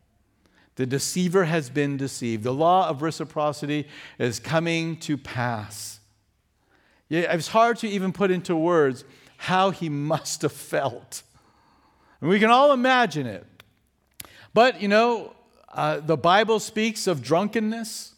The 0.77 0.85
deceiver 0.85 1.45
has 1.45 1.71
been 1.71 1.97
deceived. 1.97 2.43
The 2.43 2.53
law 2.53 2.87
of 2.87 3.01
reciprocity 3.01 3.89
is 4.19 4.39
coming 4.39 4.99
to 4.99 5.17
pass. 5.17 6.01
It's 7.09 7.49
hard 7.49 7.79
to 7.79 7.89
even 7.89 8.13
put 8.13 8.31
into 8.31 8.55
words 8.55 9.05
how 9.39 9.71
he 9.71 9.89
must 9.89 10.43
have 10.43 10.53
felt. 10.53 11.23
And 12.21 12.29
we 12.29 12.39
can 12.39 12.51
all 12.51 12.75
imagine 12.75 13.27
it. 13.27 13.47
But, 14.53 14.83
you 14.83 14.89
know, 14.89 15.33
uh, 15.73 16.01
the 16.01 16.19
Bible 16.19 16.61
speaks 16.61 17.07
of 17.07 17.23
drunkenness, 17.23 18.12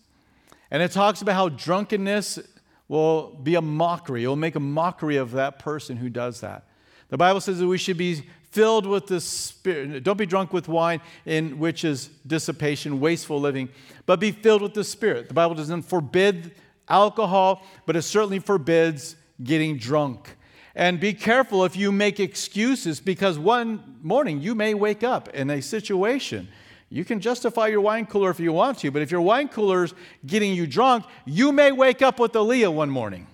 and 0.75 0.83
it 0.83 0.91
talks 0.91 1.23
about 1.23 1.37
how 1.37 1.49
drunkenness 1.51 2.41
will 2.89 3.39
be 3.41 3.55
a 3.55 3.61
mockery. 3.61 4.25
It 4.25 4.27
will 4.27 4.35
make 4.35 4.57
a 4.57 4.61
mockery 4.61 5.19
of 5.19 5.31
that 5.31 5.61
person 5.61 5.97
who 5.97 6.11
does 6.11 6.41
that. 6.41 6.65
The 7.11 7.17
Bible 7.17 7.41
says 7.41 7.61
that 7.61 7.69
we 7.69 7.79
should 7.79 7.97
be 7.97 8.25
filled 8.51 8.85
with 8.85 9.07
the 9.07 9.21
Spirit. 9.21 10.03
Don't 10.03 10.17
be 10.17 10.27
drunk 10.27 10.53
with 10.53 10.67
wine, 10.67 11.01
in 11.27 11.61
which 11.61 11.85
is 11.85 12.09
dissipation, 12.27 12.99
wasteful 12.99 13.39
living, 13.39 13.69
but 14.05 14.19
be 14.19 14.33
filled 14.33 14.63
with 14.63 14.75
the 14.75 14.83
Spirit. 14.83 15.29
The 15.29 15.35
Bible 15.35 15.55
doesn't 15.55 15.83
forbid 15.83 16.57
alcohol, 16.89 17.63
but 17.87 17.95
it 17.95 18.03
certainly 18.03 18.41
forbids 18.41 19.15
getting 19.45 19.79
drunk. 19.79 20.37
And 20.75 20.99
be 20.99 21.15
careful 21.15 21.65
if 21.65 21.77
you 21.77 21.93
make 21.93 22.19
excuses 22.19 22.99
because 22.99 23.39
one 23.39 24.01
morning 24.03 24.41
you 24.41 24.57
may 24.57 24.75
wake 24.75 25.05
up 25.05 25.29
in 25.29 25.51
a 25.51 25.63
situation. 25.63 26.49
You 26.89 27.05
can 27.05 27.21
justify 27.21 27.69
your 27.69 27.81
wine 27.81 28.07
cooler 28.07 28.31
if 28.31 28.39
you 28.39 28.53
want 28.53 28.79
to, 28.79 28.91
but 28.91 29.03
if 29.03 29.11
your 29.11 29.21
wine 29.21 29.49
cooler's 29.49 29.95
getting 30.25 30.55
you 30.55 30.67
drunk, 30.67 31.05
you 31.25 31.51
may 31.51 31.73
wake 31.73 32.03
up 32.03 32.21
with 32.21 32.37
a 32.37 32.41
Leah 32.41 32.71
one 32.71 32.91
morning. 32.91 33.27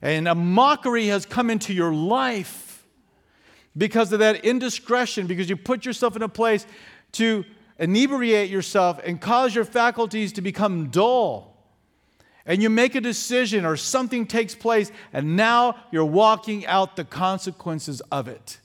And 0.00 0.28
a 0.28 0.34
mockery 0.34 1.06
has 1.08 1.26
come 1.26 1.50
into 1.50 1.72
your 1.72 1.92
life 1.92 2.84
because 3.76 4.12
of 4.12 4.18
that 4.18 4.44
indiscretion, 4.44 5.26
because 5.26 5.48
you 5.48 5.56
put 5.56 5.84
yourself 5.84 6.14
in 6.16 6.22
a 6.22 6.28
place 6.28 6.66
to 7.12 7.44
inebriate 7.78 8.50
yourself 8.50 9.00
and 9.04 9.20
cause 9.20 9.54
your 9.54 9.64
faculties 9.64 10.32
to 10.34 10.42
become 10.42 10.88
dull. 10.90 11.56
And 12.44 12.62
you 12.62 12.70
make 12.70 12.94
a 12.94 13.00
decision 13.00 13.64
or 13.64 13.76
something 13.76 14.26
takes 14.26 14.54
place, 14.54 14.90
and 15.12 15.36
now 15.36 15.76
you're 15.90 16.04
walking 16.04 16.66
out 16.66 16.96
the 16.96 17.04
consequences 17.04 18.00
of 18.10 18.28
it. 18.28 18.58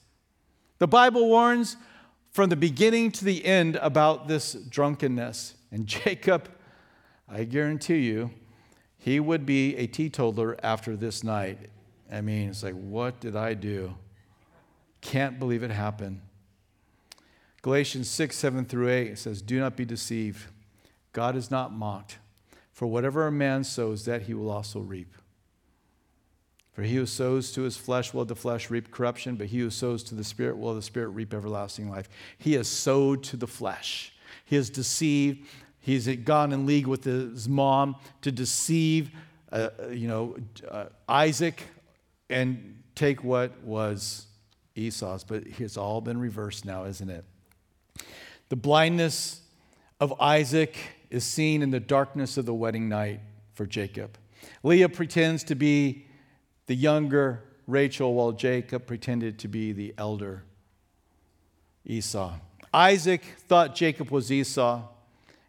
The 0.80 0.88
Bible 0.88 1.28
warns 1.28 1.78
from 2.38 2.50
the 2.50 2.56
beginning 2.56 3.10
to 3.10 3.26
the 3.26 3.44
end 3.44 3.78
about 3.78 4.28
this 4.28 4.54
drunkenness. 4.54 5.56
And 5.72 5.88
Jacob, 5.88 6.48
I 7.28 7.46
guarantee 7.46 8.02
you, 8.02 8.30
he 9.00 9.20
would 9.20 9.44
be 9.44 9.76
a 9.76 9.88
teetotaler 9.88 10.56
after 10.62 10.96
this 10.96 11.24
night. 11.24 11.58
I 12.12 12.22
mean, 12.22 12.50
it's 12.50 12.62
like, 12.62 12.76
what 12.76 13.20
did 13.20 13.36
I 13.36 13.56
do? 13.56 13.96
Can't 15.02 15.40
believe 15.40 15.64
it 15.64 15.72
happened. 15.72 16.22
Galatians 17.64 18.08
6, 18.08 18.36
7 18.36 18.66
through 18.66 18.90
8 18.90 19.18
says, 19.18 19.42
Do 19.42 19.60
not 19.60 19.76
be 19.76 19.84
deceived. 19.84 20.46
God 21.14 21.36
is 21.36 21.50
not 21.50 21.74
mocked. 21.74 22.20
For 22.72 22.86
whatever 22.86 23.26
a 23.26 23.32
man 23.32 23.64
sows, 23.64 24.06
that 24.06 24.22
he 24.22 24.36
will 24.36 24.52
also 24.52 24.80
reap. 24.80 25.12
For 26.78 26.84
he 26.84 26.98
who 26.98 27.08
sows 27.08 27.52
to 27.54 27.64
his 27.64 27.76
flesh 27.76 28.14
will 28.14 28.24
the 28.24 28.36
flesh 28.36 28.70
reap 28.70 28.92
corruption, 28.92 29.36
but 29.36 29.48
he 29.48 29.62
who 29.62 29.72
sows 29.72 30.04
to 30.04 30.14
the 30.14 30.24
Spirit 30.24 30.60
will 30.60 30.76
the 30.76 30.84
Spirit 30.84 31.08
reap 31.08 31.34
everlasting 31.34 31.90
life. 31.90 32.08
He 32.38 32.54
has 32.54 32.68
sowed 32.68 33.24
to 33.24 33.36
the 33.36 33.48
flesh. 33.48 34.14
He 34.46 34.58
has 34.58 34.70
deceived. 34.70 35.48
He's 35.80 36.08
gone 36.18 36.54
in 36.54 36.68
league 36.68 36.86
with 36.86 37.04
his 37.04 37.50
mom 37.50 37.96
to 38.22 38.32
deceive, 38.32 39.10
uh, 39.52 39.70
you 39.90 40.08
know, 40.08 40.38
uh, 40.70 40.86
Isaac 41.10 41.64
and 42.30 42.84
take 42.94 43.24
what 43.24 43.60
was 43.64 44.28
Esau's, 44.76 45.24
but 45.24 45.46
it's 45.58 45.78
all 45.78 46.00
been 46.00 46.20
reversed 46.20 46.64
now, 46.64 46.84
isn't 46.84 47.10
it? 47.10 47.26
The 48.50 48.56
blindness 48.56 49.42
of 50.00 50.14
Isaac 50.22 50.78
is 51.10 51.24
seen 51.24 51.64
in 51.64 51.72
the 51.72 51.80
darkness 51.80 52.38
of 52.38 52.46
the 52.46 52.54
wedding 52.54 52.88
night 52.88 53.22
for 53.56 53.66
Jacob. 53.66 54.16
Leah 54.62 54.90
pretends 54.90 55.44
to 55.46 55.56
be 55.56 56.04
the 56.68 56.76
younger 56.76 57.44
Rachel, 57.66 58.14
while 58.14 58.32
Jacob 58.32 58.86
pretended 58.86 59.40
to 59.40 59.48
be 59.48 59.74
the 59.74 59.94
elder 59.98 60.44
Esau. 61.86 62.36
Isaac 62.74 63.24
thought 63.40 63.76
Jacob 63.76 64.12
was 64.12 64.32
Esau, 64.32 64.84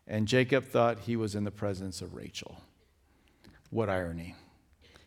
and 0.06 0.26
Jacob 0.26 0.64
thought 0.64 1.00
he 1.00 1.16
was 1.16 1.34
in 1.34 1.44
the 1.44 1.50
presence 1.50 2.00
of 2.00 2.14
Rachel. 2.14 2.60
What 3.70 3.88
irony. 3.88 4.34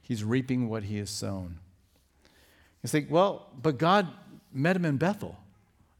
He's 0.02 0.24
reaping 0.24 0.70
what 0.70 0.84
he 0.84 0.98
has 0.98 1.10
sown. 1.10 1.58
You 2.84 2.88
think, 2.88 3.10
well, 3.10 3.48
but 3.62 3.78
God 3.78 4.08
met 4.54 4.76
him 4.76 4.86
in 4.86 4.98
Bethel, 4.98 5.38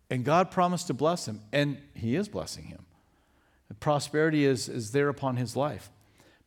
and 0.10 0.24
God 0.24 0.52
promised 0.52 0.88
to 0.88 0.94
bless 0.94 1.28
him, 1.28 1.42
and 1.52 1.78
He 1.94 2.16
is 2.16 2.28
blessing 2.28 2.66
him. 2.66 2.86
Prosperity 3.80 4.46
is, 4.46 4.70
is 4.70 4.92
there 4.92 5.10
upon 5.10 5.38
his 5.38 5.56
life. 5.56 5.90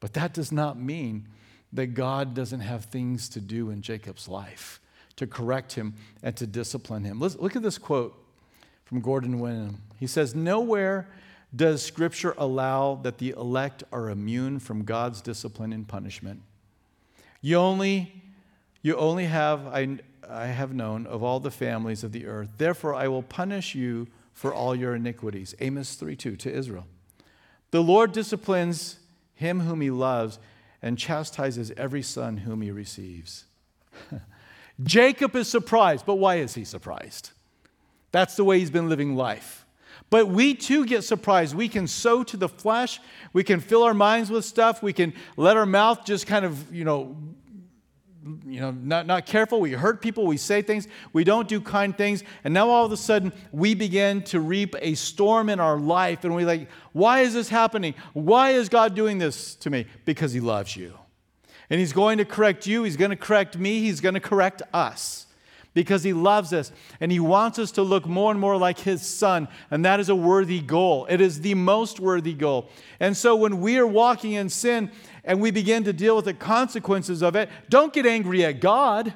But 0.00 0.12
that 0.12 0.32
does 0.32 0.52
not 0.52 0.78
mean 0.78 1.26
that 1.74 1.88
God 1.88 2.34
doesn't 2.34 2.60
have 2.60 2.86
things 2.86 3.28
to 3.30 3.40
do 3.40 3.70
in 3.70 3.82
Jacob's 3.82 4.28
life 4.28 4.80
to 5.16 5.26
correct 5.26 5.74
him 5.74 5.94
and 6.22 6.36
to 6.36 6.46
discipline 6.46 7.04
him. 7.04 7.20
Let's, 7.20 7.36
look 7.36 7.56
at 7.56 7.62
this 7.62 7.78
quote 7.78 8.16
from 8.84 9.00
Gordon 9.00 9.38
Wenham. 9.38 9.82
He 9.98 10.06
says, 10.06 10.34
Nowhere 10.34 11.08
does 11.54 11.82
Scripture 11.84 12.34
allow 12.36 12.96
that 13.02 13.18
the 13.18 13.30
elect 13.30 13.84
are 13.92 14.10
immune 14.10 14.58
from 14.58 14.84
God's 14.84 15.20
discipline 15.20 15.72
and 15.72 15.86
punishment. 15.86 16.40
You 17.40 17.56
only, 17.56 18.22
you 18.82 18.96
only 18.96 19.26
have, 19.26 19.66
I, 19.66 19.98
I 20.28 20.46
have 20.46 20.74
known 20.74 21.06
of 21.06 21.22
all 21.22 21.40
the 21.40 21.50
families 21.50 22.02
of 22.02 22.12
the 22.12 22.26
earth. 22.26 22.48
Therefore, 22.58 22.94
I 22.94 23.08
will 23.08 23.22
punish 23.22 23.74
you 23.74 24.08
for 24.32 24.52
all 24.52 24.74
your 24.74 24.94
iniquities. 24.94 25.54
Amos 25.60 25.94
3 25.94 26.16
2 26.16 26.36
to 26.36 26.52
Israel. 26.52 26.86
The 27.70 27.82
Lord 27.82 28.12
disciplines 28.12 28.98
him 29.34 29.60
whom 29.60 29.80
he 29.80 29.90
loves 29.90 30.38
and 30.84 30.98
chastises 30.98 31.72
every 31.78 32.02
son 32.02 32.36
whom 32.36 32.60
he 32.60 32.70
receives. 32.70 33.46
Jacob 34.82 35.34
is 35.34 35.48
surprised, 35.48 36.04
but 36.04 36.16
why 36.16 36.36
is 36.36 36.54
he 36.54 36.62
surprised? 36.62 37.30
That's 38.12 38.36
the 38.36 38.44
way 38.44 38.58
he's 38.58 38.70
been 38.70 38.90
living 38.90 39.16
life. 39.16 39.64
But 40.10 40.28
we 40.28 40.54
too 40.54 40.84
get 40.84 41.02
surprised. 41.02 41.54
We 41.54 41.70
can 41.70 41.86
sow 41.86 42.22
to 42.24 42.36
the 42.36 42.50
flesh. 42.50 43.00
We 43.32 43.42
can 43.42 43.60
fill 43.60 43.82
our 43.82 43.94
minds 43.94 44.30
with 44.30 44.44
stuff. 44.44 44.82
We 44.82 44.92
can 44.92 45.14
let 45.38 45.56
our 45.56 45.64
mouth 45.64 46.04
just 46.04 46.26
kind 46.26 46.44
of, 46.44 46.72
you 46.72 46.84
know, 46.84 47.16
you 48.46 48.60
know, 48.60 48.70
not, 48.70 49.06
not 49.06 49.26
careful. 49.26 49.60
We 49.60 49.72
hurt 49.72 50.00
people. 50.00 50.26
We 50.26 50.36
say 50.36 50.62
things. 50.62 50.88
We 51.12 51.24
don't 51.24 51.46
do 51.48 51.60
kind 51.60 51.96
things. 51.96 52.22
And 52.42 52.54
now 52.54 52.70
all 52.70 52.86
of 52.86 52.92
a 52.92 52.96
sudden, 52.96 53.32
we 53.52 53.74
begin 53.74 54.22
to 54.24 54.40
reap 54.40 54.74
a 54.80 54.94
storm 54.94 55.48
in 55.48 55.60
our 55.60 55.78
life. 55.78 56.24
And 56.24 56.34
we're 56.34 56.46
like, 56.46 56.68
why 56.92 57.20
is 57.20 57.34
this 57.34 57.48
happening? 57.48 57.94
Why 58.14 58.50
is 58.50 58.68
God 58.68 58.94
doing 58.94 59.18
this 59.18 59.54
to 59.56 59.70
me? 59.70 59.86
Because 60.04 60.32
He 60.32 60.40
loves 60.40 60.74
you. 60.76 60.94
And 61.68 61.80
He's 61.80 61.92
going 61.92 62.18
to 62.18 62.24
correct 62.24 62.66
you. 62.66 62.84
He's 62.84 62.96
going 62.96 63.10
to 63.10 63.16
correct 63.16 63.58
me. 63.58 63.80
He's 63.80 64.00
going 64.00 64.14
to 64.14 64.20
correct 64.20 64.62
us 64.72 65.26
because 65.74 66.02
He 66.02 66.12
loves 66.12 66.52
us. 66.52 66.72
And 67.00 67.12
He 67.12 67.20
wants 67.20 67.58
us 67.58 67.72
to 67.72 67.82
look 67.82 68.06
more 68.06 68.30
and 68.30 68.40
more 68.40 68.56
like 68.56 68.78
His 68.78 69.02
Son. 69.02 69.48
And 69.70 69.84
that 69.84 70.00
is 70.00 70.08
a 70.08 70.14
worthy 70.14 70.60
goal. 70.60 71.06
It 71.10 71.20
is 71.20 71.42
the 71.42 71.54
most 71.54 72.00
worthy 72.00 72.32
goal. 72.32 72.70
And 73.00 73.16
so 73.16 73.36
when 73.36 73.60
we 73.60 73.76
are 73.78 73.86
walking 73.86 74.32
in 74.32 74.48
sin, 74.48 74.90
and 75.24 75.40
we 75.40 75.50
begin 75.50 75.84
to 75.84 75.92
deal 75.92 76.16
with 76.16 76.26
the 76.26 76.34
consequences 76.34 77.22
of 77.22 77.34
it, 77.34 77.48
don't 77.68 77.92
get 77.92 78.06
angry 78.06 78.44
at 78.44 78.60
God. 78.60 79.14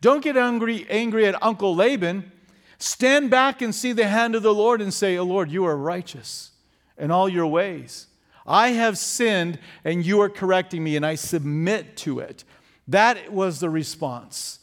Don't 0.00 0.22
get 0.22 0.36
angry, 0.36 0.86
angry 0.90 1.26
at 1.26 1.40
Uncle 1.42 1.74
Laban. 1.74 2.30
Stand 2.78 3.30
back 3.30 3.62
and 3.62 3.74
see 3.74 3.92
the 3.92 4.08
hand 4.08 4.34
of 4.34 4.42
the 4.42 4.52
Lord 4.52 4.82
and 4.82 4.92
say, 4.92 5.16
oh, 5.16 5.22
Lord, 5.22 5.50
you 5.50 5.64
are 5.64 5.76
righteous 5.76 6.50
in 6.98 7.10
all 7.10 7.28
your 7.28 7.46
ways. 7.46 8.08
I 8.44 8.70
have 8.70 8.98
sinned 8.98 9.60
and 9.84 10.04
you 10.04 10.20
are 10.20 10.28
correcting 10.28 10.82
me, 10.82 10.96
and 10.96 11.06
I 11.06 11.14
submit 11.14 11.96
to 11.98 12.18
it. 12.18 12.42
That 12.88 13.32
was 13.32 13.60
the 13.60 13.70
response. 13.70 14.58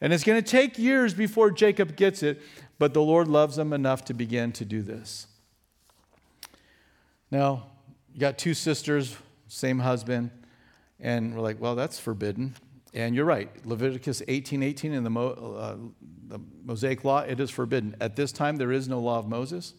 And 0.00 0.12
it's 0.12 0.24
going 0.24 0.42
to 0.42 0.50
take 0.50 0.78
years 0.78 1.14
before 1.14 1.52
Jacob 1.52 1.94
gets 1.94 2.22
it, 2.24 2.42
but 2.78 2.92
the 2.92 3.02
Lord 3.02 3.28
loves 3.28 3.56
him 3.56 3.72
enough 3.72 4.04
to 4.06 4.14
begin 4.14 4.50
to 4.52 4.64
do 4.64 4.82
this. 4.82 5.28
Now, 7.30 7.66
you 8.12 8.18
got 8.18 8.38
two 8.38 8.54
sisters, 8.54 9.16
same 9.50 9.80
husband, 9.80 10.30
and 11.00 11.34
we're 11.34 11.40
like, 11.40 11.60
well, 11.60 11.74
that's 11.74 11.98
forbidden. 11.98 12.54
And 12.94 13.14
you're 13.14 13.24
right, 13.24 13.50
Leviticus 13.66 14.22
18 14.26 14.62
18 14.62 14.92
in 14.92 15.04
the, 15.04 15.10
Mo, 15.10 15.28
uh, 15.28 15.76
the 16.28 16.40
Mosaic 16.64 17.04
Law, 17.04 17.20
it 17.20 17.40
is 17.40 17.50
forbidden. 17.50 17.96
At 18.00 18.16
this 18.16 18.32
time, 18.32 18.56
there 18.56 18.72
is 18.72 18.88
no 18.88 19.00
law 19.00 19.18
of 19.18 19.28
Moses, 19.28 19.74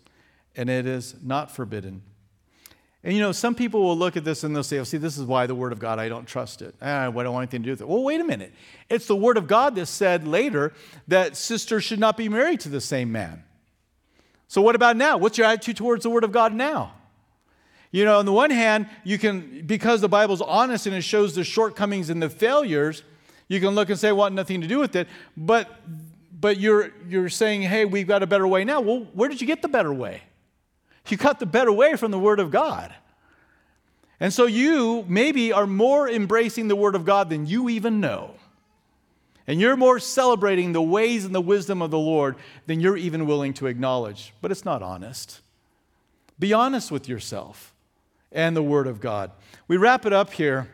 and 0.56 0.70
it 0.70 0.86
is 0.86 1.16
not 1.24 1.52
forbidden. 1.52 2.04
And 3.04 3.14
you 3.14 3.20
know, 3.20 3.32
some 3.32 3.56
people 3.56 3.82
will 3.82 3.98
look 3.98 4.16
at 4.16 4.24
this 4.24 4.44
and 4.44 4.56
they'll 4.56 4.64
say, 4.64 4.78
oh, 4.78 4.84
see, 4.84 4.98
this 4.98 5.18
is 5.18 5.24
why 5.24 5.48
the 5.48 5.56
Word 5.56 5.72
of 5.72 5.80
God, 5.80 5.98
I 5.98 6.08
don't 6.08 6.28
trust 6.28 6.62
it. 6.62 6.76
Ah, 6.82 7.08
I 7.08 7.12
don't 7.12 7.16
want 7.34 7.44
anything 7.44 7.64
to 7.64 7.66
do 7.66 7.72
with 7.72 7.82
it. 7.82 7.88
Well, 7.88 8.04
wait 8.04 8.22
a 8.22 8.24
minute. 8.24 8.54
It's 8.90 9.08
the 9.08 9.16
Word 9.16 9.38
of 9.38 9.48
God 9.48 9.76
that 9.76 9.88
said 9.88 10.28
later 10.28 10.74
that 11.08 11.36
sisters 11.36 11.84
should 11.84 12.00
not 12.00 12.16
be 12.16 12.30
married 12.30 12.60
to 12.60 12.70
the 12.70 12.82
same 12.82 13.12
man. 13.12 13.44
So, 14.48 14.62
what 14.62 14.76
about 14.76 14.98
now? 14.98 15.18
What's 15.18 15.38
your 15.38 15.48
attitude 15.48 15.78
towards 15.78 16.04
the 16.04 16.10
Word 16.10 16.24
of 16.24 16.32
God 16.32 16.54
now? 16.54 16.94
You 17.92 18.06
know, 18.06 18.20
on 18.20 18.26
the 18.26 18.32
one 18.32 18.52
hand, 18.52 18.88
you 19.04 19.18
can, 19.18 19.66
because 19.66 20.00
the 20.00 20.10
Bible's 20.10 20.42
honest 20.42 20.88
and 20.88 20.96
it 20.96 21.02
shows 21.02 21.36
the 21.36 21.44
shortcomings 21.44 22.10
and 22.10 22.22
the 22.22 22.30
failures, 22.30 23.04
you 23.50 23.60
can 23.60 23.70
look 23.70 23.90
and 23.90 24.00
say, 24.00 24.14
well, 24.14 24.30
nothing 24.30 24.62
to 24.62 24.68
do 24.68 24.80
with 24.80 24.96
it. 24.96 25.10
But, 25.36 25.70
but 26.40 26.58
you're, 26.58 26.92
you're 27.10 27.28
saying, 27.28 27.64
hey, 27.64 27.84
we've 27.84 28.08
got 28.08 28.24
a 28.24 28.28
better 28.28 28.48
way 28.48 28.64
now. 28.64 28.80
Well, 28.80 29.08
where 29.14 29.28
did 29.28 29.42
you 29.42 29.48
get 29.48 29.62
the 29.62 29.68
better 29.68 29.94
way? 29.94 30.22
You 31.10 31.18
got 31.18 31.40
the 31.40 31.46
better 31.46 31.72
way 31.72 31.98
from 31.98 32.12
the 32.12 32.20
Word 32.20 32.40
of 32.40 32.50
God. 32.50 32.94
And 34.22 34.32
so 34.32 34.46
you 34.46 35.04
maybe 35.10 35.52
are 35.52 35.68
more 35.68 36.08
embracing 36.08 36.70
the 36.70 36.76
Word 36.78 36.96
of 36.96 37.04
God 37.04 37.30
than 37.30 37.46
you 37.46 37.68
even 37.68 38.00
know. 38.00 38.36
And 39.48 39.60
you're 39.60 39.76
more 39.76 40.00
celebrating 40.00 40.72
the 40.72 40.82
ways 40.82 41.26
and 41.26 41.36
the 41.36 41.42
wisdom 41.42 41.82
of 41.82 41.92
the 41.92 42.00
Lord 42.00 42.38
than 42.68 42.80
you're 42.80 42.96
even 42.96 43.26
willing 43.26 43.54
to 43.56 43.68
acknowledge. 43.68 44.34
But 44.40 44.52
it's 44.52 44.64
not 44.64 44.82
honest. 44.82 45.42
Be 46.40 46.54
honest 46.54 46.90
with 46.90 47.10
yourself 47.10 47.71
and 48.32 48.56
the 48.56 48.64
Word 48.64 48.88
of 48.88 49.00
God. 49.00 49.32
We 49.68 49.78
wrap 49.78 50.06
it 50.06 50.14
up 50.14 50.32
here 50.32 50.70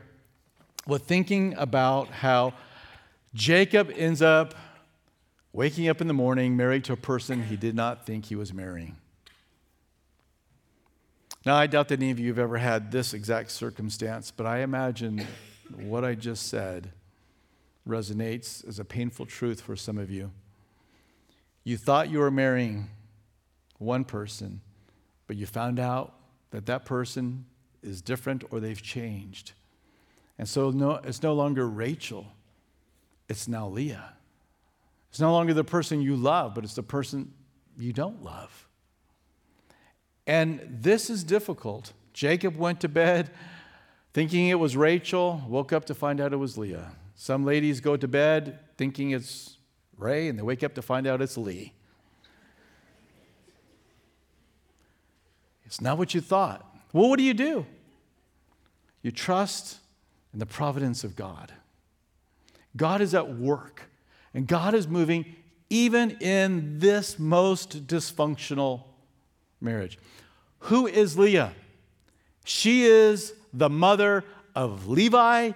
with 0.85 1.03
thinking 1.03 1.53
about 1.57 2.09
how 2.09 2.53
Jacob 3.33 3.91
ends 3.95 4.21
up 4.21 4.55
waking 5.53 5.89
up 5.89 6.01
in 6.01 6.07
the 6.07 6.13
morning 6.13 6.55
married 6.55 6.83
to 6.85 6.93
a 6.93 6.97
person 6.97 7.43
he 7.43 7.57
did 7.57 7.75
not 7.75 8.05
think 8.05 8.25
he 8.25 8.35
was 8.35 8.53
marrying. 8.53 8.95
Now, 11.45 11.55
I 11.55 11.67
doubt 11.67 11.87
that 11.87 11.99
any 11.99 12.11
of 12.11 12.19
you 12.19 12.27
have 12.27 12.39
ever 12.39 12.57
had 12.57 12.91
this 12.91 13.13
exact 13.13 13.51
circumstance, 13.51 14.31
but 14.31 14.45
I 14.45 14.59
imagine 14.59 15.25
what 15.75 16.03
I 16.03 16.13
just 16.13 16.47
said 16.47 16.91
resonates 17.87 18.67
as 18.67 18.79
a 18.79 18.85
painful 18.85 19.25
truth 19.25 19.61
for 19.61 19.75
some 19.75 19.97
of 19.97 20.11
you. 20.11 20.31
You 21.63 21.77
thought 21.77 22.09
you 22.09 22.19
were 22.19 22.31
marrying 22.31 22.89
one 23.77 24.03
person, 24.03 24.61
but 25.25 25.37
you 25.37 25.45
found 25.45 25.79
out 25.79 26.13
that 26.51 26.65
that 26.65 26.85
person 26.85 27.45
is 27.81 28.01
different 28.01 28.43
or 28.51 28.59
they've 28.59 28.81
changed. 28.81 29.53
And 30.37 30.47
so 30.47 30.71
no, 30.71 30.99
it's 31.03 31.23
no 31.23 31.33
longer 31.33 31.67
Rachel, 31.67 32.27
it's 33.27 33.47
now 33.47 33.67
Leah. 33.67 34.13
It's 35.09 35.19
no 35.19 35.31
longer 35.31 35.53
the 35.53 35.63
person 35.63 36.01
you 36.01 36.15
love, 36.15 36.53
but 36.53 36.63
it's 36.63 36.75
the 36.75 36.83
person 36.83 37.33
you 37.77 37.93
don't 37.93 38.23
love. 38.23 38.67
And 40.25 40.79
this 40.81 41.09
is 41.09 41.23
difficult. 41.23 41.93
Jacob 42.13 42.57
went 42.57 42.81
to 42.81 42.89
bed 42.89 43.31
thinking 44.13 44.47
it 44.49 44.59
was 44.59 44.75
Rachel, 44.75 45.41
woke 45.47 45.71
up 45.71 45.85
to 45.85 45.93
find 45.93 46.19
out 46.19 46.33
it 46.33 46.37
was 46.37 46.57
Leah. 46.57 46.91
Some 47.15 47.45
ladies 47.45 47.79
go 47.79 47.97
to 47.97 48.07
bed 48.07 48.59
thinking 48.77 49.11
it's 49.11 49.57
Ray, 49.97 50.27
and 50.27 50.37
they 50.37 50.43
wake 50.43 50.63
up 50.63 50.75
to 50.75 50.81
find 50.81 51.07
out 51.07 51.21
it's 51.21 51.37
Lee. 51.37 51.73
It's 55.67 55.81
not 55.81 55.97
what 55.97 56.13
you 56.13 56.21
thought. 56.21 56.65
Well, 56.93 57.09
what 57.09 57.17
do 57.17 57.23
you 57.23 57.33
do? 57.33 57.65
You 59.03 59.11
trust 59.11 59.77
in 60.33 60.39
the 60.39 60.45
providence 60.45 61.03
of 61.03 61.15
God. 61.15 61.51
God 62.75 63.01
is 63.01 63.13
at 63.13 63.35
work, 63.35 63.83
and 64.33 64.47
God 64.47 64.73
is 64.73 64.87
moving 64.87 65.35
even 65.69 66.11
in 66.21 66.79
this 66.79 67.19
most 67.19 67.85
dysfunctional 67.85 68.83
marriage. 69.59 69.99
Who 70.59 70.87
is 70.87 71.17
Leah? 71.17 71.53
She 72.45 72.85
is 72.85 73.33
the 73.53 73.69
mother 73.69 74.23
of 74.55 74.87
Levi 74.87 75.51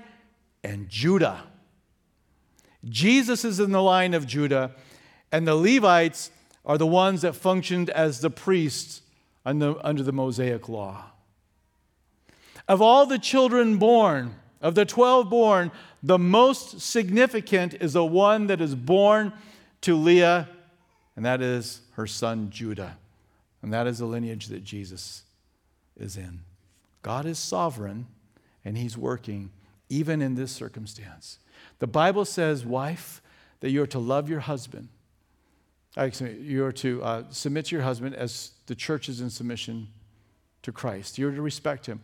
and 0.63 0.89
Judah. 0.89 1.43
Jesus 2.83 3.45
is 3.45 3.61
in 3.61 3.71
the 3.71 3.81
line 3.81 4.13
of 4.13 4.27
Judah, 4.27 4.71
and 5.31 5.47
the 5.47 5.55
Levites 5.55 6.31
are 6.65 6.77
the 6.77 6.87
ones 6.87 7.21
that 7.21 7.33
functioned 7.33 7.89
as 7.89 8.19
the 8.19 8.29
priests 8.29 9.01
under, 9.45 9.75
under 9.85 10.03
the 10.03 10.11
Mosaic 10.11 10.69
law. 10.69 11.05
Of 12.67 12.81
all 12.81 13.05
the 13.05 13.19
children 13.19 13.77
born, 13.77 14.35
of 14.61 14.75
the 14.75 14.85
12 14.85 15.29
born, 15.29 15.71
the 16.03 16.19
most 16.19 16.81
significant 16.81 17.73
is 17.75 17.93
the 17.93 18.05
one 18.05 18.47
that 18.47 18.61
is 18.61 18.75
born 18.75 19.33
to 19.81 19.95
Leah, 19.95 20.47
and 21.15 21.25
that 21.25 21.41
is 21.41 21.81
her 21.93 22.07
son 22.07 22.49
Judah. 22.49 22.97
And 23.61 23.73
that 23.73 23.87
is 23.87 23.99
the 23.99 24.05
lineage 24.05 24.47
that 24.47 24.63
Jesus 24.63 25.23
is 25.99 26.17
in. 26.17 26.41
God 27.01 27.25
is 27.25 27.39
sovereign, 27.39 28.07
and 28.63 28.77
He's 28.77 28.97
working 28.97 29.51
even 29.89 30.21
in 30.21 30.35
this 30.35 30.51
circumstance. 30.51 31.39
The 31.79 31.87
Bible 31.87 32.25
says, 32.25 32.65
wife, 32.65 33.21
that 33.59 33.69
you 33.69 33.81
are 33.83 33.87
to 33.87 33.99
love 33.99 34.29
your 34.29 34.39
husband 34.39 34.89
you 35.95 36.65
are 36.65 36.71
to 36.71 37.03
uh, 37.03 37.23
submit 37.29 37.65
to 37.65 37.75
your 37.75 37.83
husband 37.83 38.15
as 38.15 38.51
the 38.67 38.75
church 38.75 39.09
is 39.09 39.21
in 39.21 39.29
submission 39.29 39.87
to 40.61 40.71
Christ. 40.71 41.17
You're 41.17 41.31
to 41.31 41.41
respect 41.41 41.85
him. 41.85 42.01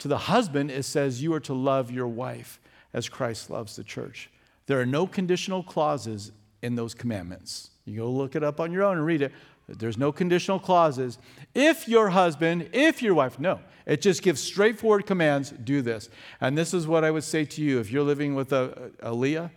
To 0.00 0.08
the 0.08 0.18
husband, 0.18 0.70
it 0.70 0.84
says 0.84 1.22
you 1.22 1.32
are 1.34 1.40
to 1.40 1.54
love 1.54 1.90
your 1.90 2.08
wife 2.08 2.60
as 2.92 3.08
Christ 3.08 3.50
loves 3.50 3.76
the 3.76 3.84
church. 3.84 4.30
There 4.66 4.80
are 4.80 4.86
no 4.86 5.06
conditional 5.06 5.62
clauses 5.62 6.32
in 6.62 6.74
those 6.74 6.94
commandments. 6.94 7.70
You 7.84 8.00
go 8.00 8.10
look 8.10 8.36
it 8.36 8.44
up 8.44 8.60
on 8.60 8.72
your 8.72 8.84
own 8.84 8.98
and 8.98 9.06
read 9.06 9.22
it. 9.22 9.32
There's 9.68 9.98
no 9.98 10.10
conditional 10.10 10.58
clauses. 10.58 11.18
If 11.54 11.88
your 11.88 12.10
husband, 12.10 12.70
if 12.72 13.02
your 13.02 13.14
wife, 13.14 13.38
no. 13.38 13.60
It 13.86 14.00
just 14.00 14.22
gives 14.22 14.40
straightforward 14.40 15.06
commands 15.06 15.50
do 15.50 15.80
this. 15.82 16.08
And 16.40 16.58
this 16.58 16.74
is 16.74 16.86
what 16.86 17.04
I 17.04 17.10
would 17.10 17.24
say 17.24 17.44
to 17.44 17.62
you 17.62 17.78
if 17.80 17.90
you're 17.90 18.04
living 18.04 18.34
with 18.34 18.52
a, 18.52 18.90
a 19.00 19.12
Leah 19.12 19.50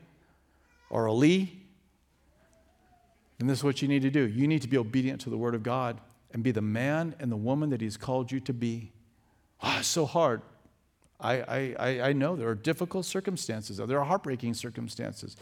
or 0.90 1.06
a 1.06 1.14
Lee 1.14 1.63
and 3.40 3.50
this 3.50 3.60
is 3.60 3.64
what 3.64 3.82
you 3.82 3.88
need 3.88 4.02
to 4.04 4.10
do 4.10 4.28
you 4.28 4.48
need 4.48 4.62
to 4.62 4.68
be 4.68 4.78
obedient 4.78 5.22
to 5.22 5.30
the 5.30 5.38
Word 5.38 5.56
of 5.56 5.64
God 5.64 6.00
and 6.32 6.44
be 6.44 6.52
the 6.52 6.62
man 6.62 7.16
and 7.20 7.32
the 7.32 7.38
woman 7.38 7.70
that 7.70 7.82
He's 7.82 7.98
called 7.98 8.32
you 8.32 8.40
to 8.42 8.54
be. 8.54 8.92
Oh, 9.62 9.78
it's 9.80 9.88
so 9.88 10.06
hard. 10.06 10.42
I, 11.20 11.76
I, 11.80 12.02
I 12.10 12.14
know 12.14 12.36
there 12.36 12.50
are 12.50 12.56
difficult 12.56 13.06
circumstances, 13.06 13.78
there 13.78 14.00
are 14.00 14.06
heartbreaking 14.06 14.56
circumstances. 14.56 15.38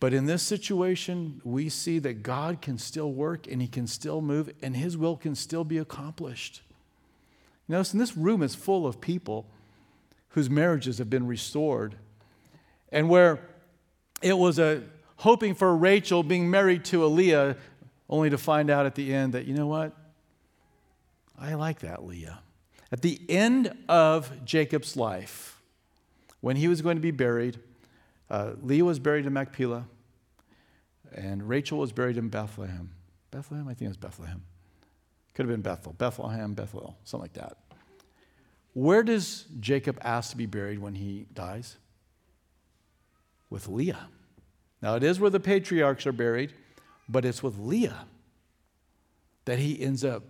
But 0.00 0.14
in 0.14 0.26
this 0.26 0.44
situation, 0.44 1.40
we 1.42 1.68
see 1.68 1.98
that 1.98 2.22
God 2.22 2.60
can 2.60 2.78
still 2.78 3.12
work 3.12 3.48
and 3.50 3.60
He 3.60 3.66
can 3.66 3.88
still 3.88 4.20
move 4.20 4.50
and 4.62 4.76
His 4.76 4.96
will 4.96 5.16
can 5.16 5.34
still 5.34 5.64
be 5.64 5.78
accomplished. 5.78 6.62
You 7.66 7.72
notice, 7.72 7.92
in 7.92 7.98
this 7.98 8.16
room 8.16 8.42
is 8.42 8.54
full 8.54 8.86
of 8.86 9.00
people 9.00 9.46
whose 10.30 10.48
marriages 10.48 10.98
have 10.98 11.10
been 11.10 11.26
restored 11.26 11.96
and 12.92 13.08
where 13.08 13.40
it 14.22 14.38
was 14.38 14.58
a 14.60 14.82
hoping 15.18 15.54
for 15.54 15.76
Rachel 15.76 16.22
being 16.22 16.50
married 16.50 16.84
to 16.86 17.04
Leah, 17.06 17.56
only 18.08 18.30
to 18.30 18.38
find 18.38 18.70
out 18.70 18.86
at 18.86 18.94
the 18.94 19.12
end 19.12 19.34
that, 19.34 19.44
you 19.46 19.54
know 19.54 19.66
what? 19.66 19.92
I 21.38 21.54
like 21.54 21.80
that 21.80 22.04
Leah. 22.04 22.40
At 22.90 23.02
the 23.02 23.20
end 23.28 23.72
of 23.88 24.44
Jacob's 24.44 24.96
life, 24.96 25.60
when 26.40 26.56
he 26.56 26.68
was 26.68 26.80
going 26.80 26.96
to 26.96 27.02
be 27.02 27.10
buried, 27.10 27.58
uh, 28.30 28.52
Leah 28.62 28.84
was 28.84 28.98
buried 28.98 29.26
in 29.26 29.32
Machpelah, 29.32 29.84
and 31.12 31.48
Rachel 31.48 31.78
was 31.78 31.92
buried 31.92 32.16
in 32.16 32.28
Bethlehem. 32.28 32.90
Bethlehem? 33.30 33.68
I 33.68 33.74
think 33.74 33.82
it 33.82 33.88
was 33.88 33.96
Bethlehem. 33.96 34.42
Could 35.34 35.46
have 35.46 35.52
been 35.52 35.62
Bethel. 35.62 35.92
Bethlehem, 35.92 36.54
Bethel, 36.54 36.96
something 37.04 37.22
like 37.22 37.32
that. 37.34 37.58
Where 38.72 39.02
does 39.02 39.46
Jacob 39.60 39.98
ask 40.02 40.30
to 40.30 40.36
be 40.36 40.46
buried 40.46 40.78
when 40.78 40.94
he 40.94 41.26
dies? 41.32 41.76
With 43.50 43.68
Leah. 43.68 44.08
Now, 44.80 44.94
it 44.94 45.02
is 45.02 45.18
where 45.18 45.30
the 45.30 45.40
patriarchs 45.40 46.06
are 46.06 46.12
buried, 46.12 46.52
but 47.08 47.24
it's 47.24 47.42
with 47.42 47.58
Leah 47.58 48.06
that 49.44 49.58
he 49.58 49.80
ends 49.80 50.04
up 50.04 50.24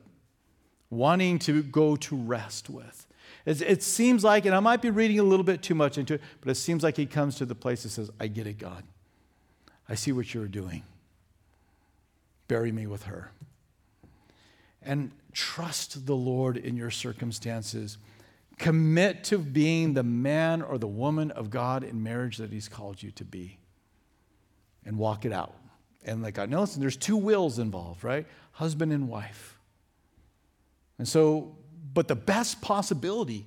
wanting 0.90 1.38
to 1.40 1.62
go 1.62 1.96
to 1.96 2.16
rest 2.16 2.70
with. 2.70 3.07
It, 3.44 3.61
it, 3.62 3.82
seems 3.82 4.24
like, 4.24 4.46
and 4.46 4.55
I 4.55 4.61
might 4.61 4.80
be 4.80 4.90
reading 4.90 5.18
a 5.18 5.22
little 5.22 5.44
bit 5.44 5.62
too 5.62 5.74
much 5.74 5.99
into 5.99 6.14
it, 6.14 6.22
but 6.40 6.51
it 6.51 6.55
seems 6.55 6.82
like 6.82 6.96
he 6.96 7.07
comes 7.07 7.36
to 7.36 7.44
the 7.44 7.55
place 7.55 7.82
that 7.82 7.90
says, 7.90 8.11
I 8.18 8.26
get 8.26 8.46
it, 8.46 8.59
God. 8.59 8.84
I 9.88 9.94
see 9.94 10.12
what 10.12 10.32
you're 10.32 10.46
doing. 10.46 10.82
Bury 12.46 12.72
me 12.72 12.86
with 12.86 13.05
her. 13.05 13.32
And 14.82 15.11
trust 15.32 16.07
the 16.07 16.16
Lord 16.16 16.57
in 16.57 16.76
your 16.76 16.90
circumstances. 16.90 17.99
Commit 18.59 19.24
to 19.24 19.38
being 19.38 19.94
the 19.94 20.03
man 20.03 20.62
or 20.62 20.78
the 20.78 20.86
woman 20.86 21.30
of 21.30 21.51
God 21.51 21.84
in 21.84 22.03
marriage 22.03 22.38
that 22.38 22.53
he's 22.53 22.68
called 22.68 23.03
you 23.03 23.11
to 23.12 23.24
be 23.24 23.59
and 24.89 24.97
walk 24.97 25.26
it 25.26 25.32
out. 25.32 25.55
And 26.05 26.22
like 26.22 26.39
I 26.39 26.47
know, 26.47 26.61
listen, 26.61 26.80
there's 26.80 26.97
two 26.97 27.16
wills 27.16 27.59
involved, 27.59 28.03
right? 28.03 28.26
Husband 28.53 28.91
and 28.91 29.07
wife. 29.07 29.59
And 30.97 31.07
so, 31.07 31.55
but 31.93 32.09
the 32.09 32.16
best 32.16 32.62
possibility 32.62 33.47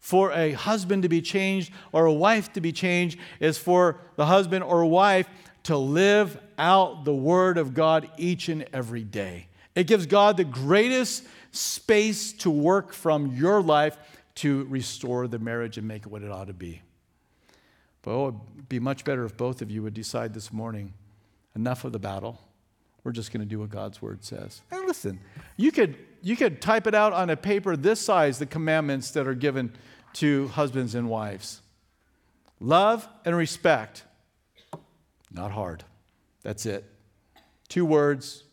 for 0.00 0.32
a 0.32 0.52
husband 0.52 1.02
to 1.02 1.08
be 1.10 1.20
changed 1.20 1.70
or 1.92 2.06
a 2.06 2.12
wife 2.12 2.52
to 2.54 2.62
be 2.62 2.72
changed 2.72 3.18
is 3.38 3.58
for 3.58 4.00
the 4.16 4.24
husband 4.24 4.64
or 4.64 4.84
wife 4.86 5.28
to 5.64 5.76
live 5.76 6.40
out 6.56 7.04
the 7.04 7.14
word 7.14 7.58
of 7.58 7.74
God 7.74 8.10
each 8.16 8.48
and 8.48 8.64
every 8.72 9.04
day. 9.04 9.48
It 9.74 9.86
gives 9.86 10.06
God 10.06 10.38
the 10.38 10.44
greatest 10.44 11.24
space 11.52 12.32
to 12.32 12.50
work 12.50 12.94
from 12.94 13.36
your 13.36 13.60
life 13.60 13.98
to 14.36 14.64
restore 14.64 15.28
the 15.28 15.38
marriage 15.38 15.76
and 15.76 15.86
make 15.86 16.06
it 16.06 16.08
what 16.08 16.22
it 16.22 16.30
ought 16.30 16.46
to 16.46 16.54
be. 16.54 16.80
But 18.02 18.10
oh, 18.12 18.28
it 18.28 18.34
would 18.34 18.68
be 18.68 18.80
much 18.80 19.04
better 19.04 19.24
if 19.24 19.36
both 19.36 19.62
of 19.62 19.70
you 19.70 19.82
would 19.82 19.94
decide 19.94 20.32
this 20.32 20.52
morning 20.52 20.94
enough 21.54 21.84
of 21.84 21.92
the 21.92 21.98
battle. 21.98 22.40
We're 23.04 23.12
just 23.12 23.32
going 23.32 23.40
to 23.40 23.46
do 23.46 23.58
what 23.58 23.70
God's 23.70 24.00
word 24.00 24.24
says. 24.24 24.62
And 24.70 24.86
listen, 24.86 25.20
you 25.56 25.72
could, 25.72 25.96
you 26.22 26.36
could 26.36 26.60
type 26.60 26.86
it 26.86 26.94
out 26.94 27.12
on 27.12 27.30
a 27.30 27.36
paper 27.36 27.76
this 27.76 28.00
size, 28.00 28.38
the 28.38 28.46
commandments 28.46 29.10
that 29.12 29.26
are 29.26 29.34
given 29.34 29.72
to 30.14 30.48
husbands 30.48 30.94
and 30.94 31.08
wives 31.08 31.62
love 32.62 33.08
and 33.24 33.34
respect. 33.34 34.04
Not 35.32 35.50
hard. 35.50 35.82
That's 36.42 36.66
it. 36.66 36.84
Two 37.68 37.86
words. 37.86 38.44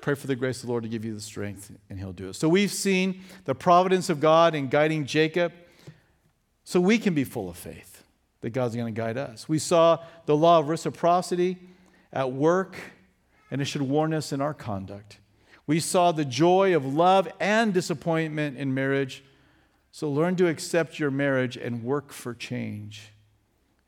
Pray 0.00 0.14
for 0.14 0.26
the 0.26 0.36
grace 0.36 0.60
of 0.60 0.66
the 0.66 0.72
Lord 0.72 0.82
to 0.82 0.88
give 0.88 1.04
you 1.04 1.14
the 1.14 1.20
strength, 1.20 1.70
and 1.88 1.98
He'll 1.98 2.12
do 2.12 2.28
it. 2.28 2.34
So 2.34 2.48
we've 2.48 2.72
seen 2.72 3.22
the 3.44 3.54
providence 3.54 4.08
of 4.08 4.20
God 4.20 4.54
in 4.54 4.68
guiding 4.68 5.06
Jacob, 5.06 5.52
so 6.64 6.80
we 6.80 6.98
can 6.98 7.14
be 7.14 7.24
full 7.24 7.48
of 7.48 7.56
faith 7.56 7.91
that 8.42 8.50
God's 8.50 8.76
going 8.76 8.92
to 8.92 9.00
guide 9.00 9.16
us. 9.16 9.48
We 9.48 9.58
saw 9.58 9.98
the 10.26 10.36
law 10.36 10.58
of 10.58 10.68
reciprocity 10.68 11.58
at 12.12 12.30
work, 12.30 12.76
and 13.50 13.62
it 13.62 13.64
should 13.64 13.82
warn 13.82 14.12
us 14.12 14.32
in 14.32 14.40
our 14.40 14.52
conduct. 14.52 15.18
We 15.66 15.80
saw 15.80 16.12
the 16.12 16.24
joy 16.24 16.76
of 16.76 16.84
love 16.84 17.28
and 17.40 17.72
disappointment 17.72 18.58
in 18.58 18.74
marriage, 18.74 19.24
so 19.90 20.10
learn 20.10 20.36
to 20.36 20.48
accept 20.48 20.98
your 20.98 21.10
marriage 21.10 21.56
and 21.56 21.84
work 21.84 22.12
for 22.12 22.34
change. 22.34 23.12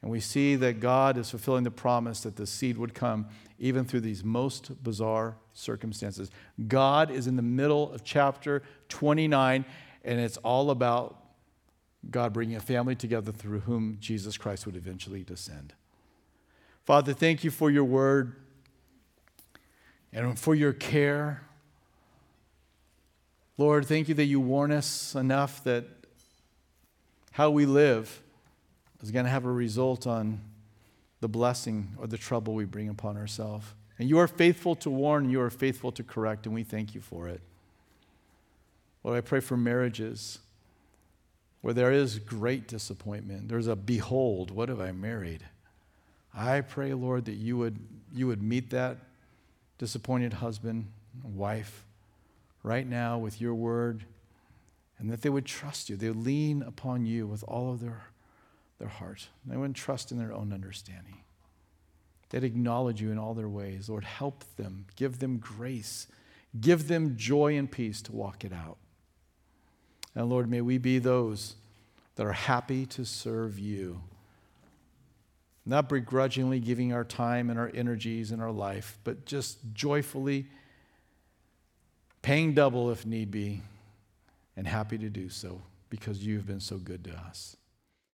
And 0.01 0.11
we 0.11 0.21
see 0.21 0.55
that 0.57 0.81
God 0.81 1.17
is 1.17 1.31
fulfilling 1.31 1.65
the 1.65 1.71
promise 1.71 2.21
that 2.21 2.37
the 2.37 2.47
seed 2.47 2.77
would 2.79 2.95
come 2.95 3.27
even 3.59 3.85
through 3.85 4.01
these 4.01 4.23
most 4.23 4.83
bizarre 4.85 5.37
circumstances. 5.55 6.31
God 6.69 7.11
is 7.11 7.27
in 7.27 7.37
the 7.37 7.43
middle 7.43 7.91
of 7.93 8.05
chapter 8.05 8.63
29, 8.91 9.65
and 10.05 10.21
it's 10.21 10.37
all 10.39 10.71
about 10.71 11.24
God 12.11 12.33
bringing 12.33 12.57
a 12.57 12.61
family 12.61 12.95
together 12.95 13.33
through 13.33 13.61
whom 13.61 13.99
Jesus 14.01 14.37
Christ 14.37 14.67
would 14.67 14.77
eventually 14.77 15.23
descend. 15.23 15.75
Father, 16.85 17.13
thank 17.13 17.45
you 17.45 17.51
for 17.51 17.71
your 17.71 17.85
word 17.85 18.37
and 20.13 20.39
for 20.39 20.55
your 20.55 20.73
care. 20.73 21.43
Lord, 23.57 23.87
thank 23.87 24.09
you 24.09 24.15
that 24.15 24.25
you 24.25 24.41
warn 24.41 24.71
us 24.71 25.15
enough 25.15 25.65
that 25.65 25.85
how 27.33 27.51
we 27.51 27.67
live 27.67 28.23
is 29.03 29.11
going 29.11 29.25
to 29.25 29.31
have 29.31 29.45
a 29.45 29.53
result 29.53 30.07
on 30.07 30.41
the 31.21 31.29
blessing 31.29 31.97
or 31.99 32.07
the 32.07 32.19
trouble 32.19 32.55
we 32.55 32.65
bring 32.65 32.89
upon 32.89 33.17
ourselves. 33.17 33.67
And 33.99 34.09
you 34.09 34.19
are 34.19 34.29
faithful 34.29 34.75
to 34.77 34.91
warn, 34.91 35.31
you 35.31 35.41
are 35.41 35.51
faithful 35.51 35.93
to 35.93 36.03
correct, 36.03 36.47
and 36.47 36.55
we 36.55 36.65
thank 36.65 36.95
you 36.95 37.01
for 37.01 37.29
it. 37.29 37.41
Lord, 39.03 39.17
I 39.19 39.21
pray 39.21 39.41
for 39.41 39.57
marriages 39.57 40.39
where 41.65 41.73
there 41.73 41.93
is 41.93 42.19
great 42.19 42.69
disappointment. 42.69 43.49
There's 43.49 43.69
a 43.69 43.75
behold, 43.75 44.51
what 44.51 44.69
have 44.69 44.83
I 44.83 44.93
married? 44.93 45.43
I 46.35 46.61
pray, 46.61 46.93
Lord, 46.93 47.25
that 47.25 47.37
you 47.37 47.57
would, 47.57 47.79
you 48.15 48.27
would 48.27 48.43
meet 48.43 48.69
that 48.69 48.99
disappointed 49.79 50.35
husband, 50.35 50.89
wife, 51.23 51.87
right 52.63 52.87
now 52.87 53.17
with 53.17 53.41
your 53.41 53.55
word, 53.55 54.05
and 54.99 55.11
that 55.11 55.23
they 55.23 55.31
would 55.31 55.47
trust 55.47 55.89
you. 55.89 55.97
They 55.97 56.09
would 56.09 56.23
lean 56.23 56.63
upon 56.63 57.07
you 57.07 57.27
with 57.27 57.43
all 57.49 57.73
of 57.73 57.81
their 57.81 58.09
their 58.79 58.89
heart. 58.89 59.29
They 59.47 59.57
wouldn't 59.57 59.79
trust 59.79 60.13
in 60.13 60.19
their 60.19 60.35
own 60.35 60.53
understanding. 60.53 61.23
They'd 62.29 62.45
acknowledge 62.45 63.01
you 63.01 63.11
in 63.11 63.19
all 63.19 63.33
their 63.33 63.49
ways. 63.49 63.89
Lord, 63.89 64.05
help 64.05 64.45
them, 64.59 64.85
give 64.97 65.19
them 65.19 65.39
grace, 65.39 66.09
give 66.61 66.89
them 66.89 67.17
joy 67.17 67.57
and 67.57 67.71
peace 67.71 68.03
to 68.03 68.13
walk 68.13 68.45
it 68.45 68.53
out. 68.53 68.77
And 70.15 70.29
Lord, 70.29 70.49
may 70.49 70.61
we 70.61 70.79
be 70.79 70.99
those 70.99 71.57
that 72.17 72.27
are 72.27 72.33
happy 72.33 72.87
to 72.87 73.05
serve 73.05 73.59
you, 73.59 74.01
not 75.67 75.89
begrudgingly 75.89 76.61
giving 76.61 76.93
our 76.93 77.05
time 77.05 77.51
and 77.51 77.59
our 77.59 77.71
energies 77.75 78.31
and 78.31 78.41
our 78.41 78.53
life, 78.53 78.99
but 79.03 79.25
just 79.25 79.59
joyfully 79.73 80.47
paying 82.23 82.55
double 82.55 82.91
if 82.91 83.05
need 83.05 83.31
be, 83.31 83.61
and 84.57 84.67
happy 84.67 84.97
to 84.97 85.11
do 85.11 85.29
so 85.29 85.61
because 85.91 86.25
you've 86.25 86.47
been 86.47 86.61
so 86.61 86.79
good 86.79 87.05
to 87.05 87.13
us. 87.13 87.57